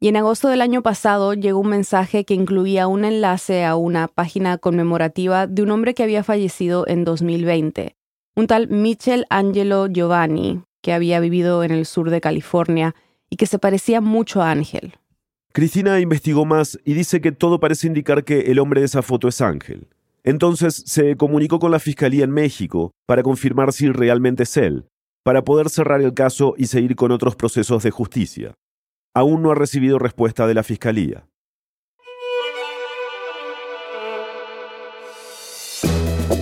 Y 0.00 0.08
en 0.08 0.18
agosto 0.18 0.48
del 0.48 0.60
año 0.60 0.82
pasado 0.82 1.32
llegó 1.32 1.60
un 1.60 1.70
mensaje 1.70 2.26
que 2.26 2.34
incluía 2.34 2.88
un 2.88 3.06
enlace 3.06 3.64
a 3.64 3.74
una 3.74 4.06
página 4.06 4.58
conmemorativa 4.58 5.46
de 5.46 5.62
un 5.62 5.70
hombre 5.70 5.94
que 5.94 6.02
había 6.02 6.22
fallecido 6.22 6.86
en 6.86 7.04
2020, 7.04 7.96
un 8.36 8.46
tal 8.46 8.68
Michel 8.68 9.24
Angelo 9.30 9.86
Giovanni, 9.86 10.60
que 10.82 10.92
había 10.92 11.20
vivido 11.20 11.64
en 11.64 11.70
el 11.70 11.86
sur 11.86 12.10
de 12.10 12.20
California 12.20 12.94
y 13.30 13.36
que 13.36 13.46
se 13.46 13.58
parecía 13.58 14.00
mucho 14.00 14.42
a 14.42 14.50
Ángel. 14.50 14.94
Cristina 15.52 15.98
investigó 16.00 16.44
más 16.44 16.78
y 16.84 16.94
dice 16.94 17.20
que 17.20 17.32
todo 17.32 17.58
parece 17.58 17.86
indicar 17.86 18.24
que 18.24 18.50
el 18.52 18.58
hombre 18.58 18.80
de 18.80 18.86
esa 18.86 19.02
foto 19.02 19.28
es 19.28 19.40
Ángel. 19.40 19.88
Entonces 20.24 20.82
se 20.86 21.16
comunicó 21.16 21.58
con 21.58 21.70
la 21.70 21.78
Fiscalía 21.78 22.24
en 22.24 22.30
México 22.30 22.92
para 23.06 23.22
confirmar 23.22 23.72
si 23.72 23.88
realmente 23.88 24.42
es 24.42 24.56
él, 24.56 24.86
para 25.24 25.42
poder 25.42 25.70
cerrar 25.70 26.00
el 26.00 26.14
caso 26.14 26.54
y 26.56 26.66
seguir 26.66 26.96
con 26.96 27.12
otros 27.12 27.34
procesos 27.34 27.82
de 27.82 27.90
justicia. 27.90 28.54
Aún 29.14 29.42
no 29.42 29.50
ha 29.50 29.54
recibido 29.54 29.98
respuesta 29.98 30.46
de 30.46 30.54
la 30.54 30.62
Fiscalía. 30.62 31.26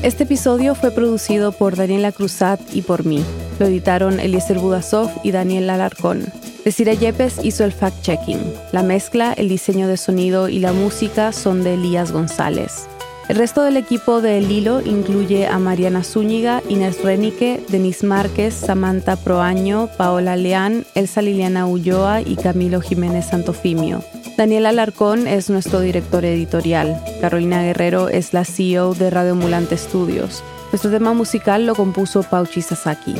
Este 0.02 0.24
episodio 0.24 0.74
fue 0.74 0.90
producido 0.90 1.52
por 1.52 1.76
Daniela 1.76 2.12
Cruzat 2.12 2.60
y 2.74 2.82
por 2.82 3.06
mí. 3.06 3.24
Lo 3.58 3.66
editaron 3.66 4.20
Eliezer 4.20 4.58
Budasov 4.58 5.10
y 5.22 5.30
Daniel 5.30 5.70
Alarcón. 5.70 6.24
Desiree 6.64 6.96
Yepes 6.96 7.44
hizo 7.44 7.64
el 7.64 7.72
fact-checking. 7.72 8.40
La 8.72 8.82
mezcla, 8.82 9.32
el 9.32 9.48
diseño 9.48 9.88
de 9.88 9.96
sonido 9.96 10.48
y 10.48 10.58
la 10.58 10.72
música 10.72 11.32
son 11.32 11.62
de 11.62 11.74
Elías 11.74 12.12
González. 12.12 12.88
El 13.28 13.36
resto 13.36 13.62
del 13.62 13.76
equipo 13.76 14.20
de 14.20 14.38
El 14.38 14.50
Hilo 14.50 14.80
incluye 14.82 15.48
a 15.48 15.58
Mariana 15.58 16.04
Zúñiga, 16.04 16.62
Inés 16.68 17.02
Renique, 17.02 17.60
Denise 17.68 18.06
Márquez, 18.06 18.54
Samantha 18.54 19.16
Proaño, 19.16 19.88
Paola 19.96 20.36
Leán, 20.36 20.84
Elsa 20.94 21.22
Liliana 21.22 21.66
Ulloa 21.66 22.20
y 22.20 22.36
Camilo 22.36 22.80
Jiménez 22.80 23.26
Santofimio. 23.26 24.04
Daniel 24.36 24.66
Alarcón 24.66 25.26
es 25.26 25.50
nuestro 25.50 25.80
director 25.80 26.24
editorial. 26.24 27.02
Carolina 27.20 27.62
Guerrero 27.62 28.08
es 28.10 28.32
la 28.32 28.44
CEO 28.44 28.94
de 28.94 29.10
Radio 29.10 29.32
Ambulante 29.32 29.76
Studios. 29.76 30.44
Nuestro 30.70 30.90
tema 30.90 31.12
musical 31.14 31.66
lo 31.66 31.74
compuso 31.74 32.22
Pauchi 32.22 32.62
Sasaki. 32.62 33.14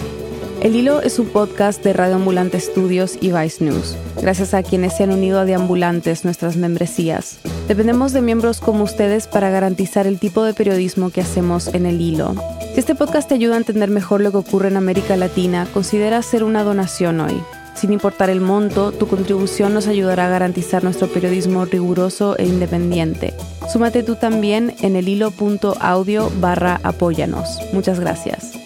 El 0.66 0.74
Hilo 0.74 1.00
es 1.00 1.20
un 1.20 1.28
podcast 1.28 1.84
de 1.84 1.92
Radio 1.92 2.16
Ambulante 2.16 2.58
Studios 2.58 3.18
y 3.20 3.30
Vice 3.30 3.62
News. 3.64 3.96
Gracias 4.20 4.52
a 4.52 4.64
quienes 4.64 4.96
se 4.96 5.04
han 5.04 5.12
unido 5.12 5.38
a 5.38 5.44
Deambulantes, 5.44 6.24
nuestras 6.24 6.56
membresías. 6.56 7.38
Dependemos 7.68 8.12
de 8.12 8.20
miembros 8.20 8.58
como 8.58 8.82
ustedes 8.82 9.28
para 9.28 9.48
garantizar 9.50 10.08
el 10.08 10.18
tipo 10.18 10.42
de 10.42 10.54
periodismo 10.54 11.10
que 11.10 11.20
hacemos 11.20 11.72
en 11.72 11.86
El 11.86 12.00
Hilo. 12.00 12.34
Si 12.74 12.80
este 12.80 12.96
podcast 12.96 13.28
te 13.28 13.36
ayuda 13.36 13.54
a 13.54 13.58
entender 13.58 13.90
mejor 13.90 14.20
lo 14.20 14.32
que 14.32 14.38
ocurre 14.38 14.66
en 14.66 14.76
América 14.76 15.16
Latina, 15.16 15.68
considera 15.72 16.18
hacer 16.18 16.42
una 16.42 16.64
donación 16.64 17.20
hoy. 17.20 17.40
Sin 17.76 17.92
importar 17.92 18.28
el 18.28 18.40
monto, 18.40 18.90
tu 18.90 19.06
contribución 19.06 19.72
nos 19.72 19.86
ayudará 19.86 20.26
a 20.26 20.30
garantizar 20.30 20.82
nuestro 20.82 21.06
periodismo 21.06 21.64
riguroso 21.64 22.36
e 22.38 22.44
independiente. 22.44 23.34
Súmate 23.72 24.02
tú 24.02 24.16
también 24.16 24.74
en 24.80 24.96
el 24.96 25.08
hilo.audio 25.08 26.32
barra 26.40 26.80
apóyanos. 26.82 27.60
Muchas 27.72 28.00
gracias. 28.00 28.65